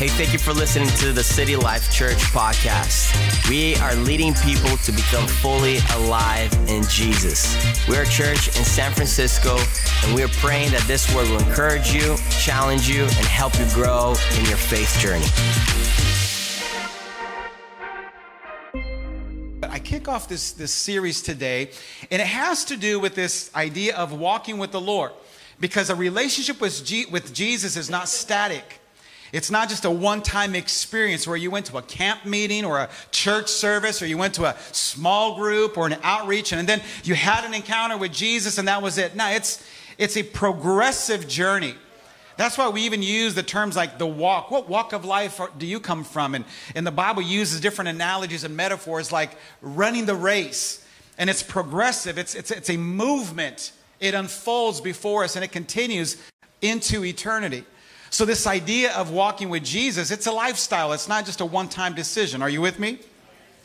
Hey, 0.00 0.08
thank 0.08 0.32
you 0.32 0.38
for 0.38 0.54
listening 0.54 0.88
to 0.96 1.12
the 1.12 1.22
City 1.22 1.56
Life 1.56 1.92
Church 1.92 2.16
podcast. 2.32 3.12
We 3.50 3.76
are 3.76 3.94
leading 3.96 4.32
people 4.32 4.78
to 4.78 4.92
become 4.92 5.26
fully 5.26 5.76
alive 5.92 6.50
in 6.70 6.84
Jesus. 6.84 7.54
We're 7.86 8.04
a 8.04 8.06
church 8.06 8.48
in 8.48 8.64
San 8.64 8.94
Francisco, 8.94 9.58
and 10.02 10.14
we're 10.14 10.28
praying 10.28 10.70
that 10.70 10.80
this 10.86 11.14
word 11.14 11.28
will 11.28 11.40
encourage 11.40 11.92
you, 11.92 12.16
challenge 12.30 12.88
you, 12.88 13.02
and 13.02 13.26
help 13.26 13.52
you 13.58 13.66
grow 13.74 14.14
in 14.38 14.46
your 14.46 14.56
faith 14.56 14.98
journey. 15.00 15.26
I 19.64 19.78
kick 19.80 20.08
off 20.08 20.30
this, 20.30 20.52
this 20.52 20.72
series 20.72 21.20
today, 21.20 21.72
and 22.10 22.22
it 22.22 22.26
has 22.26 22.64
to 22.64 22.78
do 22.78 23.00
with 23.00 23.14
this 23.14 23.54
idea 23.54 23.94
of 23.96 24.14
walking 24.14 24.56
with 24.56 24.72
the 24.72 24.80
Lord. 24.80 25.12
Because 25.60 25.90
a 25.90 25.94
relationship 25.94 26.58
with, 26.58 26.86
G- 26.86 27.04
with 27.04 27.34
Jesus 27.34 27.76
is 27.76 27.90
not 27.90 28.08
static. 28.08 28.79
It's 29.32 29.50
not 29.50 29.68
just 29.68 29.84
a 29.84 29.90
one 29.90 30.22
time 30.22 30.54
experience 30.54 31.26
where 31.26 31.36
you 31.36 31.50
went 31.50 31.66
to 31.66 31.78
a 31.78 31.82
camp 31.82 32.24
meeting 32.24 32.64
or 32.64 32.78
a 32.78 32.90
church 33.10 33.48
service 33.48 34.02
or 34.02 34.06
you 34.06 34.18
went 34.18 34.34
to 34.34 34.44
a 34.46 34.56
small 34.72 35.36
group 35.36 35.78
or 35.78 35.86
an 35.86 35.96
outreach 36.02 36.52
and 36.52 36.68
then 36.68 36.82
you 37.04 37.14
had 37.14 37.44
an 37.44 37.54
encounter 37.54 37.96
with 37.96 38.12
Jesus 38.12 38.58
and 38.58 38.66
that 38.68 38.82
was 38.82 38.98
it. 38.98 39.14
No, 39.14 39.28
it's, 39.28 39.64
it's 39.98 40.16
a 40.16 40.22
progressive 40.22 41.28
journey. 41.28 41.74
That's 42.36 42.56
why 42.56 42.70
we 42.70 42.82
even 42.82 43.02
use 43.02 43.34
the 43.34 43.42
terms 43.42 43.76
like 43.76 43.98
the 43.98 44.06
walk. 44.06 44.50
What 44.50 44.68
walk 44.68 44.94
of 44.94 45.04
life 45.04 45.40
do 45.58 45.66
you 45.66 45.78
come 45.78 46.04
from? 46.04 46.34
And, 46.34 46.46
and 46.74 46.86
the 46.86 46.90
Bible 46.90 47.20
uses 47.20 47.60
different 47.60 47.90
analogies 47.90 48.44
and 48.44 48.56
metaphors 48.56 49.12
like 49.12 49.32
running 49.60 50.06
the 50.06 50.14
race. 50.14 50.82
And 51.18 51.28
it's 51.28 51.42
progressive, 51.42 52.16
it's, 52.16 52.34
it's, 52.34 52.50
it's 52.50 52.70
a 52.70 52.78
movement. 52.78 53.72
It 54.00 54.14
unfolds 54.14 54.80
before 54.80 55.22
us 55.22 55.36
and 55.36 55.44
it 55.44 55.52
continues 55.52 56.16
into 56.62 57.04
eternity. 57.04 57.64
So, 58.10 58.24
this 58.24 58.46
idea 58.46 58.92
of 58.94 59.10
walking 59.10 59.48
with 59.48 59.64
Jesus, 59.64 60.10
it's 60.10 60.26
a 60.26 60.32
lifestyle. 60.32 60.92
It's 60.92 61.08
not 61.08 61.24
just 61.24 61.40
a 61.40 61.46
one 61.46 61.68
time 61.68 61.94
decision. 61.94 62.42
Are 62.42 62.48
you 62.50 62.60
with 62.60 62.78
me? 62.78 62.98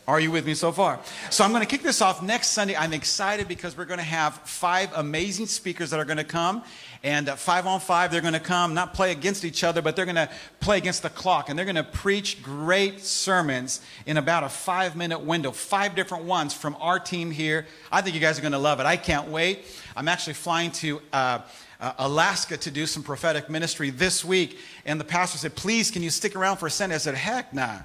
Are 0.08 0.20
you 0.20 0.30
with 0.30 0.46
me 0.46 0.54
so 0.54 0.72
far? 0.72 1.00
So 1.32 1.44
I'm 1.44 1.50
going 1.50 1.64
to 1.64 1.68
kick 1.68 1.82
this 1.82 2.00
off 2.00 2.22
next 2.22 2.50
Sunday. 2.50 2.76
I'm 2.76 2.94
excited 2.94 3.48
because 3.48 3.76
we're 3.76 3.86
going 3.86 3.98
to 3.98 4.04
have 4.04 4.36
five 4.36 4.92
amazing 4.94 5.48
speakers 5.48 5.90
that 5.90 6.00
are 6.00 6.06
going 6.06 6.18
to 6.18 6.24
come. 6.24 6.62
And 7.02 7.28
uh, 7.28 7.36
five 7.36 7.66
on 7.66 7.80
five, 7.80 8.12
they're 8.12 8.22
going 8.22 8.34
to 8.34 8.40
come, 8.40 8.76
not 8.76 8.94
play 8.94 9.12
against 9.12 9.44
each 9.44 9.64
other, 9.64 9.82
but 9.82 9.96
they're 9.96 10.06
going 10.06 10.16
to 10.16 10.30
play 10.60 10.78
against 10.78 11.02
the 11.02 11.10
clock. 11.10 11.50
And 11.50 11.58
they're 11.58 11.66
going 11.66 11.76
to 11.76 11.84
preach 11.84 12.44
great 12.44 13.02
sermons 13.02 13.82
in 14.06 14.18
about 14.18 14.44
a 14.44 14.50
five 14.50 14.96
minute 14.96 15.22
window, 15.22 15.52
five 15.52 15.96
different 15.96 16.26
ones 16.26 16.54
from 16.54 16.78
our 16.80 17.00
team 17.00 17.32
here. 17.32 17.66
I 17.92 18.02
think 18.02 18.14
you 18.14 18.22
guys 18.22 18.38
are 18.38 18.44
going 18.44 18.52
to 18.52 18.60
love 18.60 18.80
it. 18.80 18.86
I 18.86 18.98
can't 18.98 19.30
wait. 19.30 19.66
I'm 19.96 20.08
actually 20.08 20.34
flying 20.34 20.70
to. 20.74 21.02
Uh, 21.12 21.40
uh, 21.80 21.94
Alaska 21.98 22.58
to 22.58 22.72
do 22.72 22.86
some 22.86 23.04
prophetic 23.04 23.50
ministry 23.50 23.90
this 23.90 24.24
week. 24.24 24.58
And 24.86 25.00
the 25.00 25.06
pastor 25.06 25.38
said, 25.38 25.56
Please, 25.56 25.92
can 25.92 26.04
you 26.04 26.10
stick 26.10 26.36
around 26.36 26.58
for 26.58 26.68
a 26.68 26.72
Sunday? 26.72 26.96
I 26.96 27.00
said, 27.00 27.16
Heck 27.16 27.54
nah. 27.54 27.80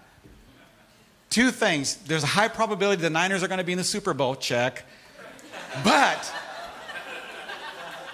Two 1.30 1.50
things. 1.50 1.96
There's 1.96 2.24
a 2.24 2.28
high 2.28 2.48
probability 2.48 3.02
the 3.02 3.10
Niners 3.10 3.42
are 3.42 3.48
going 3.48 3.58
to 3.58 3.64
be 3.64 3.72
in 3.72 3.78
the 3.78 3.84
Super 3.84 4.14
Bowl, 4.14 4.34
check. 4.34 4.84
But 5.84 6.32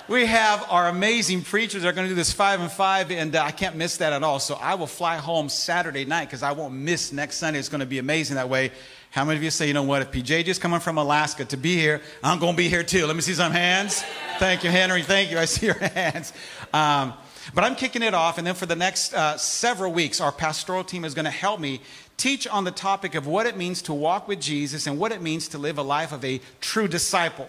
we 0.09 0.27
have 0.27 0.65
our 0.69 0.89
amazing 0.89 1.43
preachers 1.43 1.83
that 1.83 1.89
are 1.89 1.93
going 1.93 2.07
to 2.07 2.11
do 2.11 2.15
this 2.15 2.33
five 2.33 2.61
and 2.61 2.71
five, 2.71 3.11
and 3.11 3.35
uh, 3.35 3.43
I 3.43 3.51
can't 3.51 3.75
miss 3.75 3.97
that 3.97 4.13
at 4.13 4.23
all. 4.23 4.39
So 4.39 4.55
I 4.57 4.75
will 4.75 4.87
fly 4.87 5.17
home 5.17 5.49
Saturday 5.49 6.05
night 6.05 6.27
because 6.27 6.43
I 6.43 6.53
won't 6.53 6.75
miss 6.75 7.11
next 7.11 7.39
Sunday. 7.39 7.59
It's 7.59 7.71
going 7.71 7.81
to 7.81 7.87
be 7.87 7.99
amazing 7.99 8.37
that 8.37 8.49
way. 8.49 8.71
How 9.17 9.25
many 9.25 9.39
of 9.39 9.43
you 9.43 9.51
say, 9.51 9.67
you 9.67 9.73
know 9.73 9.83
what, 9.83 10.03
if 10.03 10.13
PJ 10.13 10.45
just 10.45 10.61
coming 10.61 10.79
from 10.79 10.99
Alaska 10.99 11.47
to 11.47 11.57
be 11.57 11.75
here, 11.75 12.03
I'm 12.23 12.39
going 12.39 12.53
to 12.53 12.57
be 12.59 12.69
here 12.69 12.83
too? 12.83 13.07
Let 13.07 13.17
me 13.17 13.23
see 13.23 13.33
some 13.33 13.51
hands. 13.51 14.03
Thank 14.39 14.63
you, 14.63 14.69
Henry. 14.69 15.03
Thank 15.03 15.31
you. 15.31 15.39
I 15.39 15.47
see 15.47 15.65
your 15.65 15.75
hands. 15.79 16.35
Um, 16.71 17.15
but 17.55 17.65
I'm 17.65 17.77
kicking 17.77 18.03
it 18.03 18.13
off, 18.13 18.37
and 18.37 18.47
then 18.47 18.55
for 18.55 18.67
the 18.67 18.77
next 18.77 19.15
uh, 19.15 19.39
several 19.39 19.91
weeks, 19.91 20.21
our 20.21 20.31
pastoral 20.31 20.85
team 20.85 21.03
is 21.03 21.15
going 21.15 21.25
to 21.25 21.31
help 21.31 21.61
me 21.61 21.81
teach 22.19 22.47
on 22.47 22.65
the 22.65 22.71
topic 22.71 23.15
of 23.15 23.27
what 23.27 23.47
it 23.47 23.57
means 23.57 23.81
to 23.81 23.95
walk 23.95 24.29
with 24.29 24.39
Jesus 24.39 24.87
and 24.87 24.99
what 24.99 25.13
it 25.13 25.23
means 25.23 25.49
to 25.49 25.57
live 25.57 25.79
a 25.79 25.83
life 25.83 26.13
of 26.13 26.23
a 26.23 26.39
true 26.61 26.87
disciple. 26.87 27.49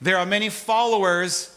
There 0.00 0.18
are 0.18 0.26
many 0.26 0.48
followers 0.48 1.55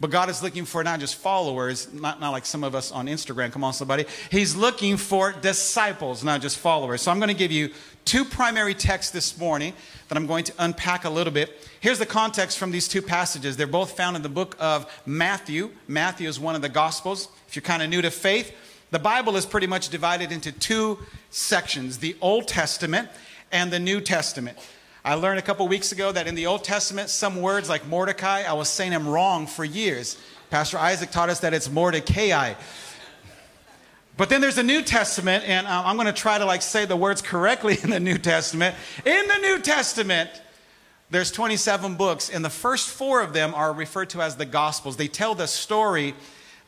but 0.00 0.10
God 0.10 0.30
is 0.30 0.42
looking 0.42 0.64
for 0.64 0.84
not 0.84 1.00
just 1.00 1.16
followers, 1.16 1.92
not, 1.92 2.20
not 2.20 2.30
like 2.30 2.46
some 2.46 2.62
of 2.62 2.74
us 2.74 2.92
on 2.92 3.06
Instagram. 3.06 3.50
Come 3.50 3.64
on, 3.64 3.72
somebody. 3.72 4.04
He's 4.30 4.54
looking 4.54 4.96
for 4.96 5.32
disciples, 5.32 6.22
not 6.22 6.40
just 6.40 6.58
followers. 6.58 7.02
So 7.02 7.10
I'm 7.10 7.18
going 7.18 7.28
to 7.28 7.34
give 7.34 7.50
you 7.50 7.70
two 8.04 8.24
primary 8.24 8.74
texts 8.74 9.10
this 9.10 9.36
morning 9.38 9.72
that 10.08 10.16
I'm 10.16 10.26
going 10.26 10.44
to 10.44 10.52
unpack 10.58 11.04
a 11.04 11.10
little 11.10 11.32
bit. 11.32 11.68
Here's 11.80 11.98
the 11.98 12.06
context 12.06 12.58
from 12.58 12.70
these 12.70 12.86
two 12.86 13.02
passages. 13.02 13.56
They're 13.56 13.66
both 13.66 13.96
found 13.96 14.14
in 14.14 14.22
the 14.22 14.28
book 14.28 14.56
of 14.60 14.86
Matthew. 15.04 15.70
Matthew 15.88 16.28
is 16.28 16.38
one 16.38 16.54
of 16.54 16.62
the 16.62 16.68
Gospels. 16.68 17.28
If 17.48 17.56
you're 17.56 17.62
kind 17.62 17.82
of 17.82 17.90
new 17.90 18.02
to 18.02 18.10
faith, 18.12 18.54
the 18.90 19.00
Bible 19.00 19.36
is 19.36 19.44
pretty 19.44 19.66
much 19.66 19.88
divided 19.88 20.30
into 20.30 20.52
two 20.52 20.98
sections 21.30 21.98
the 21.98 22.16
Old 22.20 22.46
Testament 22.46 23.08
and 23.50 23.72
the 23.72 23.80
New 23.80 24.00
Testament. 24.00 24.58
I 25.04 25.14
learned 25.14 25.38
a 25.38 25.42
couple 25.42 25.66
weeks 25.68 25.92
ago 25.92 26.10
that 26.10 26.26
in 26.26 26.34
the 26.34 26.46
Old 26.46 26.64
Testament, 26.64 27.08
some 27.08 27.40
words 27.40 27.68
like 27.68 27.86
Mordecai, 27.86 28.42
I 28.42 28.54
was 28.54 28.68
saying 28.68 28.90
them 28.90 29.06
wrong 29.06 29.46
for 29.46 29.64
years. 29.64 30.18
Pastor 30.50 30.76
Isaac 30.76 31.10
taught 31.10 31.28
us 31.28 31.40
that 31.40 31.54
it's 31.54 31.70
Mordecai. 31.70 32.54
But 34.16 34.28
then 34.28 34.40
there's 34.40 34.58
a 34.58 34.64
New 34.64 34.82
Testament, 34.82 35.44
and 35.46 35.68
I'm 35.68 35.96
going 35.96 36.08
to 36.08 36.12
try 36.12 36.38
to 36.38 36.44
like 36.44 36.62
say 36.62 36.84
the 36.84 36.96
words 36.96 37.22
correctly 37.22 37.78
in 37.82 37.90
the 37.90 38.00
New 38.00 38.18
Testament. 38.18 38.74
In 39.06 39.28
the 39.28 39.38
New 39.38 39.60
Testament, 39.60 40.30
there's 41.10 41.30
27 41.30 41.94
books, 41.94 42.28
and 42.28 42.44
the 42.44 42.50
first 42.50 42.88
four 42.88 43.22
of 43.22 43.32
them 43.32 43.54
are 43.54 43.72
referred 43.72 44.10
to 44.10 44.20
as 44.20 44.34
the 44.34 44.44
Gospels. 44.44 44.96
They 44.96 45.06
tell 45.06 45.36
the 45.36 45.46
story, 45.46 46.14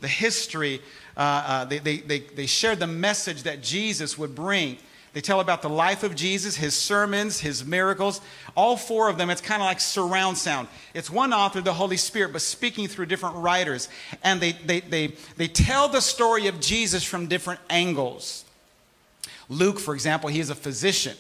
the 0.01 0.09
history, 0.09 0.81
uh, 1.17 1.21
uh, 1.21 1.65
they, 1.65 1.79
they, 1.79 1.97
they, 1.99 2.21
they 2.21 2.47
share 2.47 2.77
the 2.77 2.87
message 2.87 3.43
that 3.43 3.61
Jesus 3.61 4.17
would 4.17 4.37
bring. 4.37 4.79
They 5.12 5.21
tell 5.21 5.41
about 5.41 5.62
the 5.62 5.69
life 5.69 6.04
of 6.04 6.15
Jesus, 6.15 6.54
his 6.56 6.75
sermons, 6.75 7.41
his 7.41 7.65
miracles. 7.65 8.21
All 8.54 8.76
four 8.76 9.09
of 9.09 9.19
them, 9.19 9.28
it's 9.28 9.41
kind 9.41 9.60
of 9.60 9.66
like 9.66 9.81
surround 9.81 10.38
sound. 10.38 10.69
It's 10.94 11.10
one 11.10 11.32
author, 11.32 11.60
the 11.60 11.72
Holy 11.72 11.97
Spirit, 11.97 12.32
but 12.32 12.43
speaking 12.43 12.87
through 12.87 13.06
different 13.06 13.37
writers. 13.37 13.88
And 14.22 14.41
they, 14.41 14.53
they, 14.53 14.81
they, 14.81 15.15
they 15.37 15.49
tell 15.49 15.88
the 15.88 16.00
story 16.00 16.47
of 16.47 16.60
Jesus 16.60 17.03
from 17.03 17.26
different 17.26 17.60
angles. 17.69 18.44
Luke, 19.49 19.81
for 19.81 19.94
example, 19.94 20.31
he 20.31 20.38
is 20.38 20.49
a 20.49 20.54
physician. 20.54 21.16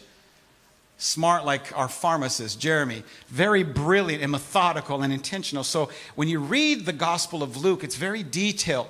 Smart 0.96 1.44
like 1.44 1.76
our 1.76 1.88
pharmacist, 1.88 2.60
Jeremy. 2.60 3.02
Very 3.26 3.64
brilliant 3.64 4.22
and 4.22 4.30
methodical 4.30 5.02
and 5.02 5.12
intentional. 5.12 5.64
So 5.64 5.90
when 6.14 6.28
you 6.28 6.38
read 6.38 6.86
the 6.86 6.92
Gospel 6.92 7.42
of 7.42 7.56
Luke, 7.56 7.82
it's 7.82 7.96
very 7.96 8.22
detailed. 8.22 8.88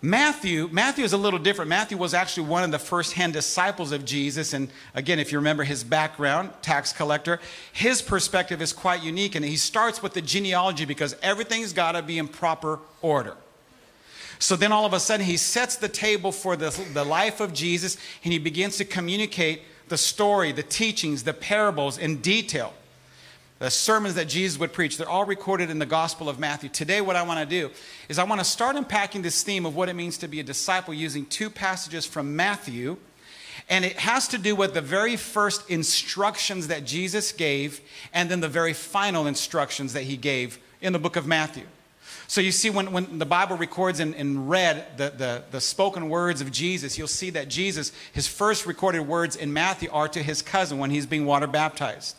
Matthew, 0.00 0.68
Matthew 0.70 1.04
is 1.04 1.12
a 1.12 1.16
little 1.16 1.40
different. 1.40 1.68
Matthew 1.68 1.98
was 1.98 2.14
actually 2.14 2.46
one 2.46 2.62
of 2.62 2.70
the 2.70 2.78
first-hand 2.78 3.32
disciples 3.32 3.90
of 3.90 4.04
Jesus. 4.04 4.52
And 4.52 4.68
again, 4.94 5.18
if 5.18 5.32
you 5.32 5.38
remember 5.38 5.64
his 5.64 5.82
background, 5.82 6.50
tax 6.62 6.92
collector, 6.92 7.40
his 7.72 8.00
perspective 8.00 8.62
is 8.62 8.72
quite 8.72 9.02
unique. 9.02 9.34
And 9.34 9.44
he 9.44 9.56
starts 9.56 10.00
with 10.00 10.14
the 10.14 10.22
genealogy 10.22 10.84
because 10.84 11.16
everything's 11.20 11.72
got 11.72 11.92
to 11.92 12.02
be 12.02 12.16
in 12.16 12.28
proper 12.28 12.78
order. 13.02 13.36
So 14.38 14.54
then 14.54 14.70
all 14.70 14.86
of 14.86 14.92
a 14.92 15.00
sudden, 15.00 15.26
he 15.26 15.36
sets 15.36 15.74
the 15.74 15.88
table 15.88 16.30
for 16.30 16.54
the, 16.54 16.70
the 16.94 17.04
life 17.04 17.40
of 17.40 17.52
Jesus 17.52 17.96
and 18.22 18.32
he 18.32 18.38
begins 18.38 18.76
to 18.76 18.84
communicate 18.84 19.62
the 19.88 19.98
story, 19.98 20.52
the 20.52 20.62
teachings, 20.62 21.24
the 21.24 21.32
parables 21.32 21.98
in 21.98 22.18
detail 22.18 22.72
the 23.58 23.70
sermons 23.70 24.14
that 24.14 24.28
Jesus 24.28 24.58
would 24.58 24.72
preach, 24.72 24.96
they're 24.96 25.08
all 25.08 25.24
recorded 25.24 25.68
in 25.68 25.78
the 25.78 25.86
Gospel 25.86 26.28
of 26.28 26.38
Matthew. 26.38 26.68
Today, 26.68 27.00
what 27.00 27.16
I 27.16 27.22
want 27.22 27.40
to 27.40 27.46
do 27.46 27.70
is 28.08 28.18
I 28.18 28.24
want 28.24 28.40
to 28.40 28.44
start 28.44 28.76
unpacking 28.76 29.22
this 29.22 29.42
theme 29.42 29.66
of 29.66 29.74
what 29.74 29.88
it 29.88 29.94
means 29.94 30.18
to 30.18 30.28
be 30.28 30.38
a 30.38 30.44
disciple 30.44 30.94
using 30.94 31.26
two 31.26 31.50
passages 31.50 32.06
from 32.06 32.36
Matthew. 32.36 32.96
And 33.68 33.84
it 33.84 33.98
has 33.98 34.28
to 34.28 34.38
do 34.38 34.54
with 34.54 34.74
the 34.74 34.80
very 34.80 35.16
first 35.16 35.68
instructions 35.68 36.68
that 36.68 36.84
Jesus 36.84 37.32
gave 37.32 37.80
and 38.14 38.30
then 38.30 38.40
the 38.40 38.48
very 38.48 38.72
final 38.72 39.26
instructions 39.26 39.92
that 39.92 40.04
he 40.04 40.16
gave 40.16 40.58
in 40.80 40.92
the 40.92 40.98
book 40.98 41.16
of 41.16 41.26
Matthew. 41.26 41.64
So 42.28 42.40
you 42.42 42.52
see, 42.52 42.68
when, 42.68 42.92
when 42.92 43.18
the 43.18 43.26
Bible 43.26 43.56
records 43.56 44.00
in, 44.00 44.12
in 44.14 44.48
red 44.48 44.98
the, 44.98 45.10
the, 45.10 45.44
the 45.50 45.60
spoken 45.60 46.10
words 46.10 46.42
of 46.42 46.52
Jesus, 46.52 46.96
you'll 46.96 47.08
see 47.08 47.30
that 47.30 47.48
Jesus, 47.48 47.90
his 48.12 48.26
first 48.28 48.66
recorded 48.66 49.00
words 49.00 49.34
in 49.34 49.52
Matthew 49.52 49.88
are 49.90 50.08
to 50.08 50.22
his 50.22 50.42
cousin 50.42 50.78
when 50.78 50.90
he's 50.90 51.06
being 51.06 51.24
water 51.24 51.46
baptized. 51.46 52.16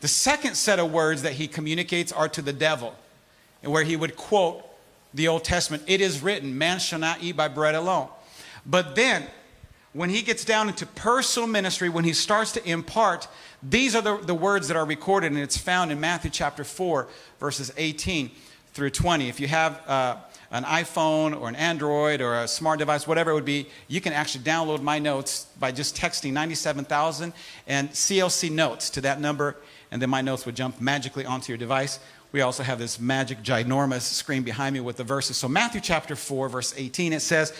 The 0.00 0.08
second 0.08 0.56
set 0.56 0.78
of 0.78 0.92
words 0.92 1.22
that 1.22 1.34
he 1.34 1.48
communicates 1.48 2.12
are 2.12 2.28
to 2.30 2.42
the 2.42 2.52
devil, 2.52 2.94
and 3.62 3.72
where 3.72 3.84
he 3.84 3.96
would 3.96 4.16
quote 4.16 4.62
the 5.14 5.28
Old 5.28 5.44
Testament 5.44 5.82
It 5.86 6.00
is 6.00 6.22
written, 6.22 6.56
man 6.56 6.78
shall 6.78 6.98
not 6.98 7.22
eat 7.22 7.36
by 7.36 7.48
bread 7.48 7.74
alone. 7.74 8.08
But 8.64 8.94
then, 8.94 9.26
when 9.92 10.10
he 10.10 10.22
gets 10.22 10.44
down 10.44 10.68
into 10.68 10.84
personal 10.84 11.48
ministry, 11.48 11.88
when 11.88 12.04
he 12.04 12.12
starts 12.12 12.52
to 12.52 12.68
impart, 12.68 13.28
these 13.62 13.94
are 13.94 14.02
the, 14.02 14.18
the 14.18 14.34
words 14.34 14.68
that 14.68 14.76
are 14.76 14.84
recorded, 14.84 15.32
and 15.32 15.40
it's 15.40 15.56
found 15.56 15.90
in 15.90 15.98
Matthew 15.98 16.30
chapter 16.30 16.64
4, 16.64 17.08
verses 17.40 17.72
18 17.76 18.30
through 18.74 18.90
20. 18.90 19.28
If 19.30 19.40
you 19.40 19.48
have 19.48 19.80
uh, 19.88 20.16
an 20.50 20.64
iPhone 20.64 21.40
or 21.40 21.48
an 21.48 21.56
Android 21.56 22.20
or 22.20 22.42
a 22.42 22.46
smart 22.46 22.78
device, 22.78 23.06
whatever 23.06 23.30
it 23.30 23.34
would 23.34 23.46
be, 23.46 23.68
you 23.88 24.02
can 24.02 24.12
actually 24.12 24.44
download 24.44 24.82
my 24.82 24.98
notes 24.98 25.46
by 25.58 25.72
just 25.72 25.96
texting 25.96 26.32
97,000 26.32 27.32
and 27.66 27.90
CLC 27.90 28.50
notes 28.50 28.90
to 28.90 29.00
that 29.00 29.18
number 29.18 29.56
and 29.90 30.00
then 30.02 30.10
my 30.10 30.20
notes 30.20 30.46
would 30.46 30.56
jump 30.56 30.80
magically 30.80 31.24
onto 31.24 31.52
your 31.52 31.58
device. 31.58 31.98
We 32.32 32.40
also 32.40 32.62
have 32.62 32.78
this 32.78 33.00
magic, 33.00 33.42
ginormous 33.42 34.02
screen 34.02 34.42
behind 34.42 34.74
me 34.74 34.80
with 34.80 34.96
the 34.96 35.04
verses. 35.04 35.36
So, 35.36 35.48
Matthew 35.48 35.80
chapter 35.80 36.16
4, 36.16 36.48
verse 36.48 36.74
18, 36.76 37.12
it 37.12 37.20
says, 37.20 37.52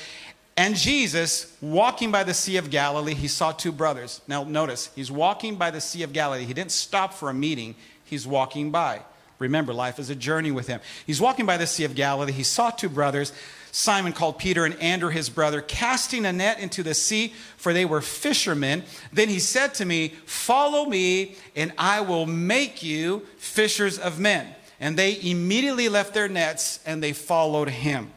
And 0.57 0.75
Jesus, 0.77 1.57
walking 1.61 2.11
by 2.11 2.25
the 2.25 2.35
Sea 2.35 2.57
of 2.57 2.71
Galilee, 2.71 3.15
he 3.15 3.29
saw 3.29 3.53
two 3.53 3.73
brothers. 3.73 4.21
Now, 4.27 4.45
notice, 4.45 4.91
he's 4.95 5.11
walking 5.11 5.57
by 5.57 5.71
the 5.71 5.81
Sea 5.81 6.03
of 6.03 6.13
Galilee. 6.13 6.45
He 6.45 6.55
didn't 6.55 6.73
stop 6.73 7.15
for 7.15 7.31
a 7.31 7.35
meeting, 7.35 7.75
he's 8.05 8.27
walking 8.27 8.71
by. 8.71 9.01
Remember, 9.39 9.75
life 9.75 9.99
is 9.99 10.11
a 10.11 10.15
journey 10.15 10.51
with 10.51 10.67
him. 10.67 10.81
He's 11.07 11.21
walking 11.21 11.47
by 11.47 11.59
the 11.59 11.67
Sea 11.67 11.85
of 11.85 11.95
Galilee. 11.95 12.33
He 12.33 12.43
saw 12.43 12.71
two 12.71 12.89
brothers, 12.89 13.33
Simon 13.77 14.15
called 14.15 14.39
Peter 14.39 14.65
and 14.65 14.75
Andrew 14.81 15.11
his 15.11 15.29
brother, 15.29 15.61
casting 15.61 16.25
a 16.25 16.33
net 16.33 16.61
into 16.61 16.83
the 16.83 16.95
sea, 16.95 17.35
for 17.59 17.75
they 17.75 17.85
were 17.85 18.01
fishermen. 18.01 18.83
Then 19.13 19.29
he 19.29 19.39
said 19.39 19.75
to 19.75 19.85
me, 19.85 20.15
Follow 20.25 20.87
me, 20.87 21.37
and 21.55 21.75
I 21.77 22.01
will 22.01 22.25
make 22.25 22.83
you 22.83 23.27
fishers 23.37 23.99
of 23.99 24.19
men. 24.19 24.49
And 24.81 24.97
they 24.97 25.21
immediately 25.21 25.91
left 25.91 26.15
their 26.15 26.27
nets 26.27 26.81
and 26.87 27.03
they 27.03 27.13
followed 27.13 27.69
him. 27.69 28.13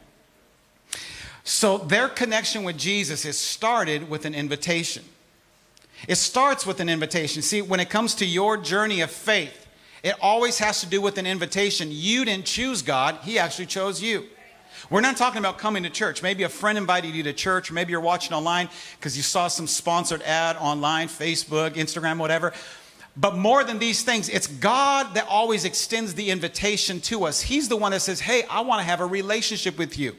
So 1.44 1.76
their 1.76 2.08
connection 2.08 2.64
with 2.64 2.78
Jesus 2.78 3.26
is 3.26 3.38
started 3.38 4.08
with 4.08 4.24
an 4.24 4.34
invitation. 4.34 5.04
It 6.08 6.16
starts 6.16 6.64
with 6.64 6.80
an 6.80 6.88
invitation. 6.88 7.42
See, 7.42 7.60
when 7.60 7.80
it 7.80 7.90
comes 7.90 8.14
to 8.14 8.24
your 8.24 8.56
journey 8.56 9.02
of 9.02 9.10
faith, 9.10 9.66
it 10.02 10.14
always 10.22 10.56
has 10.56 10.80
to 10.80 10.86
do 10.86 11.02
with 11.02 11.18
an 11.18 11.26
invitation. 11.26 11.88
You 11.90 12.24
didn't 12.24 12.46
choose 12.46 12.80
God, 12.80 13.18
He 13.24 13.38
actually 13.38 13.66
chose 13.66 14.00
you. 14.00 14.24
We're 14.88 15.00
not 15.00 15.16
talking 15.16 15.38
about 15.38 15.58
coming 15.58 15.82
to 15.82 15.90
church. 15.90 16.22
Maybe 16.22 16.44
a 16.44 16.48
friend 16.48 16.78
invited 16.78 17.14
you 17.14 17.22
to 17.24 17.32
church, 17.32 17.70
or 17.70 17.74
maybe 17.74 17.90
you're 17.90 18.00
watching 18.00 18.32
online 18.32 18.68
because 18.98 19.16
you 19.16 19.22
saw 19.22 19.48
some 19.48 19.66
sponsored 19.66 20.22
ad 20.22 20.56
online, 20.56 21.08
Facebook, 21.08 21.74
Instagram, 21.74 22.18
whatever. 22.18 22.52
But 23.16 23.36
more 23.36 23.64
than 23.64 23.78
these 23.78 24.02
things, 24.02 24.28
it's 24.28 24.46
God 24.46 25.14
that 25.14 25.26
always 25.28 25.64
extends 25.64 26.14
the 26.14 26.30
invitation 26.30 27.00
to 27.02 27.24
us. 27.24 27.42
He's 27.42 27.68
the 27.68 27.76
one 27.76 27.92
that 27.92 28.00
says, 28.00 28.20
Hey, 28.20 28.44
I 28.48 28.60
want 28.60 28.80
to 28.80 28.84
have 28.84 29.00
a 29.00 29.06
relationship 29.06 29.76
with 29.76 29.98
you. 29.98 30.16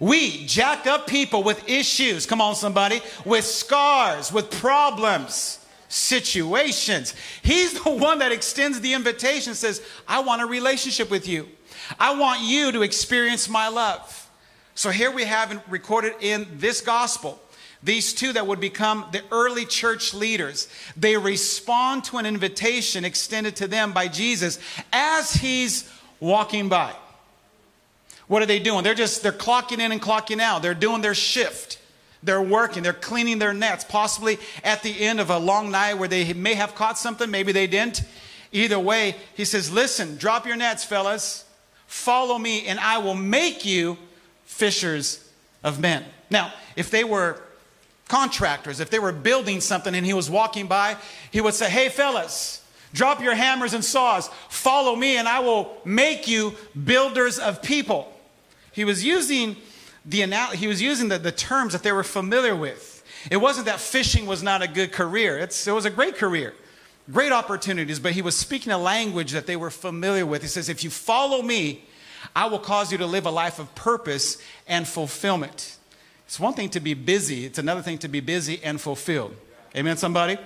We 0.00 0.44
jack 0.46 0.86
up 0.86 1.06
people 1.06 1.42
with 1.44 1.68
issues, 1.68 2.26
come 2.26 2.40
on, 2.40 2.56
somebody, 2.56 3.00
with 3.24 3.44
scars, 3.44 4.32
with 4.32 4.50
problems, 4.50 5.64
situations. 5.88 7.14
He's 7.42 7.80
the 7.80 7.90
one 7.94 8.18
that 8.18 8.32
extends 8.32 8.80
the 8.80 8.94
invitation, 8.94 9.54
says, 9.54 9.82
I 10.08 10.20
want 10.20 10.42
a 10.42 10.46
relationship 10.46 11.10
with 11.10 11.28
you. 11.28 11.48
I 11.98 12.18
want 12.18 12.42
you 12.42 12.72
to 12.72 12.82
experience 12.82 13.48
my 13.48 13.68
love. 13.68 14.30
So 14.74 14.90
here 14.90 15.10
we 15.10 15.24
have 15.24 15.62
recorded 15.68 16.14
in 16.20 16.46
this 16.58 16.80
gospel 16.80 17.40
these 17.84 18.14
two 18.14 18.32
that 18.32 18.46
would 18.46 18.60
become 18.60 19.06
the 19.12 19.22
early 19.30 19.66
church 19.66 20.14
leaders. 20.14 20.68
They 20.96 21.18
respond 21.18 22.04
to 22.04 22.16
an 22.16 22.24
invitation 22.24 23.04
extended 23.04 23.56
to 23.56 23.68
them 23.68 23.92
by 23.92 24.08
Jesus 24.08 24.58
as 24.90 25.34
he's 25.34 25.88
walking 26.18 26.70
by. 26.70 26.94
What 28.26 28.42
are 28.42 28.46
they 28.46 28.58
doing? 28.58 28.84
They're 28.84 28.94
just 28.94 29.22
they're 29.22 29.32
clocking 29.32 29.80
in 29.80 29.92
and 29.92 30.00
clocking 30.00 30.40
out. 30.40 30.62
They're 30.62 30.72
doing 30.72 31.02
their 31.02 31.14
shift. 31.14 31.78
They're 32.22 32.40
working, 32.40 32.82
they're 32.82 32.94
cleaning 32.94 33.38
their 33.38 33.52
nets, 33.52 33.84
possibly 33.84 34.38
at 34.62 34.82
the 34.82 34.98
end 34.98 35.20
of 35.20 35.28
a 35.28 35.38
long 35.38 35.70
night 35.70 35.94
where 35.94 36.08
they 36.08 36.32
may 36.32 36.54
have 36.54 36.74
caught 36.74 36.96
something, 36.96 37.30
maybe 37.30 37.52
they 37.52 37.66
didn't. 37.66 38.02
Either 38.50 38.78
way, 38.78 39.14
he 39.34 39.44
says, 39.44 39.70
Listen, 39.70 40.16
drop 40.16 40.46
your 40.46 40.56
nets, 40.56 40.84
fellas. 40.84 41.43
Follow 41.94 42.36
me, 42.38 42.66
and 42.66 42.80
I 42.80 42.98
will 42.98 43.14
make 43.14 43.64
you 43.64 43.96
fishers 44.46 45.26
of 45.62 45.78
men. 45.78 46.04
Now, 46.28 46.52
if 46.74 46.90
they 46.90 47.04
were 47.04 47.40
contractors, 48.08 48.80
if 48.80 48.90
they 48.90 48.98
were 48.98 49.12
building 49.12 49.60
something 49.60 49.94
and 49.94 50.04
he 50.04 50.12
was 50.12 50.28
walking 50.28 50.66
by, 50.66 50.96
he 51.30 51.40
would 51.40 51.54
say, 51.54 51.70
Hey, 51.70 51.88
fellas, 51.88 52.62
drop 52.92 53.22
your 53.22 53.36
hammers 53.36 53.74
and 53.74 53.84
saws, 53.84 54.28
follow 54.48 54.96
me, 54.96 55.16
and 55.16 55.28
I 55.28 55.38
will 55.38 55.78
make 55.84 56.26
you 56.26 56.54
builders 56.84 57.38
of 57.38 57.62
people. 57.62 58.12
He 58.72 58.84
was 58.84 59.04
using 59.04 59.56
the 60.04 60.26
he 60.52 60.66
was 60.66 60.82
using 60.82 61.08
the, 61.08 61.18
the 61.18 61.32
terms 61.32 61.74
that 61.74 61.84
they 61.84 61.92
were 61.92 62.02
familiar 62.02 62.56
with. 62.56 63.04
It 63.30 63.36
wasn't 63.36 63.66
that 63.66 63.78
fishing 63.78 64.26
was 64.26 64.42
not 64.42 64.62
a 64.62 64.68
good 64.68 64.90
career. 64.90 65.38
It's, 65.38 65.66
it 65.66 65.72
was 65.72 65.84
a 65.84 65.90
great 65.90 66.16
career, 66.16 66.54
great 67.10 67.32
opportunities, 67.32 67.98
but 67.98 68.12
he 68.12 68.22
was 68.22 68.36
speaking 68.36 68.72
a 68.72 68.78
language 68.78 69.32
that 69.32 69.46
they 69.46 69.56
were 69.56 69.70
familiar 69.70 70.26
with. 70.26 70.42
He 70.42 70.48
says, 70.48 70.68
If 70.68 70.84
you 70.84 70.90
follow 70.90 71.42
me, 71.42 71.84
I 72.34 72.46
will 72.46 72.58
cause 72.58 72.90
you 72.90 72.98
to 72.98 73.06
live 73.06 73.26
a 73.26 73.30
life 73.30 73.58
of 73.58 73.74
purpose 73.74 74.38
and 74.66 74.86
fulfillment. 74.86 75.76
It's 76.26 76.40
one 76.40 76.54
thing 76.54 76.70
to 76.70 76.80
be 76.80 76.94
busy, 76.94 77.44
it's 77.44 77.58
another 77.58 77.82
thing 77.82 77.98
to 77.98 78.08
be 78.08 78.20
busy 78.20 78.60
and 78.62 78.80
fulfilled. 78.80 79.36
Amen, 79.76 79.96
somebody? 79.96 80.38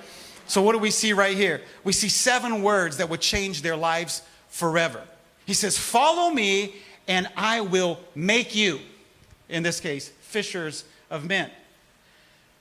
So, 0.46 0.62
what 0.62 0.72
do 0.72 0.78
we 0.78 0.90
see 0.90 1.12
right 1.12 1.37
here? 1.37 1.60
We 1.84 1.93
see 1.93 2.08
seven 2.08 2.62
words 2.62 2.96
that 2.96 3.08
would 3.08 3.20
change 3.20 3.62
their 3.62 3.76
lives 3.76 4.22
forever. 4.49 5.02
He 5.46 5.54
says, 5.54 5.78
Follow 5.78 6.31
me, 6.31 6.75
and 7.06 7.28
I 7.37 7.61
will 7.61 8.00
make 8.14 8.54
you 8.54 8.81
in 9.49 9.62
this 9.62 9.81
case, 9.81 10.08
fishers 10.20 10.84
of 11.11 11.26
men. 11.26 11.50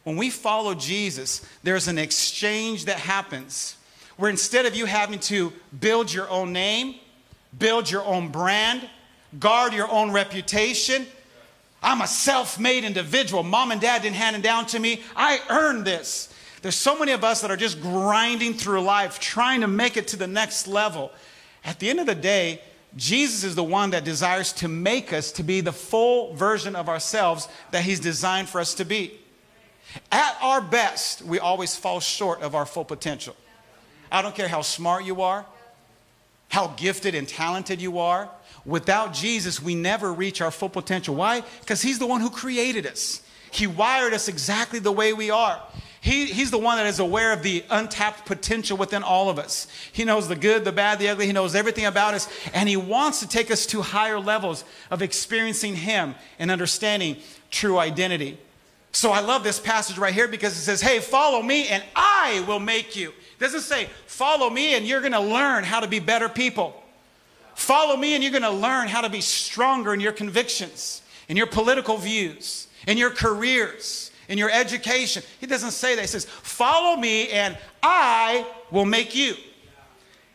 When 0.03 0.15
we 0.15 0.29
follow 0.29 0.73
Jesus, 0.73 1.45
there's 1.63 1.87
an 1.87 1.97
exchange 1.97 2.85
that 2.85 2.97
happens 2.97 3.75
where 4.17 4.29
instead 4.29 4.65
of 4.65 4.75
you 4.75 4.85
having 4.85 5.19
to 5.19 5.53
build 5.79 6.11
your 6.11 6.29
own 6.29 6.51
name, 6.51 6.95
build 7.57 7.89
your 7.89 8.03
own 8.03 8.29
brand, 8.29 8.87
guard 9.39 9.73
your 9.73 9.89
own 9.89 10.11
reputation, 10.11 11.05
I'm 11.81 12.01
a 12.01 12.07
self 12.07 12.59
made 12.59 12.83
individual. 12.83 13.43
Mom 13.43 13.71
and 13.71 13.79
dad 13.79 14.01
didn't 14.01 14.15
hand 14.15 14.35
it 14.35 14.41
down 14.41 14.65
to 14.67 14.79
me. 14.79 15.01
I 15.15 15.39
earned 15.49 15.85
this. 15.85 16.33
There's 16.61 16.75
so 16.75 16.97
many 16.97 17.11
of 17.11 17.23
us 17.23 17.41
that 17.41 17.51
are 17.51 17.57
just 17.57 17.81
grinding 17.81 18.55
through 18.55 18.81
life, 18.81 19.19
trying 19.19 19.61
to 19.61 19.67
make 19.67 19.95
it 19.95 20.07
to 20.09 20.17
the 20.17 20.27
next 20.27 20.67
level. 20.67 21.11
At 21.63 21.79
the 21.79 21.89
end 21.89 21.99
of 21.99 22.07
the 22.07 22.15
day, 22.15 22.61
Jesus 22.95 23.43
is 23.43 23.53
the 23.53 23.63
one 23.63 23.91
that 23.91 24.03
desires 24.03 24.51
to 24.53 24.67
make 24.67 25.13
us 25.13 25.31
to 25.33 25.43
be 25.43 25.61
the 25.61 25.71
full 25.71 26.33
version 26.33 26.75
of 26.75 26.89
ourselves 26.89 27.47
that 27.71 27.83
He's 27.83 27.99
designed 27.99 28.49
for 28.49 28.59
us 28.59 28.73
to 28.75 28.85
be. 28.85 29.13
At 30.11 30.35
our 30.41 30.61
best, 30.61 31.21
we 31.21 31.39
always 31.39 31.75
fall 31.75 31.99
short 31.99 32.41
of 32.41 32.55
our 32.55 32.65
full 32.65 32.85
potential. 32.85 33.35
I 34.11 34.21
don't 34.21 34.35
care 34.35 34.47
how 34.47 34.61
smart 34.61 35.05
you 35.05 35.21
are, 35.21 35.45
how 36.49 36.67
gifted 36.77 37.15
and 37.15 37.27
talented 37.27 37.81
you 37.81 37.99
are. 37.99 38.29
Without 38.65 39.13
Jesus, 39.13 39.61
we 39.61 39.75
never 39.75 40.11
reach 40.11 40.41
our 40.41 40.51
full 40.51 40.69
potential. 40.69 41.15
Why? 41.15 41.41
Because 41.61 41.81
He's 41.81 41.99
the 41.99 42.07
one 42.07 42.21
who 42.21 42.29
created 42.29 42.85
us. 42.85 43.21
He 43.51 43.67
wired 43.67 44.13
us 44.13 44.27
exactly 44.27 44.79
the 44.79 44.91
way 44.91 45.13
we 45.13 45.29
are. 45.29 45.61
He, 45.99 46.25
he's 46.25 46.51
the 46.51 46.57
one 46.57 46.77
that 46.77 46.85
is 46.85 46.99
aware 46.99 47.33
of 47.33 47.43
the 47.43 47.65
untapped 47.69 48.25
potential 48.25 48.77
within 48.77 49.03
all 49.03 49.29
of 49.29 49.39
us. 49.39 49.67
He 49.91 50.05
knows 50.05 50.27
the 50.27 50.35
good, 50.35 50.63
the 50.63 50.71
bad, 50.71 50.99
the 50.99 51.09
ugly. 51.09 51.25
He 51.25 51.33
knows 51.33 51.55
everything 51.55 51.85
about 51.85 52.13
us. 52.13 52.29
And 52.53 52.69
He 52.69 52.77
wants 52.77 53.19
to 53.21 53.27
take 53.27 53.51
us 53.51 53.65
to 53.67 53.81
higher 53.81 54.19
levels 54.19 54.63
of 54.91 55.01
experiencing 55.01 55.75
Him 55.75 56.15
and 56.39 56.51
understanding 56.51 57.17
true 57.49 57.77
identity. 57.77 58.37
So 58.91 59.11
I 59.11 59.19
love 59.19 59.43
this 59.43 59.59
passage 59.59 59.97
right 59.97 60.13
here 60.13 60.27
because 60.27 60.57
it 60.57 60.61
says, 60.61 60.81
Hey, 60.81 60.99
follow 60.99 61.41
me 61.41 61.67
and 61.67 61.83
I 61.95 62.43
will 62.47 62.59
make 62.59 62.95
you. 62.95 63.13
It 63.37 63.43
doesn't 63.43 63.61
say, 63.61 63.89
Follow 64.05 64.49
me 64.49 64.75
and 64.75 64.85
you're 64.85 65.01
going 65.01 65.13
to 65.13 65.19
learn 65.19 65.63
how 65.63 65.79
to 65.79 65.87
be 65.87 65.99
better 65.99 66.29
people. 66.29 66.83
Follow 67.55 67.95
me 67.95 68.13
and 68.13 68.23
you're 68.23 68.31
going 68.31 68.43
to 68.43 68.49
learn 68.51 68.87
how 68.87 69.01
to 69.01 69.09
be 69.09 69.21
stronger 69.21 69.93
in 69.93 69.99
your 69.99 70.11
convictions, 70.11 71.01
in 71.27 71.37
your 71.37 71.47
political 71.47 71.97
views, 71.97 72.67
in 72.87 72.97
your 72.97 73.09
careers 73.09 74.11
in 74.27 74.37
your 74.37 74.51
education. 74.51 75.23
He 75.39 75.47
doesn't 75.47 75.71
say 75.71 75.95
that. 75.95 76.01
He 76.01 76.07
says, 76.07 76.25
Follow 76.25 76.97
me 76.97 77.29
and 77.29 77.57
I 77.81 78.45
will 78.71 78.85
make 78.85 79.15
you. 79.15 79.35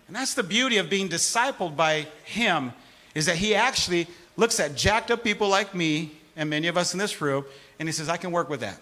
And 0.06 0.16
that's 0.16 0.34
the 0.34 0.42
beauty 0.42 0.78
of 0.78 0.90
being 0.90 1.08
discipled 1.08 1.76
by 1.76 2.06
him, 2.24 2.72
is 3.14 3.26
that 3.26 3.36
he 3.36 3.54
actually 3.54 4.06
looks 4.36 4.60
at 4.60 4.76
jacked 4.76 5.10
up 5.10 5.22
people 5.22 5.48
like 5.48 5.74
me 5.74 6.12
and 6.36 6.48
many 6.48 6.66
of 6.68 6.76
us 6.76 6.92
in 6.92 6.98
this 6.98 7.20
room, 7.20 7.44
and 7.78 7.88
he 7.88 7.92
says, 7.92 8.08
I 8.08 8.16
can 8.16 8.30
work 8.30 8.48
with 8.48 8.60
that. 8.60 8.78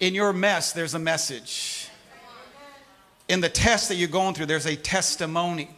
In 0.00 0.14
your 0.14 0.32
mess, 0.32 0.72
there's 0.72 0.94
a 0.94 0.98
message. 0.98 1.88
In 3.28 3.40
the 3.40 3.48
test 3.48 3.88
that 3.88 3.96
you're 3.96 4.08
going 4.08 4.34
through, 4.34 4.46
there's 4.46 4.66
a 4.66 4.76
testimony 4.76 5.68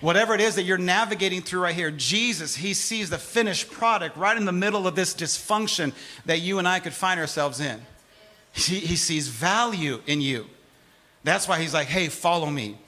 whatever 0.00 0.34
it 0.34 0.40
is 0.40 0.54
that 0.54 0.62
you're 0.62 0.78
navigating 0.78 1.42
through 1.42 1.62
right 1.62 1.74
here, 1.74 1.90
Jesus, 1.90 2.56
he 2.56 2.74
sees 2.74 3.10
the 3.10 3.18
finished 3.18 3.70
product 3.70 4.16
right 4.16 4.36
in 4.36 4.44
the 4.44 4.52
middle 4.52 4.86
of 4.86 4.94
this 4.94 5.14
dysfunction 5.14 5.92
that 6.26 6.40
you 6.40 6.58
and 6.58 6.68
I 6.68 6.80
could 6.80 6.92
find 6.92 7.18
ourselves 7.18 7.60
in. 7.60 7.80
He, 8.52 8.80
he 8.80 8.96
sees 8.96 9.28
value 9.28 10.00
in 10.06 10.20
you. 10.20 10.46
That's 11.24 11.48
why 11.48 11.60
he's 11.60 11.74
like, 11.74 11.88
hey, 11.88 12.08
follow 12.08 12.50
me. 12.50 12.78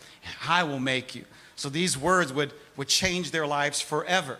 I 0.47 0.63
will 0.63 0.79
make 0.79 1.15
you. 1.15 1.25
So 1.57 1.69
these 1.69 1.99
words 1.99 2.33
would, 2.33 2.53
would 2.77 2.89
change 2.89 3.31
their 3.31 3.47
lives 3.47 3.81
forever. 3.81 4.39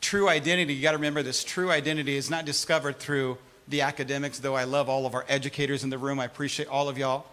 True 0.00 0.28
identity, 0.28 0.74
you 0.74 0.82
got 0.82 0.92
to 0.92 0.98
remember 0.98 1.22
this 1.22 1.44
true 1.44 1.70
identity 1.70 2.16
is 2.16 2.28
not 2.28 2.44
discovered 2.44 2.98
through 2.98 3.38
the 3.72 3.80
academics, 3.80 4.38
though 4.38 4.54
I 4.54 4.64
love 4.64 4.88
all 4.88 5.06
of 5.06 5.14
our 5.14 5.24
educators 5.28 5.82
in 5.82 5.90
the 5.90 5.98
room. 5.98 6.20
I 6.20 6.26
appreciate 6.26 6.68
all 6.68 6.88
of 6.88 6.96
y'all. 6.96 7.26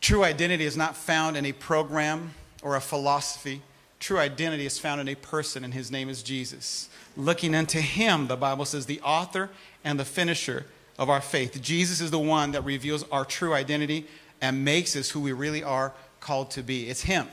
True 0.00 0.24
identity 0.24 0.64
is 0.64 0.76
not 0.76 0.96
found 0.96 1.36
in 1.36 1.46
a 1.46 1.52
program 1.52 2.32
or 2.62 2.74
a 2.74 2.80
philosophy. 2.80 3.62
True 4.00 4.18
identity 4.18 4.66
is 4.66 4.78
found 4.78 5.00
in 5.00 5.08
a 5.08 5.14
person, 5.14 5.62
and 5.62 5.72
his 5.72 5.90
name 5.90 6.08
is 6.08 6.22
Jesus. 6.24 6.88
Looking 7.16 7.54
unto 7.54 7.78
him, 7.78 8.26
the 8.26 8.36
Bible 8.36 8.64
says, 8.64 8.86
the 8.86 9.00
author 9.02 9.50
and 9.84 10.00
the 10.00 10.04
finisher 10.04 10.66
of 10.98 11.08
our 11.08 11.20
faith. 11.20 11.60
Jesus 11.62 12.00
is 12.00 12.10
the 12.10 12.18
one 12.18 12.52
that 12.52 12.64
reveals 12.64 13.04
our 13.12 13.24
true 13.24 13.54
identity 13.54 14.06
and 14.40 14.64
makes 14.64 14.96
us 14.96 15.10
who 15.10 15.20
we 15.20 15.32
really 15.32 15.62
are 15.62 15.92
called 16.18 16.50
to 16.52 16.62
be. 16.62 16.88
It's 16.88 17.02
him. 17.02 17.28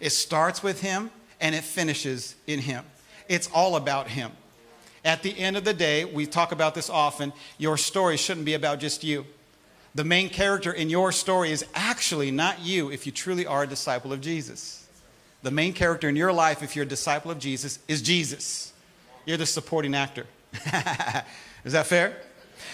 It 0.00 0.10
starts 0.10 0.62
with 0.62 0.82
him 0.82 1.10
and 1.40 1.54
it 1.54 1.64
finishes 1.64 2.34
in 2.46 2.60
him. 2.60 2.84
it's 3.28 3.48
all 3.52 3.76
about 3.76 4.08
Him. 4.08 4.32
At 5.06 5.22
the 5.22 5.38
end 5.38 5.56
of 5.56 5.62
the 5.62 5.72
day, 5.72 6.04
we 6.04 6.26
talk 6.26 6.50
about 6.50 6.74
this 6.74 6.90
often, 6.90 7.32
your 7.58 7.76
story 7.76 8.16
shouldn't 8.16 8.44
be 8.44 8.54
about 8.54 8.80
just 8.80 9.04
you. 9.04 9.24
The 9.94 10.02
main 10.02 10.28
character 10.28 10.72
in 10.72 10.90
your 10.90 11.12
story 11.12 11.52
is 11.52 11.64
actually 11.76 12.32
not 12.32 12.58
you 12.58 12.90
if 12.90 13.06
you 13.06 13.12
truly 13.12 13.46
are 13.46 13.62
a 13.62 13.66
disciple 13.68 14.12
of 14.12 14.20
Jesus. 14.20 14.84
The 15.44 15.52
main 15.52 15.74
character 15.74 16.08
in 16.08 16.16
your 16.16 16.32
life, 16.32 16.60
if 16.60 16.74
you're 16.74 16.84
a 16.84 16.88
disciple 16.88 17.30
of 17.30 17.38
Jesus, 17.38 17.78
is 17.86 18.02
Jesus. 18.02 18.72
You're 19.26 19.36
the 19.36 19.46
supporting 19.46 19.94
actor. 19.94 20.26
is 21.64 21.72
that 21.72 21.86
fair? 21.86 22.20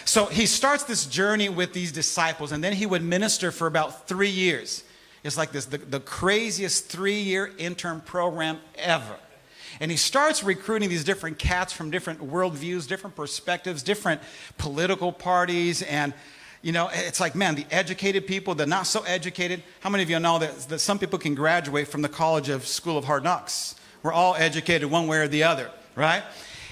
So 0.07 0.25
he 0.25 0.47
starts 0.47 0.85
this 0.85 1.05
journey 1.05 1.51
with 1.51 1.75
these 1.75 1.93
disciples, 1.93 2.51
and 2.51 2.65
then 2.65 2.73
he 2.73 2.87
would 2.87 3.03
minister 3.03 3.53
for 3.53 3.67
about 3.67 4.09
three 4.09 4.31
years. 4.31 4.85
It's 5.23 5.37
like 5.37 5.53
this 5.53 5.67
the, 5.67 5.77
the 5.77 6.01
craziest 6.01 6.87
three 6.87 7.21
year 7.21 7.53
intern 7.59 8.01
program 8.01 8.59
ever. 8.77 9.19
And 9.81 9.91
he 9.91 9.97
starts 9.97 10.43
recruiting 10.43 10.89
these 10.89 11.05
different 11.05 11.39
cats 11.39 11.73
from 11.73 11.91
different 11.91 12.21
worldviews, 12.21 12.87
different 12.87 13.17
perspectives, 13.17 13.83
different 13.83 14.21
political 14.59 15.13
parties. 15.13 15.83
And, 15.83 16.15
you 16.63 16.73
know, 16.73 16.91
it's 16.93 17.21
like, 17.21 17.35
man, 17.35 17.55
the 17.55 17.67
educated 17.71 18.27
people, 18.27 18.55
the 18.55 18.67
not 18.67 18.87
so 18.87 19.03
educated. 19.03 19.63
How 19.81 19.91
many 19.91 20.03
of 20.03 20.11
you 20.11 20.19
know 20.21 20.39
that, 20.39 20.57
that 20.69 20.79
some 20.79 20.99
people 20.99 21.19
can 21.19 21.35
graduate 21.35 21.89
from 21.89 22.03
the 22.03 22.09
College 22.09 22.49
of 22.49 22.67
School 22.67 22.99
of 22.99 23.05
Hard 23.05 23.25
Knocks? 23.25 23.75
We're 24.03 24.13
all 24.13 24.35
educated 24.35 24.91
one 24.91 25.07
way 25.07 25.19
or 25.19 25.29
the 25.29 25.45
other, 25.45 25.71
right? 25.95 26.23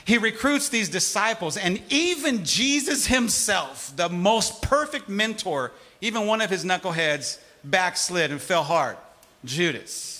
He 0.04 0.18
recruits 0.18 0.68
these 0.68 0.88
disciples, 0.88 1.56
and 1.56 1.80
even 1.88 2.44
Jesus 2.44 3.06
himself, 3.06 3.92
the 3.94 4.08
most 4.08 4.62
perfect 4.62 5.08
mentor, 5.08 5.72
even 6.00 6.26
one 6.26 6.40
of 6.40 6.50
his 6.50 6.64
knuckleheads 6.64 7.38
backslid 7.62 8.30
and 8.30 8.40
fell 8.40 8.64
hard 8.64 8.96
Judas. 9.44 10.19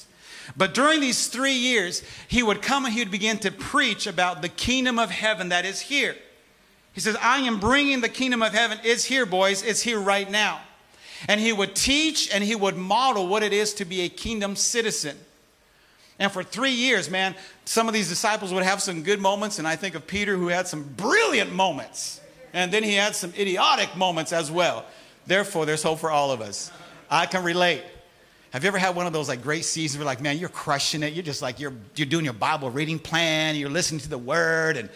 But 0.57 0.75
during 0.75 1.00
these 1.00 1.28
three 1.28 1.54
years, 1.54 2.02
he 2.28 2.42
would 2.42 2.62
come 2.62 2.85
and 2.85 2.95
he 2.95 3.00
would 3.00 3.11
begin 3.11 3.38
to 3.38 3.50
preach 3.50 4.07
about 4.07 4.42
the 4.42 4.49
kingdom 4.49 4.99
of 4.99 5.11
heaven 5.11 5.50
that 5.50 5.64
is 5.64 5.80
here. 5.80 6.16
He 6.92 7.00
says, 7.00 7.16
I 7.21 7.38
am 7.40 7.61
bringing 7.61 8.00
the 8.00 8.09
kingdom 8.09 8.42
of 8.42 8.52
heaven. 8.52 8.78
It's 8.83 9.04
here, 9.04 9.26
boys. 9.26 9.62
It's 9.62 9.80
here 9.80 10.00
right 10.00 10.28
now. 10.30 10.61
And 11.28 11.40
he 11.40 11.52
would 11.52 11.75
teach 11.75 12.33
and 12.35 12.42
he 12.42 12.54
would 12.54 12.76
model 12.76 13.28
what 13.28 13.42
it 13.42 13.52
is 13.52 13.75
to 13.75 13.85
be 13.85 14.02
a 14.02 14.09
kingdom 14.09 14.57
citizen. 14.57 15.16
And 16.19 16.30
for 16.30 16.42
three 16.42 16.73
years, 16.73 17.09
man, 17.09 17.35
some 17.64 17.88
of 17.88 17.95
these 17.95 18.09
disciples 18.09 18.52
would 18.52 18.62
have 18.62 18.83
some 18.83 19.02
good 19.02 19.21
moments. 19.21 19.59
And 19.59 19.66
I 19.66 19.76
think 19.76 19.95
of 19.95 20.07
Peter, 20.07 20.37
who 20.37 20.49
had 20.49 20.66
some 20.66 20.83
brilliant 20.83 21.52
moments. 21.52 22.21
And 22.52 22.73
then 22.73 22.83
he 22.83 22.95
had 22.95 23.14
some 23.14 23.33
idiotic 23.38 23.97
moments 23.97 24.33
as 24.33 24.50
well. 24.50 24.85
Therefore, 25.26 25.64
there's 25.64 25.83
hope 25.83 26.00
for 26.00 26.11
all 26.11 26.33
of 26.33 26.40
us. 26.40 26.71
I 27.11 27.26
can 27.26 27.45
relate. 27.45 27.83
Have 28.50 28.64
you 28.64 28.69
ever 28.69 28.78
had 28.78 28.97
one 28.97 29.07
of 29.07 29.12
those 29.12 29.28
like 29.28 29.42
great 29.42 29.64
seasons 29.64 29.99
where 29.99 30.07
like, 30.07 30.21
man, 30.21 30.37
you're 30.37 30.49
crushing 30.49 31.04
it. 31.04 31.12
You're 31.12 31.23
just 31.23 31.40
like 31.40 31.61
you're 31.61 31.73
you're 31.95 32.07
doing 32.07 32.25
your 32.25 32.35
Bible 32.35 32.71
reading 32.71 32.99
plan, 32.99 33.54
you're 33.54 33.71
listening 33.71 34.00
to 34.00 34.09
the 34.09 34.19
word 34.19 34.76
and 34.76 34.88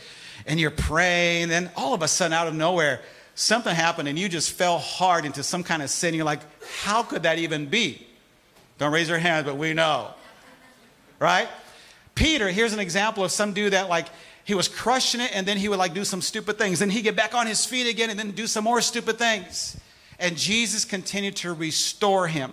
and 0.46 0.58
you're 0.58 0.72
praying, 0.72 1.44
and 1.44 1.50
then 1.50 1.70
all 1.76 1.94
of 1.94 2.02
a 2.02 2.08
sudden 2.08 2.32
out 2.32 2.48
of 2.48 2.54
nowhere, 2.54 3.00
something 3.34 3.74
happened 3.74 4.08
and 4.08 4.18
you 4.18 4.28
just 4.28 4.50
fell 4.50 4.78
hard 4.78 5.24
into 5.24 5.42
some 5.42 5.62
kind 5.62 5.82
of 5.82 5.90
sin. 5.90 6.14
You're 6.14 6.24
like, 6.24 6.40
how 6.82 7.02
could 7.04 7.22
that 7.22 7.38
even 7.38 7.66
be? 7.66 8.06
Don't 8.78 8.92
raise 8.92 9.08
your 9.08 9.18
hands, 9.18 9.46
but 9.46 9.56
we 9.56 9.72
know. 9.72 10.10
Right? 11.20 11.48
Peter, 12.14 12.48
here's 12.48 12.72
an 12.72 12.80
example 12.80 13.24
of 13.24 13.30
some 13.30 13.52
dude 13.52 13.72
that 13.72 13.88
like 13.88 14.08
he 14.44 14.54
was 14.54 14.68
crushing 14.68 15.20
it 15.20 15.30
and 15.34 15.46
then 15.46 15.56
he 15.56 15.68
would 15.68 15.78
like 15.78 15.94
do 15.94 16.04
some 16.04 16.20
stupid 16.20 16.58
things. 16.58 16.80
Then 16.80 16.90
he'd 16.90 17.02
get 17.02 17.16
back 17.16 17.34
on 17.34 17.46
his 17.46 17.64
feet 17.64 17.88
again 17.88 18.10
and 18.10 18.18
then 18.18 18.32
do 18.32 18.46
some 18.46 18.64
more 18.64 18.80
stupid 18.80 19.16
things. 19.16 19.76
And 20.18 20.36
Jesus 20.36 20.84
continued 20.84 21.36
to 21.36 21.52
restore 21.54 22.28
him. 22.28 22.52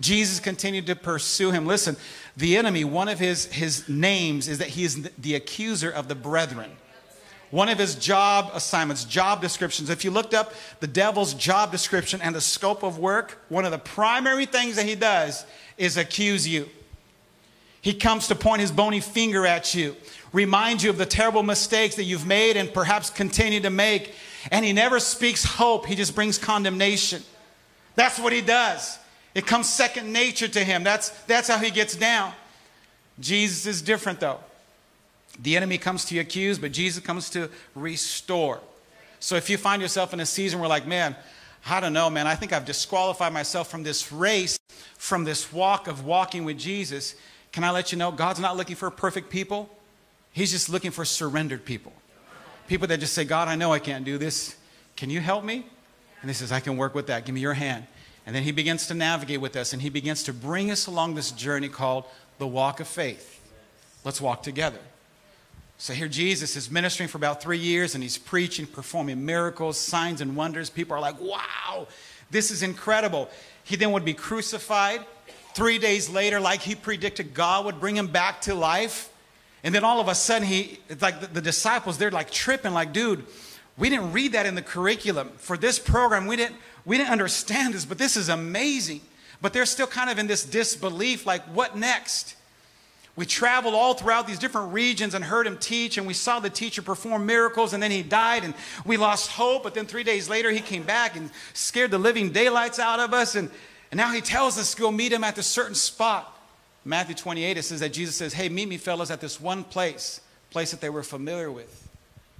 Jesus 0.00 0.40
continued 0.40 0.86
to 0.86 0.96
pursue 0.96 1.50
him. 1.50 1.66
Listen, 1.66 1.96
the 2.36 2.56
enemy, 2.56 2.84
one 2.84 3.08
of 3.08 3.18
his, 3.18 3.46
his 3.46 3.88
names 3.88 4.48
is 4.48 4.58
that 4.58 4.68
he 4.68 4.84
is 4.84 5.02
the 5.18 5.34
accuser 5.34 5.90
of 5.90 6.08
the 6.08 6.14
brethren. 6.14 6.70
One 7.50 7.68
of 7.68 7.78
his 7.78 7.96
job 7.96 8.50
assignments, 8.54 9.04
job 9.04 9.40
descriptions, 9.40 9.90
if 9.90 10.04
you 10.04 10.12
looked 10.12 10.34
up 10.34 10.52
the 10.78 10.86
devil's 10.86 11.34
job 11.34 11.72
description 11.72 12.22
and 12.22 12.34
the 12.34 12.40
scope 12.40 12.84
of 12.84 12.98
work, 12.98 13.38
one 13.48 13.64
of 13.64 13.72
the 13.72 13.78
primary 13.78 14.46
things 14.46 14.76
that 14.76 14.86
he 14.86 14.94
does 14.94 15.44
is 15.76 15.96
accuse 15.96 16.46
you. 16.46 16.68
He 17.82 17.94
comes 17.94 18.28
to 18.28 18.34
point 18.34 18.60
his 18.60 18.70
bony 18.70 19.00
finger 19.00 19.46
at 19.46 19.74
you, 19.74 19.96
remind 20.32 20.82
you 20.82 20.90
of 20.90 20.98
the 20.98 21.06
terrible 21.06 21.42
mistakes 21.42 21.96
that 21.96 22.04
you've 22.04 22.26
made 22.26 22.56
and 22.56 22.72
perhaps 22.72 23.10
continue 23.10 23.60
to 23.60 23.70
make. 23.70 24.14
And 24.52 24.64
he 24.64 24.72
never 24.72 25.00
speaks 25.00 25.44
hope, 25.44 25.86
he 25.86 25.96
just 25.96 26.14
brings 26.14 26.38
condemnation. 26.38 27.22
That's 27.96 28.18
what 28.18 28.32
he 28.32 28.42
does. 28.42 28.98
It 29.34 29.46
comes 29.46 29.68
second 29.68 30.12
nature 30.12 30.48
to 30.48 30.64
him. 30.64 30.82
That's, 30.82 31.10
that's 31.24 31.48
how 31.48 31.58
he 31.58 31.70
gets 31.70 31.96
down. 31.96 32.32
Jesus 33.18 33.66
is 33.66 33.82
different, 33.82 34.20
though. 34.20 34.40
The 35.38 35.56
enemy 35.56 35.78
comes 35.78 36.04
to 36.06 36.18
accuse, 36.18 36.58
but 36.58 36.72
Jesus 36.72 37.02
comes 37.02 37.30
to 37.30 37.48
restore. 37.74 38.60
So 39.20 39.36
if 39.36 39.48
you 39.48 39.56
find 39.56 39.80
yourself 39.80 40.12
in 40.12 40.20
a 40.20 40.26
season 40.26 40.60
where, 40.60 40.68
like, 40.68 40.86
man, 40.86 41.14
I 41.68 41.80
don't 41.80 41.92
know, 41.92 42.10
man, 42.10 42.26
I 42.26 42.34
think 42.34 42.52
I've 42.52 42.64
disqualified 42.64 43.32
myself 43.32 43.70
from 43.70 43.82
this 43.82 44.10
race, 44.10 44.58
from 44.96 45.24
this 45.24 45.52
walk 45.52 45.88
of 45.88 46.04
walking 46.04 46.44
with 46.44 46.58
Jesus, 46.58 47.14
can 47.52 47.64
I 47.64 47.70
let 47.70 47.92
you 47.92 47.98
know 47.98 48.10
God's 48.10 48.40
not 48.40 48.56
looking 48.56 48.76
for 48.76 48.90
perfect 48.90 49.30
people? 49.30 49.68
He's 50.32 50.50
just 50.50 50.68
looking 50.68 50.90
for 50.90 51.04
surrendered 51.04 51.64
people. 51.64 51.92
People 52.68 52.86
that 52.88 53.00
just 53.00 53.12
say, 53.12 53.24
God, 53.24 53.48
I 53.48 53.56
know 53.56 53.72
I 53.72 53.78
can't 53.78 54.04
do 54.04 54.16
this. 54.16 54.56
Can 54.96 55.10
you 55.10 55.20
help 55.20 55.44
me? 55.44 55.66
And 56.22 56.30
he 56.30 56.34
says, 56.34 56.52
I 56.52 56.60
can 56.60 56.76
work 56.76 56.94
with 56.94 57.08
that. 57.08 57.24
Give 57.24 57.34
me 57.34 57.40
your 57.40 57.54
hand. 57.54 57.86
And 58.30 58.36
then 58.36 58.44
he 58.44 58.52
begins 58.52 58.86
to 58.86 58.94
navigate 58.94 59.40
with 59.40 59.56
us 59.56 59.72
and 59.72 59.82
he 59.82 59.90
begins 59.90 60.22
to 60.22 60.32
bring 60.32 60.70
us 60.70 60.86
along 60.86 61.16
this 61.16 61.32
journey 61.32 61.68
called 61.68 62.04
the 62.38 62.46
walk 62.46 62.78
of 62.78 62.86
faith. 62.86 63.40
Let's 64.04 64.20
walk 64.20 64.44
together. 64.44 64.78
So 65.78 65.94
here 65.94 66.06
Jesus 66.06 66.54
is 66.54 66.70
ministering 66.70 67.08
for 67.08 67.18
about 67.18 67.42
three 67.42 67.58
years 67.58 67.96
and 67.96 68.04
he's 68.04 68.18
preaching, 68.18 68.66
performing 68.66 69.26
miracles, 69.26 69.80
signs, 69.80 70.20
and 70.20 70.36
wonders. 70.36 70.70
People 70.70 70.94
are 70.94 71.00
like, 71.00 71.20
wow, 71.20 71.88
this 72.30 72.52
is 72.52 72.62
incredible. 72.62 73.28
He 73.64 73.74
then 73.74 73.90
would 73.90 74.04
be 74.04 74.14
crucified. 74.14 75.04
Three 75.56 75.78
days 75.78 76.08
later, 76.08 76.38
like 76.38 76.60
he 76.60 76.76
predicted, 76.76 77.34
God 77.34 77.64
would 77.64 77.80
bring 77.80 77.96
him 77.96 78.06
back 78.06 78.42
to 78.42 78.54
life. 78.54 79.12
And 79.64 79.74
then 79.74 79.82
all 79.82 79.98
of 79.98 80.06
a 80.06 80.14
sudden, 80.14 80.46
he, 80.46 80.78
like 81.00 81.20
the, 81.20 81.26
the 81.26 81.42
disciples, 81.42 81.98
they're 81.98 82.12
like 82.12 82.30
tripping, 82.30 82.74
like, 82.74 82.92
dude, 82.92 83.26
we 83.76 83.88
didn't 83.88 84.12
read 84.12 84.32
that 84.32 84.46
in 84.46 84.54
the 84.54 84.62
curriculum. 84.62 85.30
For 85.38 85.56
this 85.56 85.80
program, 85.80 86.28
we 86.28 86.36
didn't, 86.36 86.56
we 86.84 86.96
didn't 86.96 87.10
understand 87.10 87.74
this, 87.74 87.84
but 87.84 87.98
this 87.98 88.16
is 88.16 88.28
amazing. 88.28 89.00
But 89.42 89.52
they're 89.52 89.66
still 89.66 89.86
kind 89.86 90.10
of 90.10 90.18
in 90.18 90.26
this 90.26 90.44
disbelief, 90.44 91.26
like, 91.26 91.42
what 91.54 91.76
next? 91.76 92.36
We 93.16 93.26
traveled 93.26 93.74
all 93.74 93.94
throughout 93.94 94.26
these 94.26 94.38
different 94.38 94.72
regions 94.72 95.14
and 95.14 95.24
heard 95.24 95.46
him 95.46 95.58
teach, 95.58 95.98
and 95.98 96.06
we 96.06 96.14
saw 96.14 96.40
the 96.40 96.50
teacher 96.50 96.82
perform 96.82 97.26
miracles, 97.26 97.72
and 97.72 97.82
then 97.82 97.90
he 97.90 98.02
died, 98.02 98.44
and 98.44 98.54
we 98.84 98.96
lost 98.96 99.30
hope. 99.30 99.62
But 99.62 99.74
then 99.74 99.86
three 99.86 100.04
days 100.04 100.28
later, 100.28 100.50
he 100.50 100.60
came 100.60 100.84
back 100.84 101.16
and 101.16 101.30
scared 101.52 101.90
the 101.90 101.98
living 101.98 102.32
daylights 102.32 102.78
out 102.78 103.00
of 103.00 103.12
us. 103.12 103.34
And, 103.34 103.50
and 103.90 103.98
now 103.98 104.12
he 104.12 104.20
tells 104.20 104.58
us 104.58 104.74
to 104.74 104.80
go 104.80 104.90
meet 104.90 105.12
him 105.12 105.24
at 105.24 105.36
this 105.36 105.46
certain 105.46 105.74
spot. 105.74 106.36
Matthew 106.84 107.14
28, 107.14 107.58
it 107.58 107.62
says 107.62 107.80
that 107.80 107.92
Jesus 107.92 108.16
says, 108.16 108.32
Hey, 108.32 108.48
meet 108.48 108.68
me, 108.68 108.78
fellas, 108.78 109.10
at 109.10 109.20
this 109.20 109.40
one 109.40 109.64
place, 109.64 110.20
place 110.50 110.70
that 110.70 110.80
they 110.80 110.88
were 110.88 111.02
familiar 111.02 111.50
with. 111.50 111.88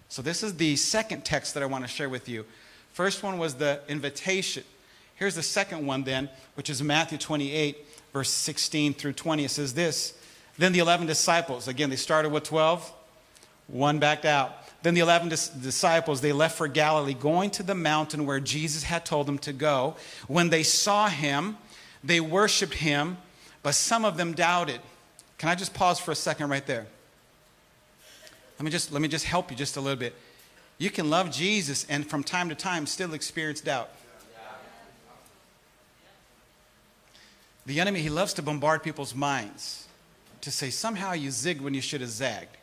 So 0.08 0.22
this 0.22 0.42
is 0.42 0.56
the 0.56 0.76
second 0.76 1.24
text 1.24 1.54
that 1.54 1.62
I 1.62 1.66
want 1.66 1.84
to 1.84 1.88
share 1.88 2.08
with 2.08 2.28
you. 2.28 2.44
First 2.92 3.22
one 3.22 3.38
was 3.38 3.54
the 3.54 3.80
invitation. 3.88 4.64
Here's 5.16 5.34
the 5.34 5.42
second 5.42 5.86
one, 5.86 6.04
then, 6.04 6.28
which 6.54 6.70
is 6.70 6.82
Matthew 6.82 7.18
28, 7.18 7.76
verse 8.12 8.30
16 8.30 8.94
through 8.94 9.12
20. 9.12 9.44
It 9.44 9.50
says 9.50 9.74
this 9.74 10.14
Then 10.58 10.72
the 10.72 10.78
11 10.78 11.06
disciples, 11.06 11.68
again, 11.68 11.90
they 11.90 11.96
started 11.96 12.30
with 12.30 12.44
12, 12.44 12.92
one 13.68 13.98
backed 13.98 14.24
out. 14.24 14.56
Then 14.82 14.94
the 14.94 15.00
11 15.00 15.28
dis- 15.28 15.48
disciples, 15.48 16.20
they 16.20 16.32
left 16.32 16.56
for 16.56 16.66
Galilee, 16.68 17.14
going 17.14 17.50
to 17.50 17.62
the 17.62 17.74
mountain 17.74 18.24
where 18.24 18.40
Jesus 18.40 18.82
had 18.82 19.04
told 19.04 19.26
them 19.26 19.38
to 19.40 19.52
go. 19.52 19.94
When 20.26 20.48
they 20.48 20.62
saw 20.62 21.08
him, 21.08 21.58
they 22.02 22.20
worshiped 22.20 22.74
him, 22.74 23.18
but 23.62 23.74
some 23.74 24.06
of 24.06 24.16
them 24.16 24.32
doubted. 24.32 24.80
Can 25.36 25.48
I 25.48 25.54
just 25.54 25.74
pause 25.74 26.00
for 26.00 26.12
a 26.12 26.16
second 26.16 26.48
right 26.48 26.66
there? 26.66 26.86
Let 28.58 28.64
me 28.64 28.70
just, 28.70 28.92
let 28.92 29.02
me 29.02 29.08
just 29.08 29.26
help 29.26 29.50
you 29.50 29.56
just 29.56 29.76
a 29.76 29.80
little 29.80 29.98
bit. 29.98 30.14
You 30.80 30.88
can 30.88 31.10
love 31.10 31.30
Jesus 31.30 31.84
and 31.90 32.06
from 32.06 32.24
time 32.24 32.48
to 32.48 32.54
time 32.54 32.86
still 32.86 33.12
experience 33.12 33.60
doubt. 33.60 33.90
The 37.66 37.80
enemy, 37.80 38.00
he 38.00 38.08
loves 38.08 38.32
to 38.34 38.42
bombard 38.42 38.82
people's 38.82 39.14
minds 39.14 39.86
to 40.40 40.50
say 40.50 40.70
somehow 40.70 41.12
you 41.12 41.28
zigged 41.28 41.60
when 41.60 41.74
you 41.74 41.82
should 41.82 42.00
have 42.00 42.08
zagged. 42.08 42.56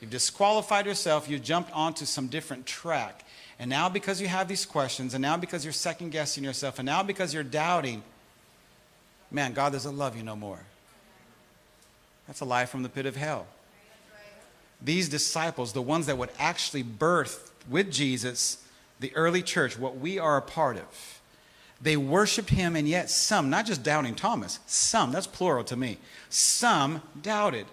You've 0.00 0.12
disqualified 0.12 0.86
yourself, 0.86 1.28
you 1.28 1.40
jumped 1.40 1.72
onto 1.72 2.04
some 2.04 2.28
different 2.28 2.64
track. 2.64 3.24
And 3.58 3.68
now, 3.68 3.88
because 3.88 4.20
you 4.20 4.28
have 4.28 4.46
these 4.46 4.64
questions, 4.64 5.12
and 5.12 5.20
now 5.20 5.36
because 5.36 5.64
you're 5.64 5.72
second 5.72 6.10
guessing 6.10 6.44
yourself, 6.44 6.78
and 6.78 6.86
now 6.86 7.02
because 7.02 7.34
you're 7.34 7.42
doubting, 7.42 8.04
man, 9.32 9.52
God 9.52 9.72
doesn't 9.72 9.98
love 9.98 10.16
you 10.16 10.22
no 10.22 10.36
more. 10.36 10.60
That's 12.28 12.40
a 12.40 12.44
lie 12.44 12.66
from 12.66 12.84
the 12.84 12.88
pit 12.88 13.04
of 13.04 13.16
hell 13.16 13.48
these 14.84 15.08
disciples, 15.08 15.72
the 15.72 15.82
ones 15.82 16.06
that 16.06 16.18
would 16.18 16.30
actually 16.38 16.82
birth 16.82 17.52
with 17.68 17.90
Jesus 17.90 18.58
the 19.00 19.14
early 19.16 19.42
church, 19.42 19.78
what 19.78 19.98
we 19.98 20.18
are 20.18 20.36
a 20.36 20.42
part 20.42 20.76
of, 20.76 21.20
they 21.82 21.96
worshiped 21.96 22.50
him, 22.50 22.76
and 22.76 22.88
yet 22.88 23.10
some, 23.10 23.50
not 23.50 23.66
just 23.66 23.82
doubting 23.82 24.14
Thomas, 24.14 24.60
some, 24.66 25.10
that's 25.10 25.26
plural 25.26 25.64
to 25.64 25.76
me, 25.76 25.98
some 26.30 27.02
doubted. 27.20 27.66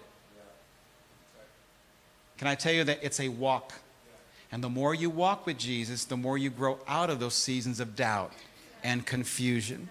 Can 2.36 2.48
I 2.48 2.56
tell 2.56 2.72
you 2.72 2.84
that 2.84 2.98
it's 3.02 3.20
a 3.20 3.28
walk? 3.28 3.74
And 4.50 4.64
the 4.64 4.68
more 4.68 4.94
you 4.94 5.08
walk 5.08 5.46
with 5.46 5.58
Jesus, 5.58 6.04
the 6.04 6.16
more 6.16 6.36
you 6.36 6.50
grow 6.50 6.80
out 6.88 7.08
of 7.08 7.20
those 7.20 7.34
seasons 7.34 7.78
of 7.78 7.94
doubt 7.94 8.32
and 8.82 9.06
confusion. 9.06 9.88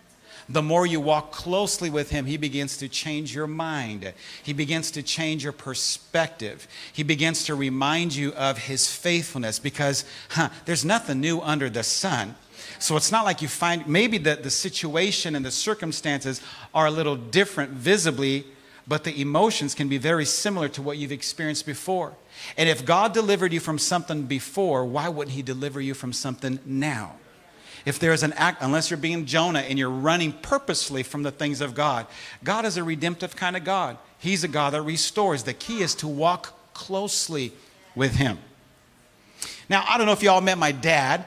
The 0.52 0.64
more 0.64 0.88
you 0.88 1.00
walk 1.00 1.32
closely 1.32 1.92
with 1.92 2.10
Him, 2.10 2.26
He 2.26 2.36
begins 2.36 2.78
to 2.78 2.90
change 2.90 3.36
your 3.36 3.46
mind. 3.46 4.14
He 4.42 4.52
begins 4.52 4.90
to 4.92 5.04
change 5.04 5.44
your 5.44 5.54
perspective. 5.54 6.68
He 6.92 7.04
begins 7.04 7.44
to 7.46 7.56
remind 7.56 8.16
you 8.16 8.34
of 8.34 8.58
His 8.58 8.92
faithfulness 8.92 9.60
because 9.60 10.06
huh, 10.30 10.50
there's 10.66 10.84
nothing 10.84 11.22
new 11.22 11.40
under 11.40 11.70
the 11.70 11.84
sun. 11.84 12.36
So 12.80 12.98
it's 12.98 13.12
not 13.12 13.26
like 13.26 13.44
you 13.44 13.48
find 13.48 13.88
maybe 13.88 14.18
the, 14.18 14.36
the 14.38 14.50
situation 14.50 15.36
and 15.36 15.46
the 15.46 15.52
circumstances 15.52 16.42
are 16.74 16.88
a 16.88 16.92
little 16.92 17.16
different 17.16 17.72
visibly, 17.72 18.46
but 18.88 19.04
the 19.04 19.22
emotions 19.22 19.76
can 19.76 19.88
be 19.88 20.00
very 20.00 20.26
similar 20.26 20.68
to 20.70 20.82
what 20.82 20.98
you've 20.98 21.12
experienced 21.12 21.68
before. 21.68 22.14
And 22.58 22.68
if 22.68 22.86
God 22.86 23.14
delivered 23.14 23.54
you 23.54 23.60
from 23.60 23.78
something 23.78 24.24
before, 24.24 24.84
why 24.84 25.10
wouldn't 25.10 25.36
He 25.36 25.44
deliver 25.44 25.80
you 25.80 25.94
from 25.94 26.12
something 26.12 26.60
now? 26.66 27.18
If 27.86 28.00
there's 28.00 28.24
an 28.24 28.34
act, 28.34 28.62
unless 28.62 28.90
you're 28.90 28.98
being 28.98 29.26
Jonah 29.26 29.60
and 29.60 29.80
you're 29.80 29.90
running 29.90 30.32
purposely 30.32 31.04
from 31.04 31.24
the 31.24 31.32
things 31.32 31.62
of 31.62 31.74
God, 31.74 32.08
God 32.44 32.66
is 32.66 32.78
a 32.78 32.84
redemptive 32.84 33.36
kind 33.36 33.56
of 33.56 33.64
God. 33.64 33.98
He's 34.20 34.44
a 34.44 34.48
God 34.48 34.74
that 34.74 34.82
restores. 34.82 35.44
The 35.44 35.54
key 35.54 35.82
is 35.82 35.96
to 35.96 36.08
walk 36.08 36.74
closely 36.74 37.54
with 37.96 38.16
Him. 38.16 38.38
Now, 39.70 39.86
I 39.88 39.98
don't 39.98 40.08
know 40.08 40.14
if 40.14 40.24
y'all 40.24 40.42
met 40.42 40.58
my 40.58 40.72
dad. 40.72 41.26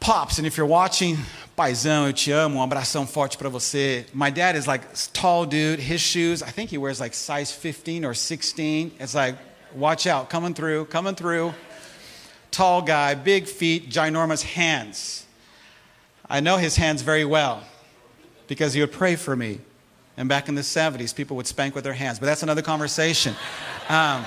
Pops, 0.00 0.38
and 0.38 0.46
if 0.46 0.56
you're 0.56 0.66
watching, 0.66 1.16
paizão, 1.56 2.06
eu 2.06 2.12
te 2.12 2.32
amo, 2.32 2.58
um 2.58 2.62
abração 2.62 3.06
forte 3.06 3.36
para 3.36 3.50
você. 3.50 4.06
My 4.14 4.30
dad 4.30 4.56
is 4.56 4.66
like 4.66 4.84
tall 5.12 5.44
dude. 5.44 5.80
His 5.80 6.00
shoes, 6.00 6.42
I 6.42 6.50
think 6.50 6.70
he 6.70 6.78
wears 6.78 7.00
like 7.00 7.14
size 7.14 7.50
15 7.50 8.04
or 8.04 8.14
16. 8.14 8.92
It's 9.00 9.14
like, 9.14 9.36
watch 9.74 10.06
out, 10.06 10.30
coming 10.30 10.54
through, 10.54 10.86
coming 10.86 11.16
through. 11.16 11.52
Tall 12.50 12.82
guy, 12.82 13.14
big 13.14 13.46
feet, 13.46 13.90
ginormous 13.90 14.42
hands. 14.42 15.26
I 16.28 16.40
know 16.40 16.56
his 16.56 16.76
hands 16.76 17.02
very 17.02 17.24
well 17.24 17.62
because 18.46 18.74
he 18.74 18.80
would 18.80 18.92
pray 18.92 19.16
for 19.16 19.36
me. 19.36 19.60
And 20.16 20.28
back 20.28 20.48
in 20.48 20.54
the 20.54 20.62
70s, 20.62 21.14
people 21.14 21.36
would 21.36 21.46
spank 21.46 21.74
with 21.74 21.84
their 21.84 21.92
hands, 21.92 22.18
but 22.18 22.26
that's 22.26 22.42
another 22.42 22.62
conversation. 22.62 23.34
Um, 23.90 24.26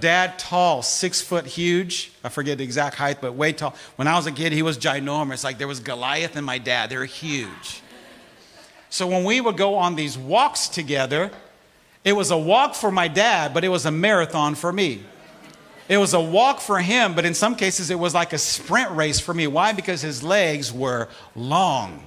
Dad, 0.00 0.38
tall, 0.38 0.82
six 0.82 1.20
foot 1.20 1.46
huge. 1.46 2.12
I 2.24 2.28
forget 2.30 2.58
the 2.58 2.64
exact 2.64 2.96
height, 2.96 3.20
but 3.20 3.34
way 3.34 3.52
tall. 3.52 3.74
When 3.96 4.08
I 4.08 4.16
was 4.16 4.26
a 4.26 4.32
kid, 4.32 4.52
he 4.52 4.62
was 4.62 4.78
ginormous. 4.78 5.44
Like 5.44 5.58
there 5.58 5.68
was 5.68 5.80
Goliath 5.80 6.36
and 6.36 6.46
my 6.46 6.58
dad. 6.58 6.90
They're 6.90 7.04
huge. 7.04 7.82
So 8.88 9.06
when 9.06 9.24
we 9.24 9.40
would 9.40 9.56
go 9.56 9.76
on 9.76 9.94
these 9.94 10.16
walks 10.16 10.68
together, 10.68 11.30
it 12.04 12.14
was 12.14 12.30
a 12.30 12.38
walk 12.38 12.74
for 12.74 12.90
my 12.90 13.08
dad, 13.08 13.54
but 13.54 13.64
it 13.64 13.68
was 13.68 13.86
a 13.86 13.90
marathon 13.90 14.54
for 14.54 14.72
me. 14.72 15.02
It 15.92 15.98
was 15.98 16.14
a 16.14 16.20
walk 16.20 16.62
for 16.62 16.78
him, 16.78 17.14
but 17.14 17.26
in 17.26 17.34
some 17.34 17.54
cases 17.54 17.90
it 17.90 17.98
was 17.98 18.14
like 18.14 18.32
a 18.32 18.38
sprint 18.38 18.92
race 18.92 19.20
for 19.20 19.34
me. 19.34 19.46
Why? 19.46 19.74
Because 19.74 20.00
his 20.00 20.22
legs 20.22 20.72
were 20.72 21.10
long. 21.36 22.02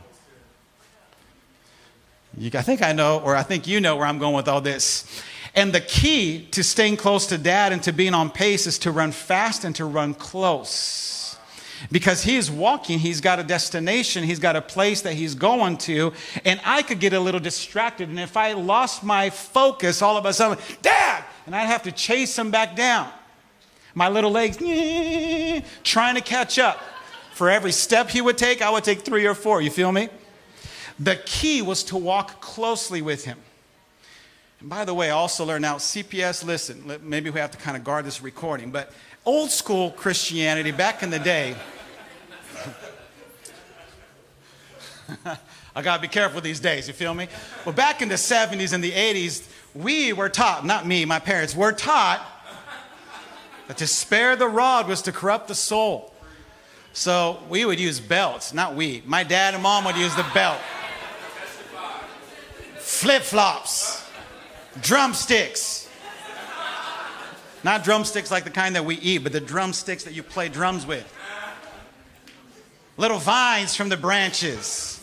You, 2.36 2.50
I 2.56 2.64
think 2.64 2.82
I 2.82 2.94
know, 2.94 3.20
or 3.20 3.36
I 3.36 3.44
think 3.44 3.68
you 3.68 3.80
know 3.80 3.96
where 3.96 4.08
I'm 4.08 4.18
going 4.18 4.34
with 4.34 4.48
all 4.48 4.60
this. 4.60 5.22
And 5.54 5.72
the 5.72 5.82
key 5.82 6.48
to 6.50 6.64
staying 6.64 6.98
close 6.98 7.28
to 7.28 7.38
dad 7.38 7.74
and 7.74 7.84
to 7.84 7.94
being 7.94 8.16
on 8.16 8.32
pace 8.32 8.66
is 8.66 8.80
to 8.80 8.92
run 8.92 9.12
fast 9.12 9.64
and 9.66 9.76
to 9.76 9.86
run 9.86 10.16
close. 10.16 11.38
Because 11.92 12.24
he 12.24 12.38
is 12.38 12.50
walking, 12.50 12.98
he's 12.98 13.22
got 13.22 13.38
a 13.38 13.44
destination, 13.44 14.24
he's 14.24 14.40
got 14.40 14.56
a 14.56 14.64
place 14.64 15.04
that 15.04 15.14
he's 15.14 15.36
going 15.36 15.78
to, 15.78 16.12
and 16.44 16.60
I 16.66 16.82
could 16.82 17.00
get 17.00 17.14
a 17.14 17.20
little 17.20 17.40
distracted. 17.40 18.10
And 18.10 18.20
if 18.20 18.36
I 18.36 18.54
lost 18.54 19.04
my 19.04 19.30
focus, 19.30 20.02
all 20.02 20.18
of 20.18 20.26
a 20.26 20.34
sudden, 20.34 20.58
Dad! 20.82 21.24
And 21.46 21.56
I'd 21.56 21.68
have 21.68 21.84
to 21.84 21.92
chase 21.92 22.36
him 22.40 22.50
back 22.50 22.76
down. 22.76 23.12
My 23.96 24.10
little 24.10 24.30
legs, 24.30 24.58
trying 25.84 26.16
to 26.16 26.22
catch 26.22 26.60
up. 26.60 26.80
For 27.34 27.50
every 27.50 27.72
step 27.72 28.10
he 28.10 28.22
would 28.22 28.38
take, 28.38 28.62
I 28.62 28.70
would 28.70 28.84
take 28.84 29.02
three 29.02 29.26
or 29.26 29.34
four. 29.34 29.62
You 29.62 29.70
feel 29.70 29.92
me? 29.92 30.10
The 31.00 31.16
key 31.26 31.62
was 31.62 31.84
to 31.86 31.98
walk 31.98 32.40
closely 32.42 33.02
with 33.02 33.26
him. 33.26 33.38
And 34.60 34.70
by 34.70 34.86
the 34.86 34.94
way, 34.94 35.10
I 35.10 35.14
also 35.14 35.44
learned 35.46 35.64
now 35.64 35.76
CPS, 35.76 36.46
listen, 36.46 37.00
maybe 37.02 37.30
we 37.30 37.40
have 37.40 37.52
to 37.52 37.58
kind 37.58 37.76
of 37.76 37.84
guard 37.84 38.06
this 38.06 38.22
recording, 38.22 38.72
but 38.72 38.94
old 39.26 39.52
school 39.52 39.92
Christianity 39.92 40.72
back 40.72 41.04
in 41.04 41.10
the 41.10 41.20
day, 41.20 41.56
I 45.76 45.82
got 45.82 45.98
to 45.98 46.02
be 46.02 46.08
careful 46.08 46.40
these 46.42 46.62
days, 46.62 46.88
you 46.88 46.94
feel 46.94 47.14
me? 47.14 47.28
Well, 47.66 47.76
back 47.76 48.02
in 48.02 48.08
the 48.08 48.16
70s 48.16 48.74
and 48.74 48.82
the 48.84 48.92
80s, 48.92 49.46
we 49.74 50.14
were 50.14 50.30
taught, 50.30 50.66
not 50.66 50.88
me, 50.88 51.04
my 51.04 51.20
parents, 51.20 51.54
were 51.54 51.74
taught 51.74 52.26
that 53.68 53.78
to 53.78 53.88
spare 53.88 54.36
the 54.36 54.48
rod 54.48 54.88
was 54.88 55.02
to 55.04 55.12
corrupt 55.12 55.48
the 55.48 55.56
soul. 55.56 56.14
So 56.94 57.40
we 57.50 57.66
would 57.66 57.80
use 57.80 58.00
belts, 58.00 58.54
not 58.54 58.76
we. 58.76 59.04
My 59.06 59.24
dad 59.24 59.54
and 59.54 59.64
mom 59.64 59.86
would 59.86 59.98
use 59.98 60.16
the 60.16 60.26
belt. 60.34 60.60
Flip 62.78 63.22
flops 63.22 64.06
drumsticks. 64.82 65.90
Not 67.64 67.84
drumsticks 67.84 68.30
like 68.30 68.44
the 68.44 68.52
kind 68.52 68.76
that 68.76 68.86
we 68.86 68.96
eat, 68.96 69.20
but 69.20 69.32
the 69.32 69.42
drumsticks 69.42 70.04
that 70.04 70.14
you 70.14 70.22
play 70.22 70.50
drums 70.50 70.86
with. 70.86 71.12
Little 72.98 73.18
vines 73.18 73.76
from 73.76 73.90
the 73.90 73.98
branches. 73.98 75.02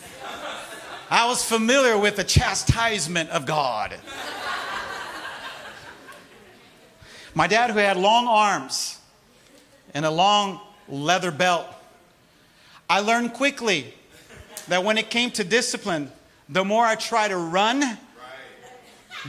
I 1.09 1.27
was 1.27 1.43
familiar 1.43 1.97
with 1.97 2.15
the 2.15 2.23
chastisement 2.23 3.29
of 3.29 3.45
God. 3.45 3.93
My 7.35 7.47
dad, 7.47 7.71
who 7.71 7.79
had 7.79 7.97
long 7.97 8.27
arms 8.27 8.99
and 9.93 10.05
a 10.05 10.11
long 10.11 10.59
leather 10.87 11.31
belt, 11.31 11.67
I 12.89 12.99
learned 12.99 13.33
quickly 13.33 13.93
that 14.67 14.83
when 14.83 14.97
it 14.97 15.09
came 15.09 15.31
to 15.31 15.43
discipline, 15.43 16.11
the 16.47 16.63
more 16.63 16.85
I 16.85 16.95
try 16.95 17.27
to 17.27 17.37
run, 17.37 17.97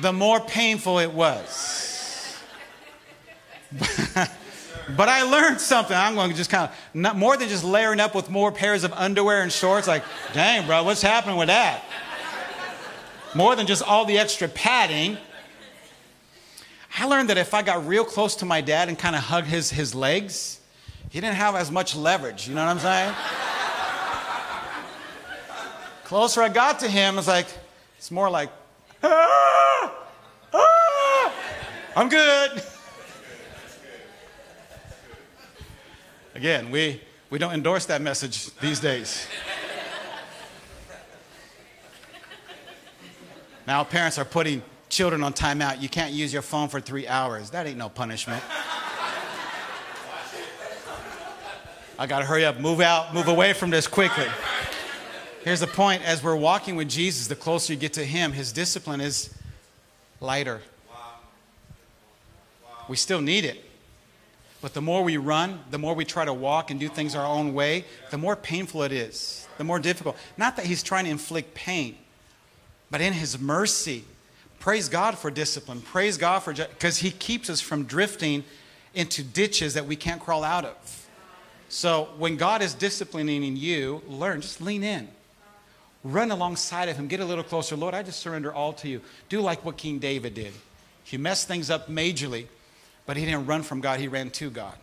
the 0.00 0.12
more 0.12 0.40
painful 0.40 0.98
it 0.98 1.12
was. 1.12 2.36
but 4.96 5.08
I 5.08 5.22
learned 5.22 5.60
something. 5.60 5.96
I'm 5.96 6.14
going 6.14 6.30
to 6.30 6.36
just 6.36 6.50
kind 6.50 6.70
of, 6.70 6.76
not, 6.92 7.16
more 7.16 7.36
than 7.36 7.48
just 7.48 7.64
layering 7.64 8.00
up 8.00 8.14
with 8.14 8.28
more 8.28 8.52
pairs 8.52 8.84
of 8.84 8.92
underwear 8.92 9.42
and 9.42 9.50
shorts, 9.50 9.88
like, 9.88 10.04
dang, 10.32 10.66
bro, 10.66 10.82
what's 10.82 11.02
happening 11.02 11.36
with 11.36 11.48
that? 11.48 11.82
More 13.34 13.56
than 13.56 13.66
just 13.66 13.82
all 13.82 14.04
the 14.04 14.18
extra 14.18 14.46
padding. 14.48 15.16
I 16.96 17.06
learned 17.06 17.30
that 17.30 17.38
if 17.38 17.54
I 17.54 17.62
got 17.62 17.88
real 17.88 18.04
close 18.04 18.36
to 18.36 18.44
my 18.44 18.60
dad 18.60 18.88
and 18.88 18.96
kind 18.96 19.16
of 19.16 19.22
hugged 19.22 19.48
his, 19.48 19.70
his 19.70 19.96
legs, 19.96 20.60
he 21.10 21.20
didn't 21.20 21.36
have 21.36 21.56
as 21.56 21.70
much 21.70 21.96
leverage. 21.96 22.48
You 22.48 22.54
know 22.54 22.64
what 22.64 22.70
I'm 22.70 22.78
saying? 22.78 23.14
Closer 26.04 26.42
I 26.42 26.50
got 26.50 26.78
to 26.80 26.88
him, 26.88 27.18
it's 27.18 27.26
like, 27.26 27.46
it's 27.98 28.12
more 28.12 28.30
like, 28.30 28.50
ah, 29.02 29.92
ah, 30.52 31.32
I'm 31.96 32.08
good. 32.08 32.62
Again, 36.36 36.70
we, 36.70 37.00
we 37.30 37.38
don't 37.38 37.54
endorse 37.54 37.86
that 37.86 38.02
message 38.02 38.54
these 38.56 38.78
days. 38.78 39.26
Now, 43.66 43.82
parents 43.82 44.18
are 44.18 44.24
putting 44.24 44.62
children 44.94 45.24
on 45.24 45.32
timeout. 45.32 45.82
You 45.82 45.88
can't 45.88 46.12
use 46.12 46.32
your 46.32 46.42
phone 46.42 46.68
for 46.68 46.80
three 46.80 47.08
hours. 47.08 47.50
That 47.50 47.66
ain't 47.66 47.76
no 47.76 47.88
punishment. 47.88 48.42
I 51.98 52.06
got 52.06 52.20
to 52.20 52.24
hurry 52.24 52.44
up, 52.44 52.60
move 52.60 52.80
out, 52.80 53.12
move 53.12 53.28
away 53.28 53.52
from 53.52 53.70
this 53.70 53.86
quickly. 53.86 54.26
Here's 55.42 55.60
the 55.60 55.66
point 55.66 56.02
as 56.02 56.22
we're 56.22 56.36
walking 56.36 56.76
with 56.76 56.88
Jesus, 56.88 57.26
the 57.26 57.36
closer 57.36 57.72
you 57.72 57.78
get 57.78 57.92
to 57.94 58.04
Him, 58.04 58.32
His 58.32 58.52
discipline 58.52 59.00
is 59.00 59.34
lighter. 60.20 60.62
We 62.88 62.96
still 62.96 63.20
need 63.20 63.44
it. 63.44 63.64
But 64.60 64.74
the 64.74 64.80
more 64.80 65.02
we 65.02 65.16
run, 65.16 65.60
the 65.70 65.78
more 65.78 65.94
we 65.94 66.04
try 66.04 66.24
to 66.24 66.32
walk 66.32 66.70
and 66.70 66.80
do 66.80 66.88
things 66.88 67.14
our 67.14 67.26
own 67.26 67.52
way, 67.52 67.84
the 68.10 68.18
more 68.18 68.36
painful 68.36 68.82
it 68.84 68.92
is, 68.92 69.46
the 69.58 69.64
more 69.64 69.78
difficult. 69.78 70.16
Not 70.36 70.56
that 70.56 70.66
He's 70.66 70.82
trying 70.82 71.04
to 71.04 71.10
inflict 71.10 71.54
pain, 71.54 71.96
but 72.90 73.00
in 73.00 73.12
His 73.12 73.38
mercy, 73.38 74.04
praise 74.64 74.88
God 74.88 75.18
for 75.18 75.30
discipline. 75.30 75.82
Praise 75.82 76.16
God 76.16 76.38
for, 76.38 76.54
because 76.54 76.96
He 76.96 77.10
keeps 77.10 77.50
us 77.50 77.60
from 77.60 77.84
drifting 77.84 78.42
into 78.94 79.22
ditches 79.22 79.74
that 79.74 79.84
we 79.84 79.94
can't 79.94 80.22
crawl 80.22 80.42
out 80.42 80.64
of. 80.64 81.06
So 81.68 82.08
when 82.16 82.38
God 82.38 82.62
is 82.62 82.72
disciplining 82.72 83.56
you, 83.56 84.00
learn, 84.08 84.40
just 84.40 84.62
lean 84.62 84.82
in. 84.82 85.08
Run 86.02 86.30
alongside 86.30 86.88
of 86.88 86.96
him, 86.96 87.08
get 87.08 87.20
a 87.20 87.26
little 87.26 87.44
closer. 87.44 87.76
Lord, 87.76 87.92
I 87.92 88.02
just 88.02 88.20
surrender 88.20 88.54
all 88.54 88.72
to 88.74 88.88
you. 88.88 89.02
Do 89.28 89.42
like 89.42 89.66
what 89.66 89.76
King 89.76 89.98
David 89.98 90.32
did. 90.32 90.54
He 91.04 91.18
messed 91.18 91.46
things 91.46 91.68
up 91.68 91.90
majorly, 91.90 92.46
but 93.04 93.18
he 93.18 93.26
didn't 93.26 93.44
run 93.44 93.64
from 93.64 93.82
God, 93.82 94.00
he 94.00 94.08
ran 94.08 94.30
to 94.30 94.48
God. 94.48 94.76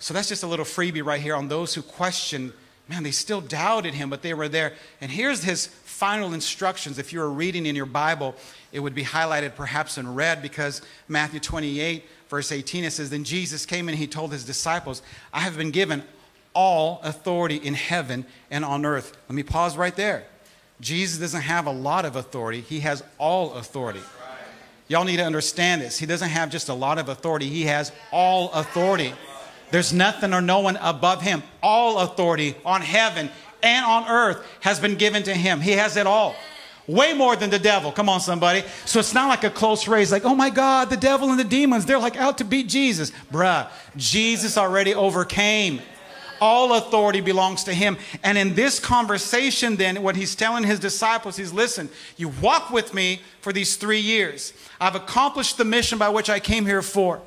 So 0.00 0.12
that's 0.12 0.28
just 0.28 0.42
a 0.42 0.48
little 0.48 0.64
freebie 0.64 1.04
right 1.04 1.20
here 1.20 1.36
on 1.36 1.46
those 1.46 1.74
who 1.74 1.82
question, 1.82 2.52
man, 2.88 3.04
they 3.04 3.12
still 3.12 3.40
doubted 3.40 3.94
him, 3.94 4.10
but 4.10 4.22
they 4.22 4.34
were 4.34 4.48
there. 4.48 4.72
And 5.00 5.12
here's 5.12 5.44
his 5.44 5.68
final 5.98 6.32
instructions. 6.32 6.96
If 6.96 7.12
you 7.12 7.18
were 7.18 7.28
reading 7.28 7.66
in 7.66 7.74
your 7.74 7.84
Bible, 7.84 8.36
it 8.70 8.78
would 8.78 8.94
be 8.94 9.02
highlighted 9.02 9.56
perhaps 9.56 9.98
in 9.98 10.14
red 10.14 10.40
because 10.40 10.80
Matthew 11.08 11.40
28, 11.40 12.04
verse 12.28 12.52
18, 12.52 12.84
it 12.84 12.92
says, 12.92 13.10
Then 13.10 13.24
Jesus 13.24 13.66
came 13.66 13.88
and 13.88 13.98
he 13.98 14.06
told 14.06 14.30
his 14.30 14.44
disciples, 14.44 15.02
I 15.32 15.40
have 15.40 15.56
been 15.56 15.72
given 15.72 16.04
all 16.54 17.00
authority 17.02 17.56
in 17.56 17.74
heaven 17.74 18.26
and 18.48 18.64
on 18.64 18.86
earth. 18.86 19.16
Let 19.28 19.34
me 19.34 19.42
pause 19.42 19.76
right 19.76 19.94
there. 19.96 20.24
Jesus 20.80 21.18
doesn't 21.18 21.40
have 21.40 21.66
a 21.66 21.72
lot 21.72 22.04
of 22.04 22.14
authority, 22.14 22.60
he 22.60 22.78
has 22.80 23.02
all 23.18 23.54
authority. 23.54 24.02
Y'all 24.86 25.04
need 25.04 25.16
to 25.16 25.24
understand 25.24 25.82
this. 25.82 25.98
He 25.98 26.06
doesn't 26.06 26.30
have 26.30 26.48
just 26.48 26.68
a 26.68 26.74
lot 26.74 26.98
of 26.98 27.08
authority, 27.08 27.48
he 27.48 27.64
has 27.64 27.90
all 28.12 28.52
authority. 28.52 29.14
There's 29.72 29.92
nothing 29.92 30.32
or 30.32 30.40
no 30.40 30.60
one 30.60 30.76
above 30.76 31.22
him. 31.22 31.42
All 31.60 31.98
authority 31.98 32.54
on 32.64 32.82
heaven 32.82 33.30
and 33.62 33.84
on 33.84 34.08
earth 34.08 34.44
has 34.60 34.80
been 34.80 34.96
given 34.96 35.22
to 35.24 35.34
him. 35.34 35.60
He 35.60 35.72
has 35.72 35.96
it 35.96 36.06
all. 36.06 36.34
Way 36.86 37.12
more 37.12 37.36
than 37.36 37.50
the 37.50 37.58
devil. 37.58 37.92
Come 37.92 38.08
on, 38.08 38.20
somebody. 38.20 38.64
So 38.86 38.98
it's 38.98 39.12
not 39.12 39.28
like 39.28 39.44
a 39.44 39.50
close 39.50 39.86
race, 39.86 40.10
like, 40.10 40.24
oh 40.24 40.34
my 40.34 40.48
God, 40.48 40.88
the 40.88 40.96
devil 40.96 41.28
and 41.30 41.38
the 41.38 41.44
demons, 41.44 41.84
they're 41.84 41.98
like 41.98 42.16
out 42.16 42.38
to 42.38 42.44
beat 42.44 42.66
Jesus. 42.66 43.12
Bruh, 43.30 43.68
Jesus 43.96 44.56
already 44.56 44.94
overcame. 44.94 45.82
All 46.40 46.74
authority 46.74 47.20
belongs 47.20 47.64
to 47.64 47.74
him. 47.74 47.98
And 48.22 48.38
in 48.38 48.54
this 48.54 48.80
conversation, 48.80 49.76
then, 49.76 50.02
what 50.02 50.16
he's 50.16 50.34
telling 50.34 50.64
his 50.64 50.78
disciples, 50.78 51.36
he's 51.36 51.52
listen, 51.52 51.90
you 52.16 52.28
walk 52.28 52.70
with 52.70 52.94
me 52.94 53.20
for 53.40 53.52
these 53.52 53.76
three 53.76 54.00
years. 54.00 54.52
I've 54.80 54.94
accomplished 54.94 55.58
the 55.58 55.64
mission 55.64 55.98
by 55.98 56.08
which 56.08 56.30
I 56.30 56.40
came 56.40 56.64
here 56.64 56.82
for. 56.82 57.20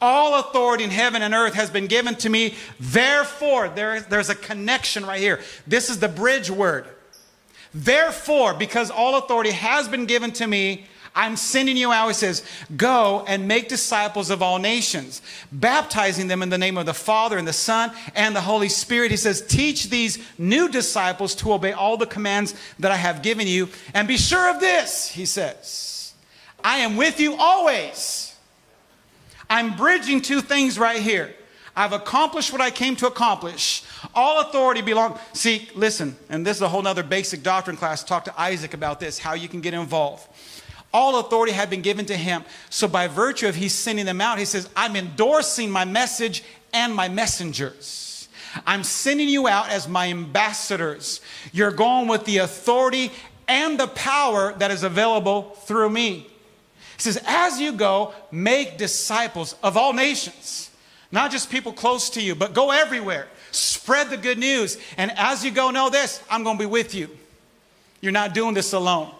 All 0.00 0.38
authority 0.38 0.84
in 0.84 0.90
heaven 0.90 1.22
and 1.22 1.34
earth 1.34 1.54
has 1.54 1.70
been 1.70 1.86
given 1.86 2.14
to 2.16 2.28
me. 2.28 2.54
Therefore, 2.78 3.68
there, 3.68 4.00
there's 4.00 4.30
a 4.30 4.34
connection 4.34 5.04
right 5.04 5.20
here. 5.20 5.40
This 5.66 5.90
is 5.90 5.98
the 5.98 6.08
bridge 6.08 6.50
word. 6.50 6.86
Therefore, 7.74 8.54
because 8.54 8.90
all 8.90 9.18
authority 9.18 9.50
has 9.50 9.88
been 9.88 10.06
given 10.06 10.32
to 10.32 10.46
me, 10.46 10.86
I'm 11.14 11.36
sending 11.36 11.76
you 11.76 11.90
out. 11.90 12.06
He 12.08 12.14
says, 12.14 12.44
Go 12.76 13.24
and 13.26 13.48
make 13.48 13.68
disciples 13.68 14.30
of 14.30 14.40
all 14.40 14.58
nations, 14.58 15.20
baptizing 15.50 16.28
them 16.28 16.42
in 16.42 16.48
the 16.48 16.58
name 16.58 16.78
of 16.78 16.86
the 16.86 16.94
Father 16.94 17.36
and 17.36 17.48
the 17.48 17.52
Son 17.52 17.90
and 18.14 18.36
the 18.36 18.40
Holy 18.40 18.68
Spirit. 18.68 19.10
He 19.10 19.16
says, 19.16 19.42
Teach 19.42 19.90
these 19.90 20.24
new 20.38 20.68
disciples 20.68 21.34
to 21.36 21.52
obey 21.52 21.72
all 21.72 21.96
the 21.96 22.06
commands 22.06 22.54
that 22.78 22.92
I 22.92 22.96
have 22.96 23.22
given 23.22 23.48
you. 23.48 23.68
And 23.94 24.06
be 24.06 24.16
sure 24.16 24.48
of 24.48 24.60
this, 24.60 25.10
he 25.10 25.26
says, 25.26 26.14
I 26.62 26.78
am 26.78 26.96
with 26.96 27.18
you 27.18 27.34
always 27.34 28.27
I'm 29.50 29.76
bridging 29.76 30.20
two 30.20 30.40
things 30.40 30.78
right 30.78 31.00
here. 31.00 31.34
I've 31.74 31.92
accomplished 31.92 32.50
what 32.52 32.60
I 32.60 32.70
came 32.70 32.96
to 32.96 33.06
accomplish. 33.06 33.84
All 34.12 34.40
authority 34.40 34.80
belongs. 34.80 35.20
See, 35.32 35.68
listen, 35.76 36.16
and 36.28 36.44
this 36.44 36.56
is 36.56 36.62
a 36.62 36.68
whole 36.68 36.84
other 36.86 37.04
basic 37.04 37.44
doctrine 37.44 37.76
class. 37.76 38.02
Talk 38.02 38.24
to 38.24 38.40
Isaac 38.40 38.74
about 38.74 38.98
this, 38.98 39.18
how 39.18 39.34
you 39.34 39.48
can 39.48 39.60
get 39.60 39.74
involved. 39.74 40.26
All 40.92 41.20
authority 41.20 41.52
had 41.52 41.70
been 41.70 41.82
given 41.82 42.04
to 42.06 42.16
him. 42.16 42.44
So, 42.68 42.88
by 42.88 43.06
virtue 43.06 43.46
of 43.46 43.54
he's 43.54 43.74
sending 43.74 44.06
them 44.06 44.20
out, 44.20 44.38
he 44.38 44.44
says, 44.44 44.68
I'm 44.74 44.96
endorsing 44.96 45.70
my 45.70 45.84
message 45.84 46.42
and 46.72 46.94
my 46.94 47.08
messengers. 47.08 48.28
I'm 48.66 48.82
sending 48.82 49.28
you 49.28 49.46
out 49.46 49.68
as 49.68 49.86
my 49.86 50.08
ambassadors. 50.08 51.20
You're 51.52 51.70
going 51.70 52.08
with 52.08 52.24
the 52.24 52.38
authority 52.38 53.12
and 53.46 53.78
the 53.78 53.86
power 53.88 54.52
that 54.54 54.70
is 54.70 54.82
available 54.82 55.50
through 55.66 55.90
me. 55.90 56.26
He 56.98 57.02
says, 57.02 57.22
As 57.26 57.60
you 57.60 57.72
go, 57.72 58.12
make 58.32 58.76
disciples 58.76 59.54
of 59.62 59.76
all 59.76 59.92
nations, 59.92 60.70
not 61.12 61.30
just 61.30 61.48
people 61.48 61.72
close 61.72 62.10
to 62.10 62.20
you, 62.20 62.34
but 62.34 62.52
go 62.52 62.72
everywhere. 62.72 63.28
Spread 63.52 64.10
the 64.10 64.16
good 64.16 64.36
news. 64.36 64.76
And 64.96 65.12
as 65.16 65.44
you 65.44 65.50
go, 65.52 65.70
know 65.70 65.88
this 65.88 66.22
I'm 66.28 66.42
going 66.42 66.58
to 66.58 66.62
be 66.62 66.66
with 66.66 66.94
you. 66.94 67.08
You're 68.00 68.12
not 68.12 68.34
doing 68.34 68.52
this 68.52 68.72
alone. 68.72 69.12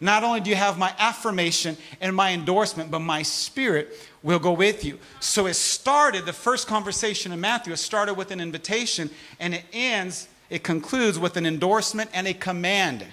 Not 0.00 0.24
only 0.24 0.40
do 0.40 0.50
you 0.50 0.56
have 0.56 0.76
my 0.76 0.92
affirmation 0.98 1.76
and 2.00 2.16
my 2.16 2.32
endorsement, 2.32 2.90
but 2.90 3.00
my 3.00 3.22
spirit 3.22 3.96
will 4.22 4.38
go 4.38 4.52
with 4.52 4.84
you. 4.84 4.98
So 5.20 5.46
it 5.46 5.54
started, 5.54 6.26
the 6.26 6.32
first 6.32 6.66
conversation 6.66 7.32
in 7.32 7.40
Matthew, 7.40 7.72
it 7.72 7.76
started 7.76 8.14
with 8.14 8.30
an 8.30 8.40
invitation 8.40 9.10
and 9.38 9.54
it 9.54 9.64
ends, 9.72 10.26
it 10.48 10.62
concludes 10.62 11.18
with 11.18 11.36
an 11.36 11.46
endorsement 11.46 12.10
and 12.12 12.26
a 12.26 12.34
command. 12.34 13.04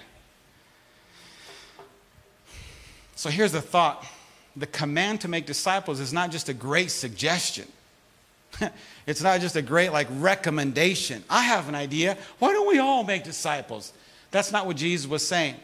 So 3.18 3.30
here's 3.30 3.50
the 3.50 3.60
thought 3.60 4.06
the 4.54 4.68
command 4.68 5.22
to 5.22 5.28
make 5.28 5.44
disciples 5.44 5.98
is 5.98 6.12
not 6.12 6.30
just 6.30 6.48
a 6.48 6.54
great 6.54 6.88
suggestion. 6.92 7.66
it's 9.08 9.20
not 9.20 9.40
just 9.40 9.56
a 9.56 9.62
great 9.62 9.92
like 9.92 10.06
recommendation. 10.08 11.24
I 11.28 11.42
have 11.42 11.68
an 11.68 11.74
idea. 11.74 12.16
Why 12.38 12.52
don't 12.52 12.68
we 12.68 12.78
all 12.78 13.02
make 13.02 13.24
disciples? 13.24 13.92
That's 14.30 14.52
not 14.52 14.66
what 14.66 14.76
Jesus 14.76 15.08
was 15.08 15.26
saying. 15.26 15.56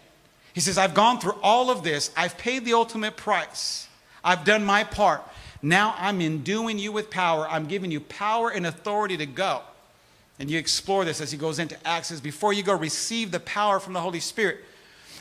He 0.53 0.61
says, 0.61 0.79
I've 0.79 0.95
gone 0.95 1.21
through 1.21 1.37
all 1.45 1.71
of 1.71 1.85
this. 1.85 2.11
I've 2.17 2.37
paid 2.39 2.65
the 2.65 2.73
ultimate 2.73 3.17
price. 3.17 3.87
I've 4.25 4.45
done 4.45 4.65
my 4.65 4.83
part. 4.83 5.23
Now 5.63 5.95
I'm 5.97 6.21
enduing 6.21 6.81
you 6.81 6.91
with 6.91 7.09
power. 7.09 7.49
I'm 7.49 7.67
giving 7.67 7.93
you 7.93 8.01
power 8.01 8.51
and 8.51 8.67
authority 8.67 9.17
to 9.19 9.27
go. 9.27 9.61
And 10.41 10.51
you 10.51 10.59
explore 10.59 11.05
this 11.05 11.21
as 11.21 11.31
he 11.31 11.39
goes 11.39 11.61
into 11.61 11.77
Acts. 11.87 12.09
Says, 12.09 12.21
before 12.21 12.53
you 12.53 12.65
go, 12.65 12.77
receive 12.77 13.31
the 13.31 13.39
power 13.39 13.79
from 13.79 13.93
the 13.93 14.01
Holy 14.01 14.19
Spirit. 14.19 14.59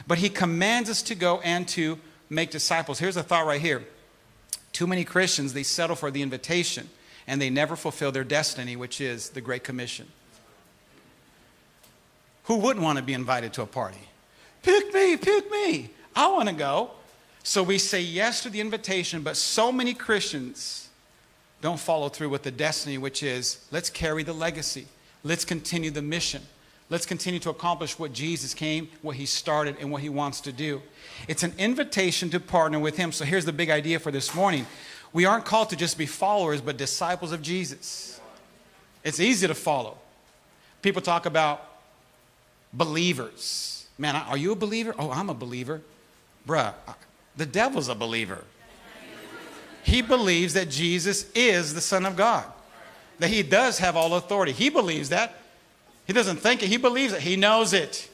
But 0.07 0.17
he 0.17 0.29
commands 0.29 0.89
us 0.89 1.03
to 1.03 1.15
go 1.15 1.39
and 1.41 1.67
to 1.69 1.99
make 2.33 2.51
disciples. 2.51 2.99
Here's 2.99 3.17
a 3.17 3.23
thought 3.23 3.45
right 3.45 3.61
here. 3.61 3.83
Too 4.71 4.87
many 4.87 5.03
Christians, 5.03 5.53
they 5.53 5.63
settle 5.63 5.95
for 5.95 6.11
the 6.11 6.21
invitation 6.21 6.89
and 7.27 7.41
they 7.41 7.49
never 7.49 7.75
fulfill 7.75 8.11
their 8.11 8.23
destiny, 8.23 8.75
which 8.75 8.99
is 8.99 9.29
the 9.29 9.41
Great 9.41 9.63
Commission. 9.63 10.07
Who 12.45 12.57
wouldn't 12.57 12.83
want 12.83 12.97
to 12.97 13.03
be 13.03 13.13
invited 13.13 13.53
to 13.53 13.61
a 13.61 13.65
party? 13.65 14.09
Pick 14.61 14.93
me, 14.93 15.15
pick 15.17 15.49
me. 15.49 15.89
I 16.15 16.27
want 16.27 16.49
to 16.49 16.55
go. 16.55 16.91
So 17.43 17.63
we 17.63 17.77
say 17.77 18.01
yes 18.01 18.41
to 18.43 18.49
the 18.49 18.61
invitation, 18.61 19.21
but 19.21 19.37
so 19.37 19.71
many 19.71 19.93
Christians 19.93 20.89
don't 21.61 21.79
follow 21.79 22.09
through 22.09 22.29
with 22.29 22.43
the 22.43 22.51
destiny, 22.51 22.97
which 22.97 23.23
is 23.23 23.65
let's 23.71 23.89
carry 23.89 24.23
the 24.23 24.33
legacy, 24.33 24.87
let's 25.23 25.45
continue 25.45 25.91
the 25.91 26.01
mission. 26.01 26.41
Let's 26.89 27.05
continue 27.05 27.39
to 27.39 27.49
accomplish 27.49 27.97
what 27.97 28.13
Jesus 28.13 28.53
came, 28.53 28.89
what 29.01 29.15
he 29.15 29.25
started, 29.25 29.77
and 29.79 29.91
what 29.91 30.01
he 30.01 30.09
wants 30.09 30.41
to 30.41 30.51
do. 30.51 30.81
It's 31.27 31.43
an 31.43 31.53
invitation 31.57 32.29
to 32.31 32.39
partner 32.39 32.79
with 32.79 32.97
him. 32.97 33.11
So 33.11 33.25
here's 33.25 33.45
the 33.45 33.53
big 33.53 33.69
idea 33.69 33.99
for 33.99 34.11
this 34.11 34.35
morning 34.35 34.67
we 35.13 35.25
aren't 35.25 35.45
called 35.45 35.69
to 35.69 35.75
just 35.75 35.97
be 35.97 36.07
followers, 36.07 36.59
but 36.59 36.75
disciples 36.75 37.31
of 37.31 37.41
Jesus. 37.41 38.19
It's 39.03 39.19
easy 39.19 39.47
to 39.47 39.53
follow. 39.53 39.97
People 40.81 41.01
talk 41.01 41.25
about 41.27 41.63
believers. 42.73 43.85
Man, 43.97 44.15
are 44.15 44.37
you 44.37 44.51
a 44.51 44.55
believer? 44.55 44.95
Oh, 44.97 45.11
I'm 45.11 45.29
a 45.29 45.33
believer. 45.35 45.81
Bruh, 46.47 46.73
the 47.37 47.45
devil's 47.45 47.89
a 47.89 47.95
believer. 47.95 48.43
He 49.83 50.01
believes 50.01 50.53
that 50.55 50.69
Jesus 50.69 51.29
is 51.35 51.73
the 51.73 51.81
Son 51.81 52.05
of 52.05 52.15
God, 52.15 52.45
that 53.19 53.29
he 53.29 53.43
does 53.43 53.79
have 53.79 53.95
all 53.95 54.15
authority. 54.15 54.51
He 54.51 54.69
believes 54.69 55.09
that. 55.09 55.39
He 56.05 56.13
doesn't 56.13 56.37
think 56.37 56.63
it, 56.63 56.69
he 56.69 56.77
believes 56.77 57.13
it, 57.13 57.21
he 57.21 57.35
knows 57.35 57.73
it. 57.73 58.09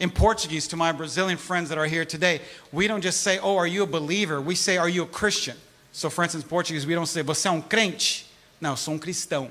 In 0.00 0.10
Portuguese, 0.10 0.68
to 0.68 0.76
my 0.76 0.92
Brazilian 0.92 1.38
friends 1.38 1.68
that 1.70 1.78
are 1.78 1.86
here 1.86 2.04
today, 2.04 2.40
we 2.72 2.86
don't 2.86 3.00
just 3.00 3.22
say, 3.22 3.38
Oh, 3.38 3.56
are 3.56 3.66
you 3.66 3.82
a 3.82 3.86
believer? 3.86 4.40
We 4.40 4.54
say, 4.54 4.76
Are 4.76 4.88
you 4.88 5.04
a 5.04 5.06
Christian? 5.06 5.56
So, 5.92 6.10
for 6.10 6.22
instance, 6.22 6.44
in 6.44 6.50
Portuguese, 6.50 6.86
we 6.86 6.94
don't 6.94 7.06
say, 7.06 7.22
Você 7.22 7.46
é 7.46 7.50
um 7.50 7.62
crente? 7.62 8.26
No, 8.60 8.74
sou 8.74 8.94
um 8.94 8.98
cristão. 8.98 9.50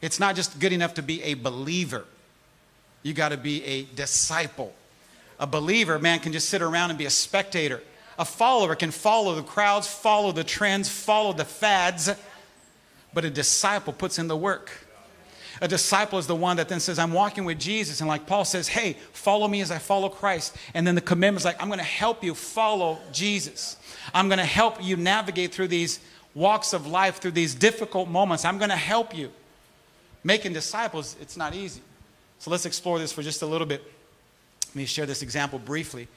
It's 0.00 0.18
not 0.18 0.34
just 0.34 0.58
good 0.58 0.72
enough 0.72 0.94
to 0.94 1.02
be 1.02 1.22
a 1.22 1.34
believer, 1.34 2.04
you 3.02 3.12
got 3.14 3.30
to 3.30 3.36
be 3.36 3.62
a 3.64 3.84
disciple. 3.94 4.72
A 5.38 5.46
believer, 5.46 5.98
man, 5.98 6.20
can 6.20 6.32
just 6.32 6.48
sit 6.48 6.62
around 6.62 6.90
and 6.90 6.98
be 6.98 7.06
a 7.06 7.10
spectator. 7.10 7.82
A 8.18 8.24
follower 8.24 8.74
can 8.74 8.90
follow 8.90 9.34
the 9.34 9.42
crowds, 9.42 9.86
follow 9.86 10.32
the 10.32 10.44
trends, 10.44 10.88
follow 10.88 11.32
the 11.32 11.44
fads, 11.44 12.10
but 13.12 13.24
a 13.24 13.30
disciple 13.30 13.92
puts 13.92 14.18
in 14.18 14.28
the 14.28 14.36
work. 14.36 14.70
A 15.62 15.68
disciple 15.68 16.18
is 16.18 16.26
the 16.26 16.34
one 16.34 16.56
that 16.56 16.68
then 16.68 16.80
says, 16.80 16.98
I'm 16.98 17.12
walking 17.12 17.44
with 17.44 17.56
Jesus. 17.56 18.00
And 18.00 18.08
like 18.08 18.26
Paul 18.26 18.44
says, 18.44 18.66
hey, 18.66 18.96
follow 19.12 19.46
me 19.46 19.60
as 19.60 19.70
I 19.70 19.78
follow 19.78 20.08
Christ. 20.08 20.56
And 20.74 20.84
then 20.84 20.96
the 20.96 21.00
commitment 21.00 21.42
is 21.42 21.44
like, 21.44 21.62
I'm 21.62 21.68
going 21.68 21.78
to 21.78 21.84
help 21.84 22.24
you 22.24 22.34
follow 22.34 22.98
Jesus. 23.12 23.76
I'm 24.12 24.28
going 24.28 24.40
to 24.40 24.44
help 24.44 24.82
you 24.82 24.96
navigate 24.96 25.54
through 25.54 25.68
these 25.68 26.00
walks 26.34 26.72
of 26.72 26.88
life, 26.88 27.18
through 27.18 27.30
these 27.30 27.54
difficult 27.54 28.08
moments. 28.08 28.44
I'm 28.44 28.58
going 28.58 28.70
to 28.70 28.76
help 28.76 29.16
you. 29.16 29.30
Making 30.24 30.52
disciples, 30.52 31.14
it's 31.20 31.36
not 31.36 31.54
easy. 31.54 31.80
So 32.40 32.50
let's 32.50 32.66
explore 32.66 32.98
this 32.98 33.12
for 33.12 33.22
just 33.22 33.42
a 33.42 33.46
little 33.46 33.66
bit. 33.66 33.84
Let 34.70 34.74
me 34.74 34.84
share 34.84 35.06
this 35.06 35.22
example 35.22 35.60
briefly. 35.60 36.08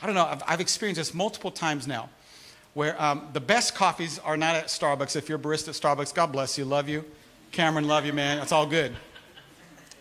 I 0.00 0.06
don't 0.06 0.14
know, 0.14 0.24
I've, 0.24 0.42
I've 0.48 0.60
experienced 0.62 0.98
this 0.98 1.12
multiple 1.12 1.50
times 1.50 1.86
now 1.86 2.08
where 2.72 3.00
um, 3.00 3.28
the 3.34 3.40
best 3.40 3.74
coffees 3.74 4.18
are 4.20 4.38
not 4.38 4.56
at 4.56 4.68
Starbucks. 4.68 5.16
If 5.16 5.28
you're 5.28 5.38
a 5.38 5.42
barista 5.42 5.68
at 5.68 5.74
Starbucks, 5.74 6.14
God 6.14 6.32
bless 6.32 6.56
you, 6.56 6.64
love 6.64 6.88
you. 6.88 7.04
Cameron, 7.52 7.86
love 7.86 8.06
you, 8.06 8.14
man. 8.14 8.38
It's 8.38 8.50
all 8.50 8.66
good. 8.66 8.96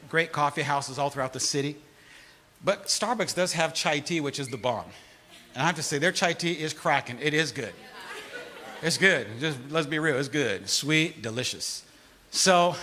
Great 0.07 0.31
coffee 0.31 0.61
houses 0.61 0.97
all 0.97 1.09
throughout 1.09 1.33
the 1.33 1.39
city. 1.39 1.75
But 2.63 2.85
Starbucks 2.85 3.35
does 3.35 3.51
have 3.53 3.73
chai 3.73 3.99
tea, 3.99 4.21
which 4.21 4.39
is 4.39 4.47
the 4.47 4.57
bomb. 4.57 4.85
And 5.53 5.61
I 5.61 5.65
have 5.65 5.75
to 5.75 5.83
say, 5.83 5.97
their 5.97 6.13
chai 6.13 6.31
tea 6.31 6.53
is 6.53 6.73
cracking. 6.73 7.17
It 7.21 7.33
is 7.33 7.51
good. 7.51 7.73
It's 8.81 8.97
good. 8.97 9.27
Just 9.39 9.59
let's 9.69 9.85
be 9.85 9.99
real, 9.99 10.17
it's 10.17 10.29
good. 10.29 10.69
Sweet, 10.69 11.21
delicious. 11.21 11.83
So 12.31 12.75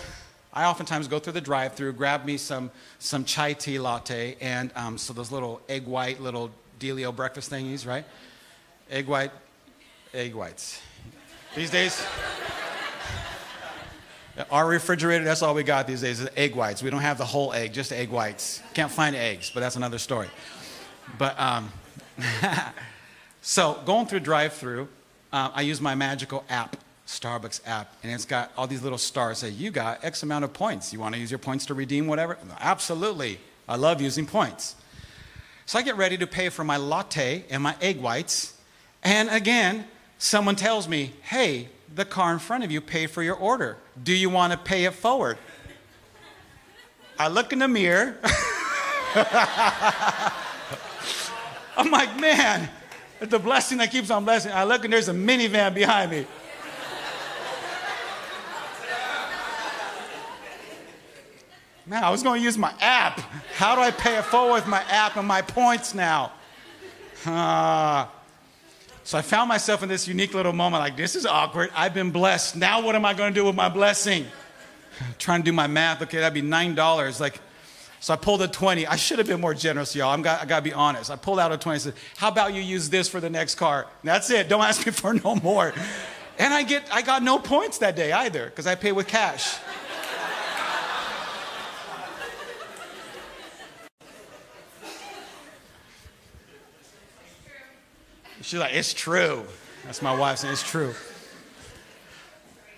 I 0.52 0.64
oftentimes 0.64 1.08
go 1.08 1.18
through 1.18 1.32
the 1.32 1.40
drive-through, 1.40 1.94
grab 1.94 2.26
me 2.26 2.36
some 2.36 2.70
some 2.98 3.24
chai 3.24 3.54
tea 3.54 3.78
latte, 3.78 4.36
and 4.40 4.70
um, 4.76 4.98
so 4.98 5.14
those 5.14 5.32
little 5.32 5.62
egg 5.68 5.86
white 5.86 6.20
little 6.20 6.50
Delio 6.78 7.14
breakfast 7.14 7.50
thingies, 7.50 7.86
right? 7.86 8.04
Egg 8.90 9.06
white, 9.06 9.32
egg 10.12 10.34
whites. 10.34 10.82
These 11.56 11.70
days, 11.70 12.06
our 14.50 14.66
refrigerator, 14.66 15.24
that's 15.24 15.42
all 15.42 15.54
we 15.54 15.62
got 15.62 15.86
these 15.86 16.00
days 16.00 16.20
is 16.20 16.28
egg 16.36 16.54
whites. 16.54 16.82
We 16.82 16.90
don't 16.90 17.00
have 17.00 17.18
the 17.18 17.24
whole 17.24 17.52
egg, 17.52 17.72
just 17.72 17.92
egg 17.92 18.10
whites. 18.10 18.62
Can't 18.74 18.90
find 18.90 19.16
eggs, 19.16 19.50
but 19.52 19.60
that's 19.60 19.76
another 19.76 19.98
story. 19.98 20.28
But 21.16 21.38
um, 21.40 21.72
so 23.42 23.80
going 23.84 24.06
through 24.06 24.20
drive-through, 24.20 24.88
uh, 25.32 25.50
I 25.54 25.62
use 25.62 25.80
my 25.80 25.94
magical 25.94 26.44
app, 26.48 26.76
Starbucks 27.06 27.62
app, 27.66 27.94
and 28.02 28.12
it's 28.12 28.24
got 28.24 28.52
all 28.56 28.66
these 28.66 28.82
little 28.82 28.98
stars. 28.98 29.38
Say 29.38 29.50
you 29.50 29.70
got 29.70 30.04
X 30.04 30.22
amount 30.22 30.44
of 30.44 30.52
points. 30.52 30.92
You 30.92 31.00
want 31.00 31.14
to 31.14 31.20
use 31.20 31.30
your 31.30 31.38
points 31.38 31.66
to 31.66 31.74
redeem 31.74 32.06
whatever? 32.06 32.38
Absolutely. 32.60 33.40
I 33.68 33.76
love 33.76 34.00
using 34.00 34.26
points. 34.26 34.76
So 35.66 35.78
I 35.78 35.82
get 35.82 35.96
ready 35.96 36.16
to 36.18 36.26
pay 36.26 36.48
for 36.48 36.64
my 36.64 36.76
latte 36.76 37.44
and 37.50 37.62
my 37.62 37.76
egg 37.80 38.00
whites, 38.00 38.54
and 39.02 39.28
again, 39.30 39.86
someone 40.18 40.56
tells 40.56 40.88
me, 40.88 41.12
"Hey, 41.22 41.68
the 41.94 42.04
car 42.04 42.32
in 42.32 42.38
front 42.38 42.64
of 42.64 42.70
you 42.70 42.80
paid 42.80 43.10
for 43.10 43.22
your 43.22 43.36
order. 43.36 43.78
Do 44.02 44.12
you 44.12 44.30
want 44.30 44.52
to 44.52 44.58
pay 44.58 44.84
it 44.84 44.94
forward?" 44.94 45.38
I 47.18 47.28
look 47.28 47.52
in 47.52 47.58
the 47.58 47.68
mirror. 47.68 48.16
I'm 51.76 51.90
like, 51.90 52.20
man, 52.20 52.68
it's 53.20 53.30
the 53.30 53.38
blessing 53.40 53.78
that 53.78 53.90
keeps 53.90 54.10
on 54.10 54.24
blessing. 54.24 54.52
I 54.52 54.64
look 54.64 54.84
and 54.84 54.92
there's 54.92 55.08
a 55.08 55.12
minivan 55.12 55.74
behind 55.74 56.12
me. 56.12 56.26
Man, 61.86 62.04
I 62.04 62.10
was 62.10 62.22
going 62.22 62.40
to 62.40 62.44
use 62.44 62.58
my 62.58 62.72
app. 62.80 63.18
How 63.54 63.74
do 63.74 63.80
I 63.80 63.90
pay 63.90 64.18
it 64.18 64.24
forward 64.26 64.52
with 64.52 64.66
my 64.66 64.82
app 64.82 65.16
and 65.16 65.26
my 65.26 65.40
points 65.40 65.94
now? 65.94 66.32
Uh, 67.24 68.06
so 69.08 69.16
I 69.16 69.22
found 69.22 69.48
myself 69.48 69.82
in 69.82 69.88
this 69.88 70.06
unique 70.06 70.34
little 70.34 70.52
moment 70.52 70.82
like, 70.82 70.94
this 70.94 71.16
is 71.16 71.24
awkward. 71.24 71.70
I've 71.74 71.94
been 71.94 72.10
blessed. 72.10 72.56
Now 72.56 72.82
what 72.82 72.94
am 72.94 73.06
I 73.06 73.14
going 73.14 73.32
to 73.32 73.40
do 73.40 73.42
with 73.42 73.54
my 73.54 73.70
blessing? 73.70 74.26
trying 75.18 75.40
to 75.40 75.44
do 75.46 75.52
my 75.54 75.66
math. 75.66 76.02
Okay, 76.02 76.18
that'd 76.18 76.34
be 76.34 76.46
$9. 76.46 77.18
Like, 77.18 77.40
so 78.00 78.12
I 78.12 78.16
pulled 78.16 78.42
a 78.42 78.48
20. 78.48 78.86
I 78.86 78.96
should 78.96 79.16
have 79.16 79.26
been 79.26 79.40
more 79.40 79.54
generous, 79.54 79.96
y'all. 79.96 80.12
I'm 80.12 80.20
got, 80.20 80.42
I 80.42 80.44
got 80.44 80.58
to 80.58 80.62
be 80.62 80.74
honest. 80.74 81.10
I 81.10 81.16
pulled 81.16 81.38
out 81.38 81.50
a 81.50 81.56
20 81.56 81.74
and 81.74 81.82
said, 81.82 81.94
How 82.18 82.28
about 82.28 82.52
you 82.52 82.60
use 82.60 82.90
this 82.90 83.08
for 83.08 83.18
the 83.18 83.30
next 83.30 83.54
car? 83.54 83.86
And 84.02 84.10
that's 84.10 84.28
it. 84.28 84.46
Don't 84.46 84.60
ask 84.62 84.84
me 84.84 84.92
for 84.92 85.14
no 85.14 85.36
more. 85.36 85.72
And 86.38 86.52
I, 86.52 86.62
get, 86.62 86.84
I 86.92 87.00
got 87.00 87.22
no 87.22 87.38
points 87.38 87.78
that 87.78 87.96
day 87.96 88.12
either 88.12 88.44
because 88.44 88.66
I 88.66 88.74
pay 88.74 88.92
with 88.92 89.08
cash. 89.08 89.56
She's 98.48 98.58
like, 98.58 98.72
It's 98.72 98.94
true. 98.94 99.44
That's 99.84 100.00
my 100.00 100.16
wife 100.16 100.38
saying, 100.38 100.54
It's 100.54 100.62
true. 100.62 100.94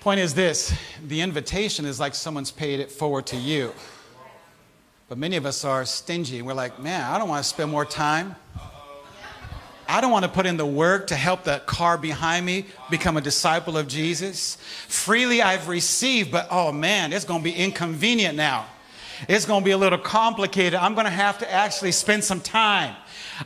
Point 0.01 0.19
is 0.19 0.35
this 0.35 0.77
the 1.07 1.21
invitation 1.21 1.85
is 1.85 2.01
like 2.01 2.17
someone's 2.17 2.51
paid 2.51 2.81
it 2.81 2.91
forward 2.91 3.27
to 3.27 3.37
you. 3.37 3.73
But 5.09 5.19
many 5.19 5.37
of 5.37 5.47
us 5.47 5.65
are 5.65 5.85
stingy. 5.85 6.43
We're 6.43 6.55
like, 6.55 6.81
man, 6.81 7.09
I 7.09 7.19
don't 7.19 7.29
want 7.29 7.45
to 7.45 7.49
spend 7.49 7.71
more 7.71 7.85
time. 7.85 8.35
I 9.87 10.01
don't 10.01 10.11
want 10.11 10.25
to 10.25 10.31
put 10.31 10.45
in 10.45 10.57
the 10.57 10.67
work 10.67 11.07
to 11.09 11.15
help 11.15 11.45
the 11.45 11.61
car 11.67 11.97
behind 11.97 12.45
me 12.45 12.67
become 12.91 13.17
a 13.17 13.21
disciple 13.21 13.79
of 13.79 13.87
Jesus. 13.87 14.57
Freely 14.89 15.41
I've 15.41 15.69
received, 15.69 16.33
but 16.33 16.49
oh 16.51 16.73
man, 16.73 17.13
it's 17.13 17.25
going 17.25 17.41
to 17.41 17.45
be 17.45 17.55
inconvenient 17.55 18.37
now. 18.37 18.67
It's 19.29 19.47
going 19.47 19.61
to 19.61 19.65
be 19.65 19.71
a 19.71 19.79
little 19.79 19.99
complicated. 20.01 20.75
I'm 20.75 20.95
going 20.95 21.07
to 21.07 21.11
have 21.11 21.39
to 21.39 21.53
actually 21.53 21.93
spend 21.93 22.25
some 22.25 22.41
time. 22.41 22.97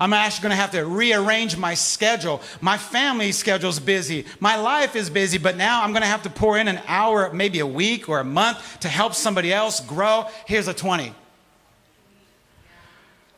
I'm 0.01 0.13
actually 0.13 0.43
going 0.43 0.51
to 0.51 0.57
have 0.57 0.73
to 0.73 0.85
rearrange 0.85 1.57
my 1.57 1.75
schedule. 1.75 2.43
My 2.61 2.77
family 2.79 3.33
schedule's 3.33 3.81
busy. 3.81 4.27
My 4.41 4.57
life 4.57 4.97
is 4.97 5.11
busy, 5.11 5.39
but 5.39 5.57
now 5.57 5.83
I'm 5.83 5.91
going 5.91 6.03
to 6.03 6.09
have 6.09 6.23
to 6.23 6.31
pour 6.31 6.59
in 6.59 6.69
an 6.69 6.81
hour, 6.87 7.33
maybe 7.33 7.61
a 7.61 7.67
week 7.67 8.09
or 8.09 8.21
a 8.21 8.25
month 8.25 8.81
to 8.81 8.89
help 8.89 9.15
somebody 9.15 9.53
else 9.53 9.81
grow. 9.81 10.27
Here's 10.47 10.69
a 10.69 10.75
20 10.75 11.15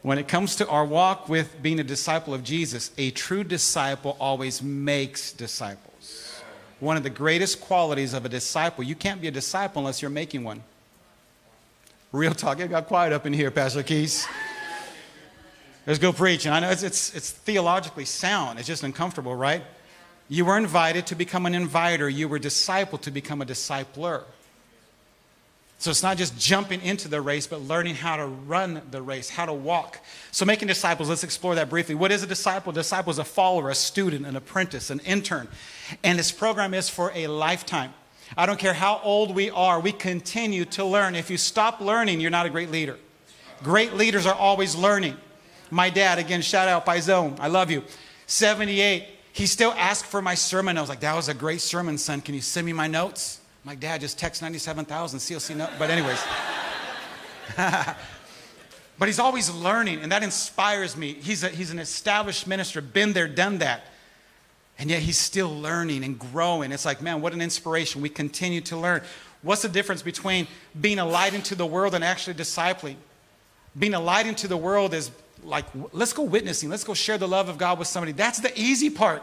when 0.07 0.19
it 0.19 0.29
comes 0.29 0.55
to 0.55 0.69
our 0.69 0.85
walk 0.85 1.29
with 1.29 1.61
being 1.61 1.81
a 1.81 1.83
disciple 1.83 2.33
of 2.33 2.45
Jesus, 2.45 2.93
a 2.97 3.11
true 3.11 3.43
disciple 3.43 4.17
always 4.21 4.63
makes 4.63 5.33
disciples. 5.33 6.41
One 6.79 6.97
of 6.97 7.03
the 7.03 7.11
greatest 7.11 7.61
qualities 7.61 8.15
of 8.15 8.25
a 8.25 8.29
disciple, 8.29 8.85
you 8.85 8.95
can't 8.95 9.21
be 9.21 9.27
a 9.27 9.33
disciple 9.33 9.81
unless 9.81 10.01
you're 10.01 10.11
making 10.13 10.45
one. 10.45 10.63
Real 12.13 12.35
talk, 12.35 12.61
it 12.61 12.71
got 12.71 12.87
quiet 12.87 13.13
up 13.13 13.27
in 13.27 13.33
here, 13.33 13.51
Pastor 13.51 13.83
Keys. 13.83 14.29
Let's 15.87 16.01
go 16.01 16.13
preach. 16.13 16.47
And 16.47 16.55
I 16.55 16.61
know 16.61 16.71
it's, 16.71 16.83
it's, 16.83 17.15
it's 17.15 17.31
theologically 17.31 18.05
sound, 18.05 18.59
it's 18.59 18.67
just 18.67 18.83
uncomfortable, 18.83 19.35
right? 19.35 19.63
You 20.29 20.45
were 20.45 20.59
invited 20.59 21.07
to 21.09 21.15
become 21.15 21.47
an 21.47 21.55
inviter, 21.55 22.09
you 22.09 22.29
were 22.29 22.41
discipled 22.41 23.03
to 23.03 23.11
become 23.11 23.41
a 23.41 23.47
discipler. 23.47 24.25
So 25.79 25.91
it's 25.91 26.03
not 26.03 26.17
just 26.17 26.39
jumping 26.39 26.81
into 26.81 27.07
the 27.07 27.21
race, 27.21 27.47
but 27.47 27.61
learning 27.61 27.97
how 27.97 28.17
to 28.17 28.27
run 28.27 28.81
the 28.91 29.03
race, 29.03 29.29
how 29.29 29.45
to 29.45 29.53
walk. 29.53 30.01
So 30.33 30.47
making 30.47 30.69
disciples, 30.69 31.11
let's 31.11 31.23
explore 31.23 31.55
that 31.57 31.69
briefly. 31.69 31.95
What 31.95 32.11
is 32.11 32.23
a 32.23 32.27
disciple? 32.27 32.71
A 32.71 32.75
disciple 32.75 33.11
is 33.11 33.19
a 33.19 33.25
follower, 33.25 33.69
a 33.69 33.75
student, 33.75 34.27
an 34.27 34.37
apprentice, 34.37 34.89
an 34.89 35.01
intern. 35.01 35.49
And 36.03 36.19
this 36.19 36.33
program 36.33 36.73
is 36.73 36.89
for 36.89 37.13
a 37.15 37.27
lifetime. 37.27 37.93
I 38.37 38.47
don't 38.47 38.59
care 38.59 38.73
how 38.73 39.01
old 39.05 39.35
we 39.35 39.51
are, 39.51 39.79
we 39.79 39.93
continue 39.93 40.65
to 40.65 40.85
learn. 40.85 41.15
If 41.15 41.31
you 41.31 41.37
stop 41.37 41.81
learning, 41.81 42.21
you're 42.21 42.31
not 42.31 42.47
a 42.47 42.51
great 42.51 42.71
leader. 42.71 42.97
Great 43.63 43.93
leaders 43.93 44.27
are 44.27 44.35
always 44.35 44.75
learning. 44.75 45.17
My 45.71 45.91
dad, 45.91 46.19
again, 46.19 46.43
shout 46.43 46.69
out 46.69 46.87
Paizão, 46.87 47.39
I 47.41 47.49
love 47.49 47.71
you. 47.71 47.83
78, 48.27 49.05
he 49.33 49.47
still 49.47 49.73
asked 49.73 50.07
for 50.07 50.23
my 50.23 50.35
sermon. 50.35 50.79
I 50.79 50.81
was 50.81 50.89
like, 50.89 51.01
that 51.01 51.15
was 51.15 51.29
a 51.29 51.35
great 51.35 51.61
sermon, 51.61 51.99
son. 51.99 52.21
Can 52.21 52.35
you 52.35 52.41
send 52.41 52.67
me 52.67 52.73
my 52.73 52.87
notes? 52.87 53.41
My 53.65 53.75
dad 53.75 54.01
just 54.01 54.19
text 54.19 54.43
97,000 54.43 55.19
CLC. 55.19 55.57
No, 55.57 55.69
but 55.79 55.91
anyways. 55.91 56.23
but 58.99 59.09
he's 59.09 59.19
always 59.19 59.51
learning, 59.51 60.01
and 60.01 60.13
that 60.13 60.23
inspires 60.23 60.97
me. 60.97 61.15
He's, 61.15 61.43
a, 61.43 61.49
he's 61.49 61.71
an 61.71 61.79
established 61.79 62.47
minister, 62.47 62.81
been 62.81 63.13
there, 63.13 63.29
done 63.29 63.59
that. 63.59 63.83
And 64.79 64.91
yet 64.91 65.01
he's 65.01 65.19
still 65.19 65.49
learning 65.49 66.05
and 66.05 66.19
growing. 66.19 66.71
It's 66.71 66.85
like, 66.85 67.01
man, 67.01 67.21
what 67.21 67.33
an 67.33 67.41
inspiration. 67.41 68.03
We 68.03 68.09
continue 68.09 68.61
to 68.63 68.77
learn. 68.77 69.03
What's 69.43 69.63
the 69.63 69.69
difference 69.69 70.03
between 70.03 70.47
being 70.81 70.99
a 70.99 71.05
light 71.05 71.35
into 71.35 71.55
the 71.55 71.67
world 71.67 71.95
and 71.95 72.05
actually 72.05 72.35
discipling? 72.35 72.97
Being 73.79 73.95
a 73.95 74.01
light 74.01 74.27
into 74.27 74.49
the 74.49 74.57
world 74.57 74.95
is 74.95 75.11
like, 75.47 75.67
let's 75.93 76.13
go 76.13 76.23
witnessing, 76.23 76.69
let's 76.69 76.85
go 76.85 76.95
share 76.95 77.19
the 77.19 77.29
love 77.29 77.49
of 77.49 77.57
God 77.57 77.79
with 77.79 77.89
somebody. 77.89 78.13
That's 78.13 78.41
the 78.41 78.53
easy 78.59 78.91
part. 78.91 79.23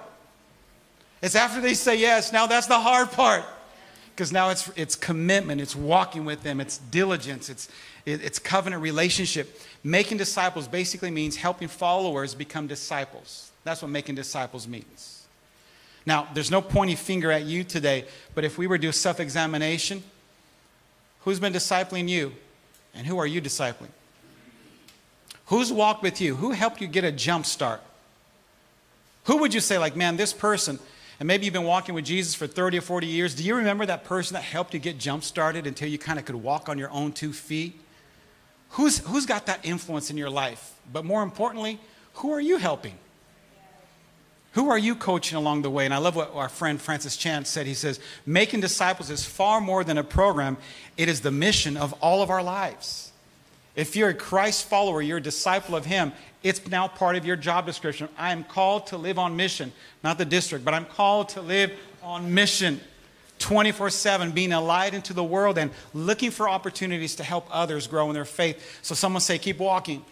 It's 1.21 1.35
after 1.35 1.61
they 1.61 1.73
say 1.73 1.97
yes, 1.97 2.33
now 2.33 2.47
that's 2.47 2.67
the 2.67 2.79
hard 2.79 3.11
part 3.11 3.43
because 4.13 4.31
now 4.31 4.49
it's, 4.49 4.69
it's 4.75 4.95
commitment, 4.95 5.59
it's 5.59 5.75
walking 5.75 6.23
with 6.23 6.43
them, 6.43 6.61
it's 6.61 6.77
diligence, 6.77 7.49
it's, 7.49 7.67
it's 8.05 8.39
covenant 8.39 8.81
relationship. 8.81 9.59
Making 9.83 10.17
disciples 10.17 10.67
basically 10.67 11.09
means 11.11 11.35
helping 11.35 11.67
followers 11.67 12.35
become 12.35 12.67
disciples. 12.67 13.51
That's 13.63 13.81
what 13.81 13.89
making 13.89 14.15
disciples 14.15 14.67
means. 14.67 15.25
Now, 16.05 16.27
there's 16.33 16.51
no 16.51 16.61
pointy 16.61 16.95
finger 16.95 17.31
at 17.31 17.43
you 17.43 17.63
today, 17.63 18.05
but 18.35 18.43
if 18.43 18.57
we 18.57 18.67
were 18.67 18.77
to 18.77 18.81
do 18.81 18.91
self 18.91 19.19
examination, 19.19 20.03
who's 21.21 21.39
been 21.39 21.53
discipling 21.53 22.07
you? 22.09 22.33
And 22.93 23.07
who 23.07 23.17
are 23.17 23.25
you 23.25 23.41
discipling? 23.41 23.89
Who's 25.53 25.71
walked 25.71 26.01
with 26.01 26.19
you? 26.19 26.35
Who 26.37 26.49
helped 26.49 26.81
you 26.81 26.87
get 26.87 27.03
a 27.03 27.11
jump 27.11 27.45
start? 27.45 27.79
Who 29.25 29.37
would 29.37 29.53
you 29.53 29.59
say, 29.59 29.77
like, 29.77 29.95
man, 29.95 30.17
this 30.17 30.33
person, 30.33 30.79
and 31.19 31.27
maybe 31.27 31.45
you've 31.45 31.53
been 31.53 31.61
walking 31.61 31.93
with 31.93 32.05
Jesus 32.05 32.33
for 32.33 32.47
30 32.47 32.79
or 32.79 32.81
40 32.81 33.05
years. 33.05 33.35
Do 33.35 33.43
you 33.43 33.53
remember 33.53 33.85
that 33.85 34.03
person 34.03 34.33
that 34.33 34.41
helped 34.41 34.73
you 34.73 34.79
get 34.79 34.97
jump 34.97 35.23
started 35.23 35.67
until 35.67 35.87
you 35.87 35.99
kind 35.99 36.17
of 36.17 36.25
could 36.25 36.33
walk 36.33 36.69
on 36.69 36.79
your 36.79 36.89
own 36.89 37.11
two 37.11 37.31
feet? 37.31 37.79
Who's, 38.69 38.97
who's 38.97 39.27
got 39.27 39.45
that 39.45 39.59
influence 39.61 40.09
in 40.09 40.17
your 40.17 40.31
life? 40.31 40.73
But 40.91 41.05
more 41.05 41.21
importantly, 41.21 41.79
who 42.15 42.31
are 42.31 42.41
you 42.41 42.57
helping? 42.57 42.97
Who 44.53 44.71
are 44.71 44.79
you 44.79 44.95
coaching 44.95 45.37
along 45.37 45.61
the 45.61 45.69
way? 45.69 45.85
And 45.85 45.93
I 45.93 45.99
love 45.99 46.15
what 46.15 46.33
our 46.33 46.49
friend 46.49 46.81
Francis 46.81 47.15
Chan 47.15 47.45
said. 47.45 47.67
He 47.67 47.75
says, 47.75 47.99
Making 48.25 48.61
disciples 48.61 49.11
is 49.11 49.23
far 49.23 49.61
more 49.61 49.83
than 49.83 49.99
a 49.99 50.03
program, 50.03 50.57
it 50.97 51.09
is 51.09 51.21
the 51.21 51.29
mission 51.29 51.77
of 51.77 51.93
all 52.01 52.23
of 52.23 52.31
our 52.31 52.41
lives. 52.41 53.11
If 53.75 53.95
you're 53.95 54.09
a 54.09 54.13
Christ 54.13 54.67
follower, 54.69 55.01
you're 55.01 55.17
a 55.17 55.21
disciple 55.21 55.75
of 55.75 55.85
Him, 55.85 56.11
it's 56.43 56.65
now 56.67 56.87
part 56.87 57.15
of 57.15 57.25
your 57.25 57.35
job 57.35 57.65
description. 57.65 58.09
I 58.17 58.31
am 58.31 58.43
called 58.43 58.87
to 58.87 58.97
live 58.97 59.17
on 59.17 59.35
mission, 59.35 59.71
not 60.03 60.17
the 60.17 60.25
district, 60.25 60.65
but 60.65 60.73
I'm 60.73 60.85
called 60.85 61.29
to 61.29 61.41
live 61.41 61.71
on 62.03 62.33
mission 62.33 62.81
24 63.39 63.89
7, 63.89 64.31
being 64.31 64.53
a 64.53 64.61
light 64.61 64.93
into 64.93 65.13
the 65.13 65.23
world 65.23 65.57
and 65.57 65.71
looking 65.93 66.31
for 66.31 66.47
opportunities 66.47 67.15
to 67.15 67.23
help 67.23 67.47
others 67.49 67.87
grow 67.87 68.07
in 68.09 68.13
their 68.13 68.25
faith. 68.25 68.79
So, 68.83 68.93
someone 68.93 69.21
say, 69.21 69.37
keep 69.37 69.59
walking. 69.59 70.03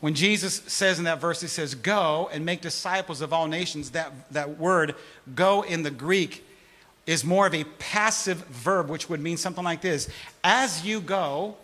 When 0.00 0.14
Jesus 0.14 0.56
says 0.66 0.98
in 0.98 1.06
that 1.06 1.20
verse, 1.20 1.40
he 1.40 1.48
says, 1.48 1.74
Go 1.74 2.28
and 2.30 2.44
make 2.44 2.60
disciples 2.60 3.22
of 3.22 3.32
all 3.32 3.46
nations, 3.48 3.90
that, 3.92 4.12
that 4.32 4.58
word, 4.58 4.96
go 5.34 5.62
in 5.62 5.82
the 5.82 5.90
Greek, 5.90 6.44
is 7.06 7.24
more 7.24 7.46
of 7.46 7.54
a 7.54 7.64
passive 7.78 8.38
verb, 8.48 8.90
which 8.90 9.08
would 9.08 9.20
mean 9.20 9.38
something 9.38 9.64
like 9.64 9.80
this 9.80 10.08
As 10.42 10.84
you 10.84 11.00
go, 11.00 11.56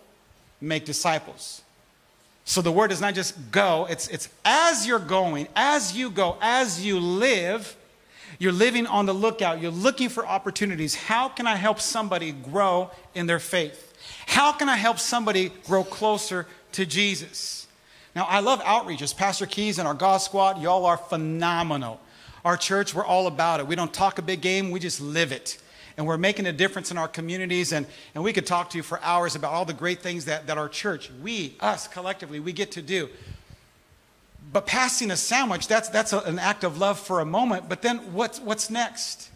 make 0.61 0.85
disciples. 0.85 1.62
So 2.44 2.62
the 2.62 2.73
word 2.73 2.90
is 2.90 3.01
not 3.01 3.14
just 3.14 3.51
go, 3.51 3.87
it's, 3.88 4.09
it's 4.09 4.29
as 4.44 4.87
you're 4.87 4.99
going, 4.99 5.46
as 5.55 5.96
you 5.96 6.11
go, 6.11 6.37
as 6.40 6.85
you 6.85 6.99
live, 6.99 7.77
you're 8.38 8.53
living 8.53 8.87
on 8.87 9.07
the 9.07 9.12
lookout. 9.12 9.61
You're 9.61 9.70
looking 9.70 10.09
for 10.09 10.27
opportunities. 10.27 10.94
How 10.94 11.29
can 11.29 11.46
I 11.46 11.57
help 11.57 11.81
somebody 11.81 12.33
grow 12.33 12.90
in 13.14 13.27
their 13.27 13.38
faith? 13.38 13.87
How 14.27 14.53
can 14.53 14.68
I 14.68 14.77
help 14.77 14.99
somebody 14.99 15.53
grow 15.66 15.85
closer 15.85 16.46
to 16.73 16.87
Jesus? 16.87 17.66
Now, 18.14 18.27
I 18.29 18.40
love 18.40 18.61
outreaches. 18.61 19.16
Pastor 19.16 19.46
Keys 19.46 19.79
and 19.79 19.87
our 19.87 19.94
God 19.94 20.18
Squad, 20.18 20.61
y'all 20.61 20.87
are 20.87 20.96
phenomenal. 20.96 22.01
Our 22.44 22.57
church, 22.57 22.94
we're 22.94 23.05
all 23.05 23.27
about 23.27 23.61
it. 23.61 23.66
We 23.66 23.77
don't 23.77 23.92
talk 23.92 24.18
a 24.18 24.23
big 24.23 24.40
game, 24.40 24.70
we 24.70 24.81
just 24.81 25.01
live 25.01 25.33
it. 25.33 25.59
And 25.96 26.07
we're 26.07 26.18
making 26.18 26.46
a 26.46 26.53
difference 26.53 26.90
in 26.90 26.98
our 26.98 27.09
communities. 27.09 27.72
And, 27.72 27.87
and 28.14 28.24
we 28.24 28.33
could 28.33 28.46
talk 28.46 28.70
to 28.70 28.76
you 28.76 28.83
for 28.83 29.00
hours 29.03 29.35
about 29.35 29.53
all 29.53 29.64
the 29.64 29.72
great 29.74 30.00
things 30.00 30.24
that, 30.26 30.46
that 30.46 30.59
our 30.59 30.68
church, 30.68 31.11
we, 31.22 31.57
us 31.61 31.88
collectively, 31.88 32.40
we 32.40 32.53
get 32.53 32.72
to 32.72 32.83
do. 32.83 33.09
But 34.53 34.66
passing 34.66 35.11
a 35.11 35.16
sandwich, 35.16 35.68
that's, 35.68 35.88
that's 35.88 36.12
a, 36.12 36.20
an 36.20 36.38
act 36.38 36.64
of 36.64 36.79
love 36.79 36.98
for 36.98 37.20
a 37.20 37.24
moment. 37.24 37.68
But 37.68 37.83
then 37.83 37.98
what's, 38.12 38.40
what's 38.40 38.70
next? 38.70 39.31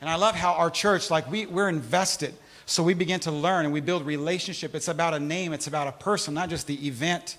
And 0.00 0.08
I 0.08 0.14
love 0.14 0.34
how 0.34 0.52
our 0.52 0.70
church, 0.70 1.10
like 1.10 1.30
we, 1.30 1.46
we're 1.46 1.68
invested. 1.68 2.34
So 2.66 2.82
we 2.82 2.94
begin 2.94 3.20
to 3.20 3.30
learn 3.30 3.64
and 3.64 3.74
we 3.74 3.80
build 3.80 4.06
relationship. 4.06 4.74
It's 4.74 4.88
about 4.88 5.14
a 5.14 5.20
name, 5.20 5.52
it's 5.52 5.66
about 5.66 5.88
a 5.88 5.92
person, 5.92 6.34
not 6.34 6.50
just 6.50 6.66
the 6.66 6.86
event. 6.86 7.38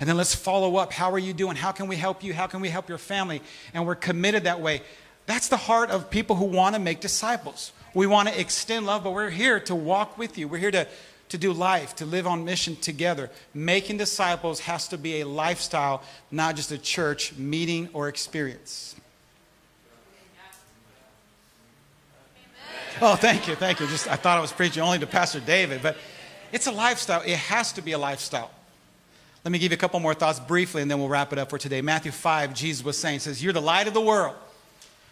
And 0.00 0.08
then 0.08 0.16
let's 0.16 0.34
follow 0.34 0.76
up. 0.76 0.92
How 0.92 1.10
are 1.10 1.18
you 1.18 1.32
doing? 1.32 1.56
How 1.56 1.72
can 1.72 1.88
we 1.88 1.96
help 1.96 2.22
you? 2.22 2.32
How 2.32 2.46
can 2.46 2.60
we 2.60 2.68
help 2.68 2.88
your 2.88 2.98
family? 2.98 3.42
And 3.74 3.84
we're 3.84 3.96
committed 3.96 4.44
that 4.44 4.60
way. 4.60 4.82
That's 5.26 5.48
the 5.48 5.56
heart 5.56 5.90
of 5.90 6.08
people 6.08 6.36
who 6.36 6.44
want 6.44 6.76
to 6.76 6.80
make 6.80 7.00
disciples. 7.00 7.72
We 7.94 8.06
want 8.06 8.28
to 8.28 8.38
extend 8.38 8.86
love, 8.86 9.04
but 9.04 9.12
we're 9.12 9.30
here 9.30 9.60
to 9.60 9.74
walk 9.74 10.18
with 10.18 10.38
you. 10.38 10.48
We're 10.48 10.58
here 10.58 10.70
to, 10.70 10.86
to 11.30 11.38
do 11.38 11.52
life, 11.52 11.96
to 11.96 12.06
live 12.06 12.26
on 12.26 12.44
mission 12.44 12.76
together. 12.76 13.30
Making 13.54 13.96
disciples 13.96 14.60
has 14.60 14.88
to 14.88 14.98
be 14.98 15.20
a 15.20 15.26
lifestyle, 15.26 16.02
not 16.30 16.56
just 16.56 16.70
a 16.72 16.78
church 16.78 17.36
meeting 17.36 17.88
or 17.92 18.08
experience. 18.08 18.96
Oh, 23.00 23.14
thank 23.14 23.46
you, 23.46 23.54
thank 23.54 23.78
you. 23.78 23.86
Just 23.86 24.08
I 24.08 24.16
thought 24.16 24.38
I 24.38 24.40
was 24.40 24.52
preaching 24.52 24.82
only 24.82 24.98
to 24.98 25.06
Pastor 25.06 25.38
David, 25.38 25.82
but 25.82 25.96
it's 26.50 26.66
a 26.66 26.72
lifestyle. 26.72 27.22
It 27.22 27.36
has 27.36 27.72
to 27.74 27.82
be 27.82 27.92
a 27.92 27.98
lifestyle. 27.98 28.50
Let 29.44 29.52
me 29.52 29.58
give 29.58 29.70
you 29.70 29.76
a 29.76 29.78
couple 29.78 30.00
more 30.00 30.14
thoughts 30.14 30.40
briefly 30.40 30.82
and 30.82 30.90
then 30.90 30.98
we'll 30.98 31.08
wrap 31.08 31.32
it 31.32 31.38
up 31.38 31.50
for 31.50 31.58
today. 31.58 31.80
Matthew 31.80 32.10
5, 32.10 32.54
Jesus 32.54 32.84
was 32.84 32.98
saying, 32.98 33.20
says, 33.20 33.42
You're 33.42 33.52
the 33.52 33.62
light 33.62 33.86
of 33.86 33.94
the 33.94 34.00
world. 34.00 34.34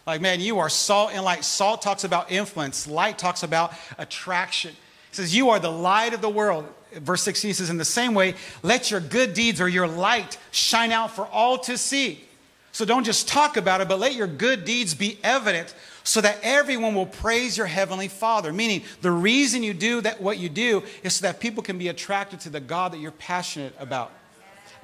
Like, 0.07 0.21
man, 0.21 0.41
you 0.41 0.61
are 0.61 0.69
salt 0.69 1.11
and 1.13 1.25
light. 1.25 1.45
Salt 1.45 1.83
talks 1.83 2.05
about 2.05 2.31
influence, 2.31 2.87
light 2.87 3.19
talks 3.19 3.43
about 3.43 3.73
attraction. 3.99 4.73
He 5.11 5.17
says, 5.17 5.35
You 5.35 5.51
are 5.51 5.59
the 5.59 5.73
light 5.73 6.15
of 6.15 6.21
the 6.21 6.29
world. 6.29 6.67
Verse 6.93 7.23
16 7.23 7.55
says, 7.55 7.71
In 7.71 7.79
the 7.79 7.85
same 7.85 8.15
way, 8.15 8.35
let 8.63 8.91
your 8.91 9.01
good 9.01 9.35
deeds 9.35 9.61
or 9.61 9.69
your 9.69 9.89
light 9.89 10.39
shine 10.53 10.93
out 10.93 11.11
for 11.11 11.27
all 11.27 11.59
to 11.59 11.77
see. 11.77 12.23
So 12.71 12.85
don't 12.85 13.05
just 13.05 13.27
talk 13.27 13.57
about 13.57 13.81
it, 13.81 13.89
but 13.89 13.99
let 13.99 14.15
your 14.15 14.27
good 14.27 14.65
deeds 14.65 14.95
be 14.95 15.19
evident 15.25 15.75
so 16.05 16.21
that 16.21 16.39
everyone 16.43 16.95
will 16.95 17.07
praise 17.07 17.57
your 17.57 17.67
heavenly 17.67 18.07
Father. 18.07 18.53
Meaning, 18.53 18.83
the 19.01 19.11
reason 19.11 19.63
you 19.63 19.75
do 19.75 20.03
that, 20.03 20.21
what 20.21 20.39
you 20.39 20.49
do, 20.49 20.85
is 21.03 21.17
so 21.17 21.27
that 21.27 21.41
people 21.41 21.63
can 21.63 21.79
be 21.79 21.89
attracted 21.89 22.41
to 22.41 22.51
the 22.51 22.61
God 22.61 22.93
that 22.93 23.01
you're 23.01 23.11
passionate 23.13 23.75
about. 23.79 24.13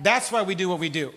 That's 0.00 0.32
why 0.32 0.42
we 0.42 0.54
do 0.54 0.68
what 0.68 0.78
we 0.78 0.88
do. 0.88 1.12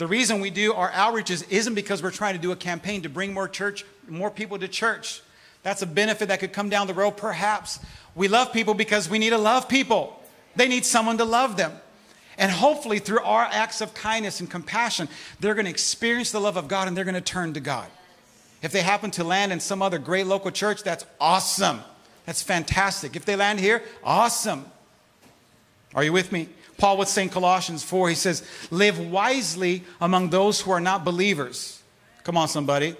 The 0.00 0.06
reason 0.06 0.40
we 0.40 0.48
do 0.48 0.72
our 0.72 0.90
outreaches 0.92 1.44
isn't 1.50 1.74
because 1.74 2.02
we're 2.02 2.10
trying 2.10 2.34
to 2.34 2.40
do 2.40 2.52
a 2.52 2.56
campaign 2.56 3.02
to 3.02 3.10
bring 3.10 3.34
more 3.34 3.46
church, 3.46 3.84
more 4.08 4.30
people 4.30 4.58
to 4.58 4.66
church. 4.66 5.20
That's 5.62 5.82
a 5.82 5.86
benefit 5.86 6.28
that 6.28 6.40
could 6.40 6.54
come 6.54 6.70
down 6.70 6.86
the 6.86 6.94
road, 6.94 7.18
perhaps. 7.18 7.80
We 8.14 8.26
love 8.26 8.50
people 8.50 8.72
because 8.72 9.10
we 9.10 9.18
need 9.18 9.28
to 9.28 9.36
love 9.36 9.68
people. 9.68 10.18
They 10.56 10.68
need 10.68 10.86
someone 10.86 11.18
to 11.18 11.26
love 11.26 11.58
them. 11.58 11.72
And 12.38 12.50
hopefully, 12.50 12.98
through 12.98 13.20
our 13.20 13.42
acts 13.42 13.82
of 13.82 13.92
kindness 13.92 14.40
and 14.40 14.50
compassion, 14.50 15.06
they're 15.38 15.52
going 15.52 15.66
to 15.66 15.70
experience 15.70 16.32
the 16.32 16.40
love 16.40 16.56
of 16.56 16.66
God 16.66 16.88
and 16.88 16.96
they're 16.96 17.04
going 17.04 17.14
to 17.14 17.20
turn 17.20 17.52
to 17.52 17.60
God. 17.60 17.86
If 18.62 18.72
they 18.72 18.80
happen 18.80 19.10
to 19.10 19.22
land 19.22 19.52
in 19.52 19.60
some 19.60 19.82
other 19.82 19.98
great 19.98 20.26
local 20.26 20.50
church, 20.50 20.82
that's 20.82 21.04
awesome. 21.20 21.80
That's 22.24 22.42
fantastic. 22.42 23.16
If 23.16 23.26
they 23.26 23.36
land 23.36 23.60
here, 23.60 23.82
awesome. 24.02 24.64
Are 25.94 26.02
you 26.02 26.14
with 26.14 26.32
me? 26.32 26.48
Paul 26.80 26.96
would 26.96 27.08
say 27.08 27.24
in 27.24 27.28
Colossians 27.28 27.84
4, 27.84 28.08
he 28.08 28.14
says, 28.14 28.42
Live 28.70 28.98
wisely 28.98 29.84
among 30.00 30.30
those 30.30 30.62
who 30.62 30.70
are 30.70 30.80
not 30.80 31.04
believers. 31.04 31.82
Come 32.24 32.38
on, 32.38 32.48
somebody. 32.48 32.96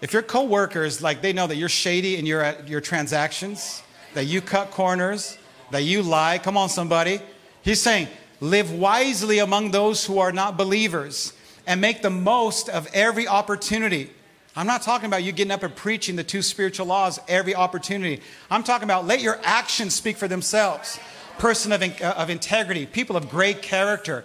If 0.00 0.12
your 0.12 0.22
coworkers, 0.22 1.02
like 1.02 1.20
they 1.20 1.32
know 1.32 1.48
that 1.48 1.56
you're 1.56 1.68
shady 1.68 2.16
in 2.16 2.24
your, 2.24 2.44
uh, 2.44 2.54
your 2.66 2.80
transactions, 2.80 3.82
that 4.14 4.26
you 4.26 4.40
cut 4.40 4.70
corners, 4.70 5.36
that 5.72 5.82
you 5.82 6.02
lie, 6.02 6.38
come 6.38 6.56
on, 6.56 6.68
somebody. 6.68 7.20
He's 7.62 7.82
saying, 7.82 8.06
Live 8.40 8.70
wisely 8.72 9.40
among 9.40 9.72
those 9.72 10.04
who 10.06 10.20
are 10.20 10.30
not 10.30 10.56
believers 10.56 11.32
and 11.66 11.80
make 11.80 12.00
the 12.00 12.10
most 12.10 12.68
of 12.68 12.86
every 12.94 13.26
opportunity. 13.26 14.10
I'm 14.54 14.68
not 14.68 14.82
talking 14.82 15.06
about 15.06 15.24
you 15.24 15.32
getting 15.32 15.50
up 15.50 15.64
and 15.64 15.74
preaching 15.74 16.14
the 16.14 16.22
two 16.22 16.42
spiritual 16.42 16.86
laws 16.86 17.18
every 17.26 17.56
opportunity. 17.56 18.22
I'm 18.50 18.62
talking 18.62 18.84
about 18.84 19.04
let 19.04 19.20
your 19.20 19.40
actions 19.42 19.96
speak 19.96 20.16
for 20.16 20.28
themselves 20.28 21.00
person 21.38 21.72
of, 21.72 21.82
uh, 21.82 22.14
of 22.16 22.30
integrity, 22.30 22.86
people 22.86 23.16
of 23.16 23.28
great 23.28 23.62
character, 23.62 24.24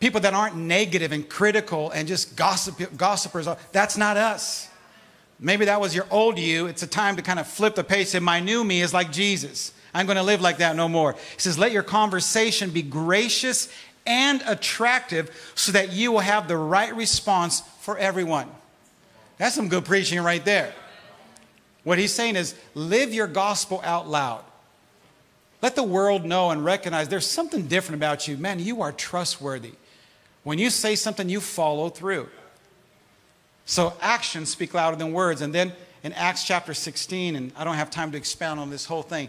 people 0.00 0.20
that 0.20 0.34
aren't 0.34 0.56
negative 0.56 1.12
and 1.12 1.28
critical 1.28 1.90
and 1.90 2.08
just 2.08 2.36
gossip, 2.36 2.96
gossipers. 2.96 3.48
That's 3.72 3.96
not 3.96 4.16
us. 4.16 4.68
Maybe 5.38 5.66
that 5.66 5.80
was 5.80 5.94
your 5.94 6.06
old 6.10 6.38
you. 6.38 6.66
It's 6.66 6.82
a 6.82 6.86
time 6.86 7.16
to 7.16 7.22
kind 7.22 7.38
of 7.38 7.46
flip 7.46 7.74
the 7.74 7.84
page 7.84 8.14
and 8.14 8.24
my 8.24 8.40
new 8.40 8.64
me 8.64 8.80
is 8.80 8.94
like 8.94 9.12
Jesus. 9.12 9.72
I'm 9.92 10.06
going 10.06 10.16
to 10.16 10.22
live 10.22 10.40
like 10.40 10.58
that 10.58 10.76
no 10.76 10.88
more. 10.88 11.12
He 11.12 11.40
says, 11.40 11.58
let 11.58 11.72
your 11.72 11.82
conversation 11.82 12.70
be 12.70 12.82
gracious 12.82 13.72
and 14.06 14.42
attractive 14.46 15.52
so 15.54 15.72
that 15.72 15.92
you 15.92 16.12
will 16.12 16.20
have 16.20 16.48
the 16.48 16.56
right 16.56 16.94
response 16.94 17.60
for 17.80 17.98
everyone. 17.98 18.48
That's 19.38 19.54
some 19.54 19.68
good 19.68 19.84
preaching 19.84 20.20
right 20.20 20.44
there. 20.44 20.72
What 21.84 21.98
he's 21.98 22.12
saying 22.12 22.36
is, 22.36 22.54
live 22.74 23.14
your 23.14 23.26
gospel 23.26 23.80
out 23.84 24.08
loud. 24.08 24.42
Let 25.62 25.74
the 25.74 25.82
world 25.82 26.24
know 26.24 26.50
and 26.50 26.64
recognize 26.64 27.08
there's 27.08 27.26
something 27.26 27.66
different 27.66 27.98
about 27.98 28.28
you. 28.28 28.36
Man, 28.36 28.58
you 28.58 28.82
are 28.82 28.92
trustworthy. 28.92 29.72
When 30.44 30.58
you 30.58 30.70
say 30.70 30.94
something, 30.94 31.28
you 31.28 31.40
follow 31.40 31.88
through. 31.88 32.28
So 33.64 33.94
actions 34.00 34.50
speak 34.50 34.74
louder 34.74 34.96
than 34.96 35.12
words. 35.12 35.40
And 35.40 35.52
then 35.52 35.72
in 36.04 36.12
Acts 36.12 36.44
chapter 36.44 36.72
16, 36.72 37.34
and 37.34 37.52
I 37.56 37.64
don't 37.64 37.74
have 37.74 37.90
time 37.90 38.12
to 38.12 38.16
expound 38.16 38.60
on 38.60 38.70
this 38.70 38.84
whole 38.84 39.02
thing, 39.02 39.28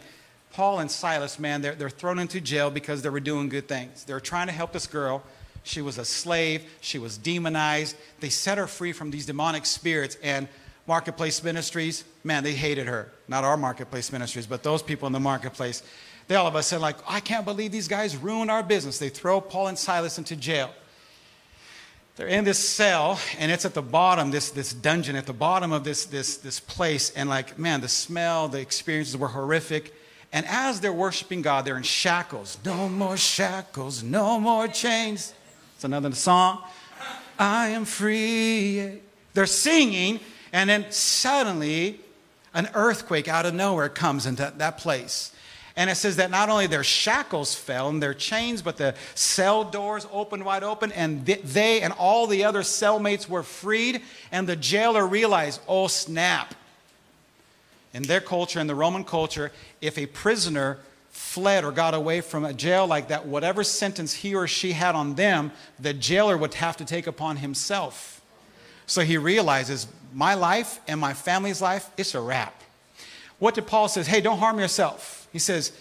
Paul 0.54 0.80
and 0.80 0.90
Silas, 0.92 1.40
man, 1.40 1.62
they're, 1.62 1.76
they're 1.76 1.90
thrown 1.90 2.20
into 2.20 2.40
jail 2.40 2.70
because 2.70 3.02
they 3.02 3.10
were 3.10 3.20
doing 3.20 3.50
good 3.50 3.68
things. 3.68 4.04
They 4.04 4.14
were 4.14 4.20
trying 4.20 4.48
to 4.48 4.54
help 4.54 4.74
this 4.74 4.88
girl. 4.88 5.24
She 5.64 5.82
was 5.82 5.98
a 5.98 6.06
slave, 6.06 6.64
she 6.82 6.98
was 7.00 7.18
demonized. 7.18 7.96
They 8.20 8.30
set 8.30 8.58
her 8.58 8.68
free 8.68 8.94
from 8.94 9.12
these 9.12 9.26
demonic 9.26 9.66
spirits. 9.66 10.18
And 10.24 10.48
marketplace 10.88 11.44
ministries, 11.44 12.06
man, 12.24 12.44
they 12.44 12.54
hated 12.54 12.88
her. 12.88 13.12
Not 13.28 13.44
our 13.44 13.58
marketplace 13.58 14.12
ministries, 14.12 14.46
but 14.46 14.64
those 14.64 14.82
people 14.82 15.08
in 15.08 15.14
the 15.14 15.20
marketplace. 15.20 15.84
They 16.28 16.36
all 16.36 16.48
of 16.48 16.56
us 16.56 16.68
said, 16.68 16.82
like, 16.82 16.98
I 17.08 17.20
can't 17.20 17.46
believe 17.46 17.72
these 17.72 17.88
guys 17.88 18.18
ruined 18.18 18.52
our 18.52 18.64
business. 18.64 19.00
They 19.00 19.10
throw 19.10 19.40
Paul 19.40 19.68
and 19.68 19.78
Silas 19.78 20.18
into 20.18 20.36
jail. 20.36 20.72
They're 22.18 22.28
in 22.28 22.44
this 22.44 22.58
cell, 22.58 23.20
and 23.38 23.52
it's 23.52 23.64
at 23.64 23.74
the 23.74 23.82
bottom, 23.82 24.32
this, 24.32 24.50
this 24.50 24.74
dungeon, 24.74 25.16
at 25.16 25.26
the 25.28 25.34
bottom 25.34 25.72
of 25.72 25.84
this, 25.84 26.06
this, 26.06 26.38
this 26.38 26.60
place. 26.60 27.12
And, 27.12 27.30
like, 27.30 27.58
man, 27.60 27.80
the 27.80 27.88
smell, 27.88 28.48
the 28.48 28.60
experiences 28.60 29.16
were 29.16 29.28
horrific. 29.28 29.94
And 30.34 30.46
as 30.48 30.82
they're 30.82 30.92
worshiping 30.92 31.42
God, 31.42 31.64
they're 31.64 31.78
in 31.78 31.84
shackles. 31.84 32.58
No 32.66 32.90
more 32.90 33.18
shackles, 33.18 34.04
no 34.04 34.40
more 34.40 34.68
chains. 34.68 35.34
It's 35.76 35.84
another 35.84 36.12
song. 36.14 36.64
I 37.40 37.70
am 37.70 37.86
free. 37.86 39.00
They're 39.34 39.46
singing, 39.46 40.20
and 40.52 40.70
then 40.70 40.92
suddenly 40.92 42.00
an 42.54 42.68
earthquake 42.74 43.28
out 43.28 43.46
of 43.46 43.54
nowhere 43.54 43.90
comes 43.90 44.26
into 44.26 44.52
that 44.58 44.80
place. 44.80 45.32
And 45.78 45.92
it 45.92 45.96
says 45.96 46.16
that 46.16 46.32
not 46.32 46.50
only 46.50 46.66
their 46.66 46.84
shackles 46.84 47.54
fell 47.54 47.88
and 47.88 48.02
their 48.02 48.16
chains, 48.16 48.64
but 48.64 48.78
the 48.78 48.96
cell 49.14 49.64
doors 49.64 50.08
opened 50.12 50.44
wide 50.44 50.64
open, 50.64 50.92
and 50.92 51.24
they 51.26 51.82
and 51.82 51.94
all 51.94 52.26
the 52.26 52.44
other 52.44 52.62
cellmates 52.62 53.30
were 53.30 53.44
freed. 53.44 54.02
And 54.32 54.50
the 54.50 54.56
jailer 54.56 55.06
realized, 55.06 55.62
oh, 55.68 55.88
snap. 55.88 56.56
In 57.94 58.04
their 58.04 58.22
culture, 58.22 58.60
in 58.60 58.66
the 58.66 58.76
Roman 58.76 59.04
culture, 59.04 59.52
if 59.80 59.98
a 60.00 60.08
prisoner 60.08 60.80
fled 61.12 61.64
or 61.64 61.72
got 61.72 61.94
away 61.94 62.22
from 62.22 62.44
a 62.44 62.54
jail 62.54 62.88
like 62.88 63.08
that, 63.10 63.28
whatever 63.28 63.64
sentence 63.64 64.14
he 64.14 64.34
or 64.34 64.48
she 64.48 64.72
had 64.72 64.96
on 64.96 65.14
them, 65.16 65.52
the 65.80 65.94
jailer 65.94 66.38
would 66.38 66.56
have 66.56 66.78
to 66.78 66.86
take 66.86 67.06
upon 67.06 67.38
himself. 67.38 68.22
So 68.88 69.02
he 69.02 69.18
realizes, 69.18 69.88
my 70.14 70.34
life 70.34 70.80
and 70.88 71.00
my 71.00 71.14
family's 71.14 71.62
life, 71.62 71.90
it's 71.98 72.16
a 72.16 72.22
wrap. 72.22 72.64
What 73.38 73.54
did 73.54 73.68
Paul 73.68 73.88
says? 73.88 74.08
Hey, 74.08 74.22
don't 74.22 74.40
harm 74.40 74.60
yourself. 74.60 75.17
He 75.32 75.40
says, 75.40 75.72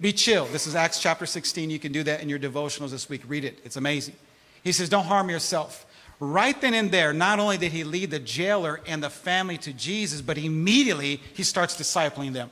Be 0.00 0.12
chill. 0.12 0.46
This 0.46 0.66
is 0.66 0.74
Acts 0.74 1.00
chapter 1.00 1.26
16. 1.26 1.70
You 1.70 1.78
can 1.78 1.92
do 1.92 2.02
that 2.04 2.22
in 2.22 2.28
your 2.28 2.38
devotionals 2.38 2.90
this 2.90 3.08
week. 3.08 3.22
Read 3.26 3.44
it, 3.44 3.60
it's 3.64 3.76
amazing. 3.76 4.16
He 4.62 4.72
says, 4.72 4.88
Don't 4.88 5.06
harm 5.06 5.30
yourself. 5.30 5.86
Right 6.20 6.58
then 6.60 6.74
and 6.74 6.90
there, 6.90 7.12
not 7.12 7.40
only 7.40 7.58
did 7.58 7.72
he 7.72 7.84
lead 7.84 8.10
the 8.10 8.20
jailer 8.20 8.80
and 8.86 9.02
the 9.02 9.10
family 9.10 9.58
to 9.58 9.72
Jesus, 9.72 10.20
but 10.20 10.38
immediately 10.38 11.20
he 11.34 11.42
starts 11.42 11.76
discipling 11.76 12.32
them. 12.32 12.50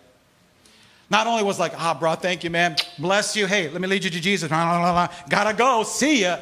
Not 1.08 1.26
only 1.26 1.44
was 1.44 1.60
like, 1.60 1.72
ah, 1.76 1.94
bro, 1.98 2.14
thank 2.14 2.42
you, 2.42 2.50
man. 2.50 2.74
Bless 2.98 3.36
you. 3.36 3.46
Hey, 3.46 3.68
let 3.68 3.80
me 3.80 3.86
lead 3.86 4.02
you 4.02 4.10
to 4.10 4.20
Jesus. 4.20 4.48
Gotta 5.28 5.54
go. 5.54 5.82
See 5.82 6.22
ya. 6.22 6.38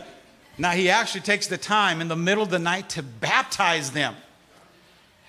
Now 0.58 0.70
he 0.70 0.90
actually 0.90 1.22
takes 1.22 1.46
the 1.46 1.58
time 1.58 2.00
in 2.00 2.08
the 2.08 2.16
middle 2.16 2.42
of 2.42 2.50
the 2.50 2.58
night 2.58 2.88
to 2.90 3.02
baptize 3.02 3.90
them. 3.90 4.14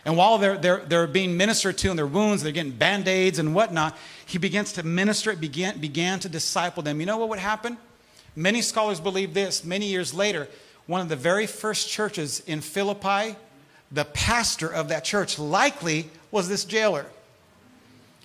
And 0.06 0.18
while 0.18 0.38
they're, 0.38 0.58
they're, 0.58 0.84
they're 0.86 1.08
being 1.08 1.38
ministered 1.38 1.78
to 1.80 1.92
in 1.92 1.96
their 1.96 2.08
wounds, 2.08 2.42
they're 2.42 2.52
getting 2.52 2.72
band 2.72 3.08
aids 3.08 3.38
and 3.38 3.54
whatnot, 3.54 3.98
he 4.26 4.38
begins 4.38 4.74
to 4.74 4.84
minister, 4.84 5.36
began, 5.36 5.78
began 5.80 6.20
to 6.20 6.30
disciple 6.30 6.82
them. 6.82 7.00
You 7.00 7.06
know 7.06 7.18
what 7.18 7.30
would 7.30 7.40
happen? 7.40 7.78
Many 8.36 8.62
scholars 8.62 9.00
believe 9.00 9.34
this. 9.34 9.64
Many 9.64 9.88
years 9.88 10.14
later, 10.14 10.48
one 10.88 11.02
of 11.02 11.10
the 11.10 11.16
very 11.16 11.46
first 11.46 11.90
churches 11.90 12.42
in 12.48 12.62
Philippi, 12.62 13.36
the 13.92 14.06
pastor 14.06 14.68
of 14.68 14.88
that 14.88 15.04
church 15.04 15.38
likely 15.38 16.10
was 16.32 16.50
this 16.50 16.66
jailer. 16.66 17.06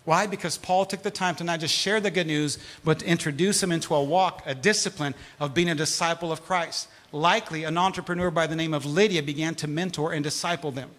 Why? 0.04 0.28
Because 0.28 0.56
Paul 0.56 0.86
took 0.86 1.02
the 1.02 1.10
time 1.10 1.34
to 1.34 1.44
not 1.44 1.58
just 1.58 1.74
share 1.74 2.00
the 2.00 2.12
good 2.12 2.28
news, 2.28 2.58
but 2.84 3.00
to 3.00 3.06
introduce 3.06 3.60
him 3.60 3.72
into 3.72 3.92
a 3.94 4.02
walk, 4.02 4.42
a 4.46 4.54
discipline 4.54 5.14
of 5.40 5.52
being 5.52 5.68
a 5.68 5.74
disciple 5.74 6.30
of 6.30 6.44
Christ. 6.44 6.88
Likely, 7.10 7.64
an 7.64 7.76
entrepreneur 7.76 8.30
by 8.30 8.46
the 8.46 8.54
name 8.54 8.72
of 8.72 8.86
Lydia 8.86 9.22
began 9.22 9.56
to 9.56 9.66
mentor 9.66 10.12
and 10.12 10.22
disciple 10.22 10.70
them. 10.70 10.90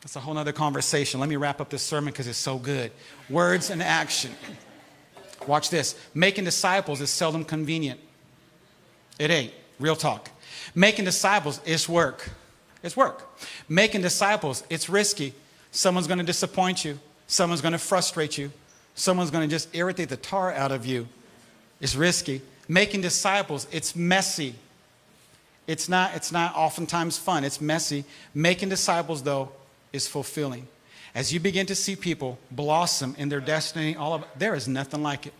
That's 0.00 0.16
a 0.16 0.20
whole 0.20 0.36
other 0.38 0.52
conversation. 0.52 1.20
Let 1.20 1.28
me 1.28 1.36
wrap 1.36 1.60
up 1.60 1.70
this 1.70 1.82
sermon 1.82 2.12
because 2.12 2.26
it's 2.26 2.38
so 2.38 2.58
good. 2.58 2.92
Words 3.28 3.70
and 3.70 3.82
action. 3.82 4.32
Watch 5.46 5.70
this. 5.70 5.94
Making 6.14 6.44
disciples 6.44 7.00
is 7.00 7.10
seldom 7.10 7.44
convenient. 7.44 8.00
It 9.18 9.30
ain't. 9.30 9.52
Real 9.80 9.96
talk. 9.96 10.30
Making 10.74 11.04
disciples 11.04 11.60
is 11.64 11.88
work. 11.88 12.30
It's 12.82 12.96
work. 12.96 13.28
Making 13.68 14.02
disciples, 14.02 14.62
it's 14.70 14.88
risky. 14.88 15.34
Someone's 15.70 16.06
going 16.06 16.18
to 16.18 16.24
disappoint 16.24 16.84
you. 16.84 16.98
Someone's 17.26 17.60
going 17.60 17.72
to 17.72 17.78
frustrate 17.78 18.38
you. 18.38 18.50
Someone's 18.94 19.30
going 19.30 19.48
to 19.48 19.54
just 19.54 19.74
irritate 19.74 20.08
the 20.08 20.16
tar 20.16 20.52
out 20.52 20.72
of 20.72 20.86
you. 20.86 21.08
It's 21.80 21.94
risky. 21.94 22.40
Making 22.68 23.00
disciples, 23.00 23.66
it's 23.70 23.94
messy. 23.94 24.54
It's 25.66 25.88
not, 25.88 26.14
it's 26.14 26.32
not 26.32 26.54
oftentimes 26.56 27.18
fun. 27.18 27.44
It's 27.44 27.60
messy. 27.60 28.04
Making 28.34 28.70
disciples, 28.70 29.22
though, 29.22 29.50
is 29.92 30.06
fulfilling. 30.06 30.68
As 31.14 31.32
you 31.32 31.40
begin 31.40 31.66
to 31.66 31.74
see 31.74 31.96
people 31.96 32.38
blossom 32.50 33.14
in 33.18 33.28
their 33.28 33.40
destiny, 33.40 33.96
all 33.96 34.14
of 34.14 34.24
there 34.36 34.54
is 34.54 34.68
nothing 34.68 35.02
like 35.02 35.26
it. 35.26 35.32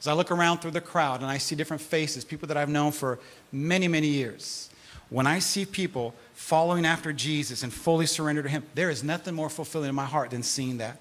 As 0.00 0.06
I 0.06 0.12
look 0.12 0.30
around 0.30 0.58
through 0.58 0.70
the 0.72 0.80
crowd 0.80 1.20
and 1.20 1.30
I 1.30 1.38
see 1.38 1.56
different 1.56 1.82
faces, 1.82 2.24
people 2.24 2.48
that 2.48 2.56
I've 2.56 2.68
known 2.68 2.92
for 2.92 3.18
many, 3.50 3.88
many 3.88 4.06
years, 4.06 4.70
when 5.10 5.26
I 5.26 5.38
see 5.38 5.64
people 5.64 6.14
following 6.34 6.86
after 6.86 7.12
Jesus 7.12 7.62
and 7.62 7.72
fully 7.72 8.06
surrender 8.06 8.42
to 8.42 8.48
Him, 8.48 8.64
there 8.74 8.90
is 8.90 9.02
nothing 9.02 9.34
more 9.34 9.50
fulfilling 9.50 9.88
in 9.88 9.94
my 9.94 10.04
heart 10.04 10.30
than 10.30 10.42
seeing 10.42 10.78
that. 10.78 10.98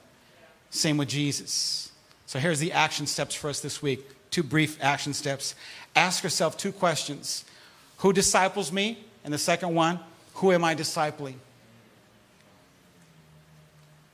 Same 0.69 0.97
with 0.97 1.09
Jesus. 1.09 1.91
So 2.25 2.39
here's 2.39 2.59
the 2.59 2.71
action 2.71 3.05
steps 3.05 3.35
for 3.35 3.49
us 3.49 3.59
this 3.59 3.81
week. 3.81 4.05
Two 4.31 4.43
brief 4.43 4.81
action 4.81 5.13
steps. 5.13 5.55
Ask 5.95 6.23
yourself 6.23 6.57
two 6.57 6.71
questions 6.71 7.45
Who 7.97 8.13
disciples 8.13 8.71
me? 8.71 9.03
And 9.23 9.33
the 9.33 9.37
second 9.37 9.75
one, 9.75 9.99
Who 10.35 10.51
am 10.51 10.63
I 10.63 10.75
discipling? 10.75 11.35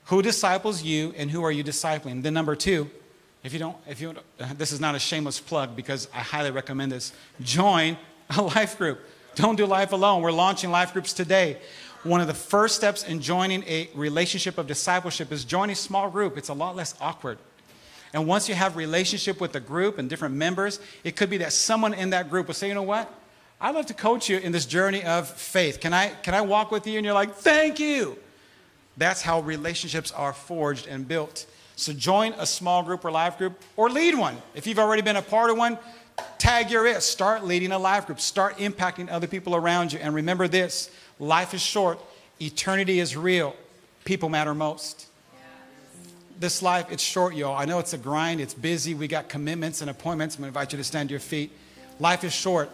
Who 0.05 0.21
disciples 0.21 0.83
you 0.83 1.13
and 1.17 1.31
who 1.31 1.43
are 1.43 1.51
you 1.51 1.63
discipling? 1.63 2.23
Then 2.23 2.33
number 2.33 2.55
two, 2.55 2.89
if 3.43 3.53
you 3.53 3.59
don't, 3.59 3.77
if 3.87 4.01
you, 4.01 4.15
this 4.57 4.71
is 4.71 4.79
not 4.79 4.95
a 4.95 4.99
shameless 4.99 5.39
plug 5.39 5.75
because 5.75 6.07
I 6.13 6.19
highly 6.19 6.51
recommend 6.51 6.91
this. 6.91 7.13
Join 7.41 7.97
a 8.35 8.41
life 8.55 8.77
group. 8.77 8.99
Don't 9.35 9.55
do 9.55 9.65
life 9.65 9.91
alone. 9.91 10.21
We're 10.21 10.31
launching 10.31 10.71
life 10.71 10.93
groups 10.93 11.13
today. 11.13 11.57
One 12.03 12.21
of 12.21 12.27
the 12.27 12.33
first 12.33 12.75
steps 12.75 13.03
in 13.03 13.21
joining 13.21 13.63
a 13.63 13.89
relationship 13.95 14.57
of 14.57 14.67
discipleship 14.67 15.31
is 15.31 15.45
join 15.45 15.69
a 15.69 15.75
small 15.75 16.09
group. 16.09 16.37
It's 16.37 16.49
a 16.49 16.53
lot 16.53 16.75
less 16.75 16.95
awkward. 16.99 17.37
And 18.13 18.27
once 18.27 18.47
you 18.47 18.55
have 18.55 18.75
relationship 18.75 19.41
with 19.41 19.53
the 19.53 19.59
group 19.59 19.97
and 19.97 20.09
different 20.09 20.35
members, 20.35 20.79
it 21.03 21.15
could 21.15 21.29
be 21.29 21.37
that 21.37 21.53
someone 21.53 21.93
in 21.93 22.11
that 22.11 22.29
group 22.29 22.47
will 22.47 22.53
say, 22.53 22.67
you 22.67 22.75
know 22.75 22.83
what? 22.83 23.11
I'd 23.59 23.73
love 23.73 23.85
to 23.87 23.93
coach 23.93 24.29
you 24.29 24.37
in 24.37 24.51
this 24.51 24.65
journey 24.65 25.03
of 25.03 25.29
faith. 25.29 25.79
Can 25.79 25.93
I, 25.93 26.09
can 26.09 26.33
I 26.35 26.41
walk 26.41 26.69
with 26.69 26.85
you? 26.85 26.97
And 26.97 27.05
you're 27.05 27.13
like, 27.13 27.33
thank 27.35 27.79
you. 27.79 28.17
That's 28.97 29.21
how 29.21 29.41
relationships 29.41 30.11
are 30.11 30.33
forged 30.33 30.87
and 30.87 31.07
built. 31.07 31.45
So 31.75 31.93
join 31.93 32.33
a 32.37 32.45
small 32.45 32.83
group 32.83 33.03
or 33.03 33.11
life 33.11 33.37
group 33.37 33.59
or 33.75 33.89
lead 33.89 34.15
one. 34.15 34.37
If 34.53 34.67
you've 34.67 34.79
already 34.79 35.01
been 35.01 35.15
a 35.15 35.21
part 35.21 35.49
of 35.49 35.57
one, 35.57 35.79
tag 36.37 36.69
you're 36.69 36.85
it. 36.85 37.01
Start 37.01 37.43
leading 37.43 37.71
a 37.71 37.79
life 37.79 38.05
group. 38.05 38.19
Start 38.19 38.57
impacting 38.57 39.11
other 39.11 39.27
people 39.27 39.55
around 39.55 39.91
you. 39.91 39.99
And 39.99 40.13
remember 40.13 40.47
this 40.47 40.91
life 41.19 41.53
is 41.53 41.61
short, 41.61 41.99
eternity 42.39 42.99
is 42.99 43.17
real. 43.17 43.55
People 44.05 44.29
matter 44.29 44.53
most. 44.53 45.07
This 46.39 46.61
life, 46.61 46.91
it's 46.91 47.03
short, 47.03 47.35
y'all. 47.35 47.55
I 47.55 47.65
know 47.65 47.79
it's 47.79 47.93
a 47.93 47.97
grind, 47.97 48.41
it's 48.41 48.53
busy. 48.53 48.93
We 48.93 49.07
got 49.07 49.29
commitments 49.29 49.81
and 49.81 49.89
appointments. 49.89 50.35
I'm 50.35 50.41
to 50.41 50.47
invite 50.47 50.73
you 50.73 50.77
to 50.77 50.83
stand 50.83 51.09
to 51.09 51.13
your 51.13 51.19
feet. 51.19 51.51
Life 51.99 52.23
is 52.23 52.33
short. 52.33 52.69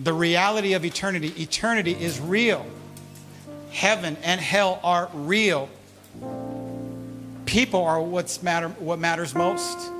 The 0.00 0.12
reality 0.12 0.72
of 0.72 0.84
eternity, 0.84 1.34
eternity 1.36 1.92
is 1.92 2.18
real 2.20 2.64
heaven 3.74 4.16
and 4.22 4.40
hell 4.40 4.78
are 4.84 5.10
real. 5.12 5.68
People 7.44 7.82
are 7.82 8.00
what's 8.00 8.42
matter, 8.42 8.68
what 8.68 9.00
matters 9.00 9.34
most. 9.34 9.90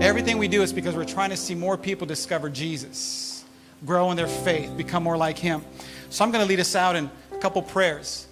Everything 0.00 0.38
we 0.38 0.46
do 0.46 0.62
is 0.62 0.72
because 0.72 0.94
we're 0.94 1.04
trying 1.04 1.30
to 1.30 1.36
see 1.36 1.56
more 1.56 1.76
people 1.76 2.06
discover 2.06 2.48
Jesus, 2.48 3.44
grow 3.84 4.10
in 4.12 4.16
their 4.16 4.28
faith, 4.28 4.76
become 4.76 5.02
more 5.02 5.16
like 5.16 5.38
Him. 5.38 5.64
So 6.08 6.24
I'm 6.24 6.30
going 6.30 6.42
to 6.44 6.48
lead 6.48 6.60
us 6.60 6.76
out 6.76 6.94
in 6.94 7.10
a 7.32 7.38
couple 7.38 7.62
prayers. 7.62 8.26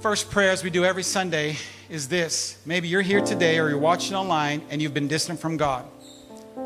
First 0.00 0.30
prayer, 0.30 0.50
as 0.50 0.62
we 0.62 0.70
do 0.70 0.84
every 0.84 1.02
Sunday, 1.02 1.56
is 1.90 2.08
this. 2.08 2.58
Maybe 2.64 2.88
you're 2.88 3.02
here 3.02 3.22
today 3.22 3.58
or 3.58 3.68
you're 3.68 3.78
watching 3.78 4.14
online 4.14 4.62
and 4.70 4.80
you've 4.80 4.94
been 4.94 5.08
distant 5.08 5.40
from 5.40 5.56
God. 5.56 5.84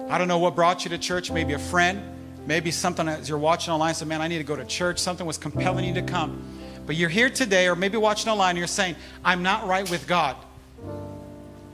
I 0.08 0.18
don't 0.18 0.28
know 0.28 0.38
what 0.38 0.54
brought 0.54 0.84
you 0.84 0.90
to 0.90 0.98
church, 0.98 1.30
maybe 1.30 1.54
a 1.54 1.58
friend, 1.58 2.02
maybe 2.46 2.70
something 2.70 3.08
as 3.08 3.28
you're 3.28 3.38
watching 3.38 3.72
online 3.72 3.94
said, 3.94 4.08
Man, 4.08 4.20
I 4.20 4.28
need 4.28 4.38
to 4.38 4.44
go 4.44 4.56
to 4.56 4.64
church. 4.64 4.98
Something 4.98 5.26
was 5.26 5.38
compelling 5.38 5.86
you 5.86 5.94
to 5.94 6.02
come. 6.02 6.57
But 6.88 6.96
you're 6.96 7.10
here 7.10 7.28
today, 7.28 7.68
or 7.68 7.76
maybe 7.76 7.98
watching 7.98 8.32
online, 8.32 8.52
and 8.52 8.58
you're 8.58 8.66
saying, 8.66 8.96
I'm 9.22 9.42
not 9.42 9.66
right 9.66 9.88
with 9.90 10.06
God. 10.06 10.36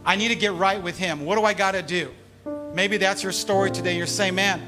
I 0.04 0.16
need 0.16 0.28
to 0.30 0.34
get 0.34 0.54
right 0.54 0.82
with 0.82 0.98
Him. 0.98 1.24
What 1.24 1.38
do 1.38 1.44
I 1.44 1.54
got 1.54 1.72
to 1.72 1.82
do? 1.82 2.10
Maybe 2.74 2.96
that's 2.96 3.22
your 3.22 3.30
story 3.30 3.70
today. 3.70 3.96
You're 3.96 4.08
saying, 4.08 4.34
man, 4.34 4.60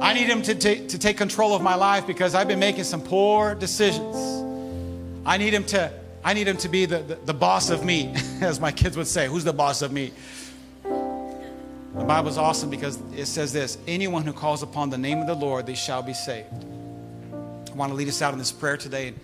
I 0.00 0.12
need 0.12 0.28
Him 0.28 0.40
to, 0.42 0.54
t- 0.54 0.86
to 0.86 0.98
take 1.00 1.16
control 1.16 1.52
of 1.52 1.62
my 1.62 1.74
life 1.74 2.06
because 2.06 2.36
I've 2.36 2.46
been 2.46 2.60
making 2.60 2.84
some 2.84 3.02
poor 3.02 3.56
decisions. 3.56 4.14
I 5.26 5.36
need 5.36 5.52
Him 5.52 5.64
to, 5.64 5.92
I 6.22 6.32
need 6.32 6.46
Him 6.46 6.58
to 6.58 6.68
be 6.68 6.86
the, 6.86 6.98
the, 6.98 7.14
the 7.16 7.34
boss 7.34 7.68
of 7.68 7.84
me, 7.84 8.14
as 8.40 8.60
my 8.60 8.70
kids 8.70 8.96
would 8.96 9.08
say. 9.08 9.26
Who's 9.26 9.42
the 9.42 9.52
boss 9.52 9.82
of 9.82 9.90
me? 9.90 10.12
The 10.84 12.04
Bible 12.06 12.28
is 12.28 12.38
awesome 12.38 12.70
because 12.70 13.00
it 13.16 13.26
says 13.26 13.52
this 13.52 13.78
anyone 13.88 14.22
who 14.22 14.32
calls 14.32 14.62
upon 14.62 14.90
the 14.90 14.98
name 14.98 15.18
of 15.18 15.26
the 15.26 15.34
Lord, 15.34 15.66
they 15.66 15.74
shall 15.74 16.04
be 16.04 16.14
saved. 16.14 16.66
I 17.68 17.74
want 17.74 17.90
to 17.90 17.96
lead 17.96 18.06
us 18.06 18.22
out 18.22 18.32
in 18.32 18.38
this 18.38 18.52
prayer 18.52 18.76
today 18.76 19.14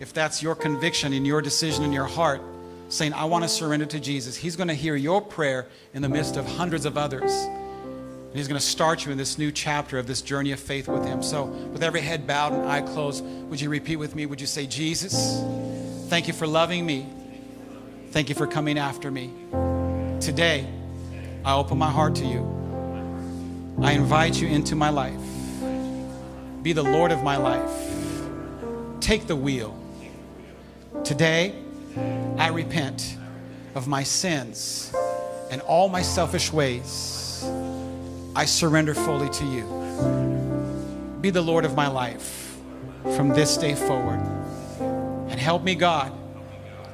if 0.00 0.12
that's 0.12 0.42
your 0.42 0.54
conviction 0.54 1.12
and 1.12 1.26
your 1.26 1.42
decision 1.42 1.84
in 1.84 1.92
your 1.92 2.06
heart, 2.06 2.40
saying, 2.88 3.12
I 3.12 3.24
want 3.24 3.44
to 3.44 3.48
surrender 3.48 3.86
to 3.86 4.00
Jesus, 4.00 4.36
He's 4.36 4.56
going 4.56 4.68
to 4.68 4.74
hear 4.74 4.96
your 4.96 5.20
prayer 5.20 5.66
in 5.92 6.02
the 6.02 6.08
midst 6.08 6.36
of 6.36 6.46
hundreds 6.46 6.86
of 6.86 6.96
others. 6.96 7.32
And 7.32 8.34
He's 8.34 8.48
going 8.48 8.60
to 8.60 8.66
start 8.66 9.04
you 9.04 9.12
in 9.12 9.18
this 9.18 9.38
new 9.38 9.50
chapter 9.50 9.98
of 9.98 10.06
this 10.06 10.22
journey 10.22 10.52
of 10.52 10.60
faith 10.60 10.88
with 10.88 11.04
Him. 11.04 11.22
So, 11.22 11.44
with 11.44 11.82
every 11.82 12.00
head 12.00 12.26
bowed 12.26 12.52
and 12.52 12.66
eye 12.66 12.82
closed, 12.82 13.24
would 13.24 13.60
you 13.60 13.68
repeat 13.68 13.96
with 13.96 14.14
me? 14.14 14.26
Would 14.26 14.40
you 14.40 14.46
say, 14.46 14.66
Jesus, 14.66 15.42
thank 16.08 16.28
you 16.28 16.34
for 16.34 16.46
loving 16.46 16.84
me. 16.84 17.06
Thank 18.10 18.28
you 18.28 18.34
for 18.34 18.46
coming 18.46 18.78
after 18.78 19.10
me. 19.10 19.32
Today, 20.20 20.66
I 21.44 21.54
open 21.54 21.78
my 21.78 21.90
heart 21.90 22.14
to 22.16 22.24
you. 22.24 22.40
I 23.80 23.92
invite 23.92 24.40
you 24.40 24.48
into 24.48 24.74
my 24.74 24.90
life. 24.90 25.20
Be 26.62 26.72
the 26.72 26.82
Lord 26.82 27.12
of 27.12 27.22
my 27.22 27.36
life. 27.36 27.70
Take 29.00 29.26
the 29.26 29.36
wheel. 29.36 29.77
Today, 31.04 31.54
I 32.36 32.48
repent 32.48 33.16
of 33.74 33.86
my 33.86 34.02
sins 34.02 34.92
and 35.50 35.60
all 35.62 35.88
my 35.88 36.02
selfish 36.02 36.52
ways. 36.52 37.44
I 38.36 38.44
surrender 38.44 38.94
fully 38.94 39.28
to 39.30 39.44
you. 39.44 41.18
Be 41.20 41.30
the 41.30 41.42
Lord 41.42 41.64
of 41.64 41.74
my 41.74 41.88
life 41.88 42.58
from 43.16 43.30
this 43.30 43.56
day 43.56 43.74
forward. 43.74 44.20
And 45.28 45.40
help 45.40 45.62
me, 45.62 45.74
God, 45.74 46.12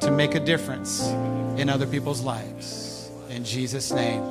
to 0.01 0.11
make 0.11 0.35
a 0.35 0.41
difference 0.41 1.09
in 1.59 1.69
other 1.69 1.87
people's 1.87 2.23
lives. 2.23 3.11
In 3.31 3.45
Jesus' 3.45 3.93
name. 3.93 4.23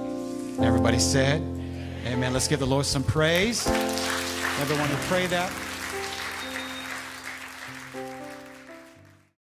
Everybody 0.61 0.99
said, 0.99 1.41
Amen. 2.05 2.31
Let's 2.33 2.47
give 2.47 2.59
the 2.59 2.67
Lord 2.67 2.85
some 2.85 3.03
praise. 3.03 3.67
Everyone 3.67 4.87
who 4.87 4.97
pray 5.07 5.25
that. 5.27 5.51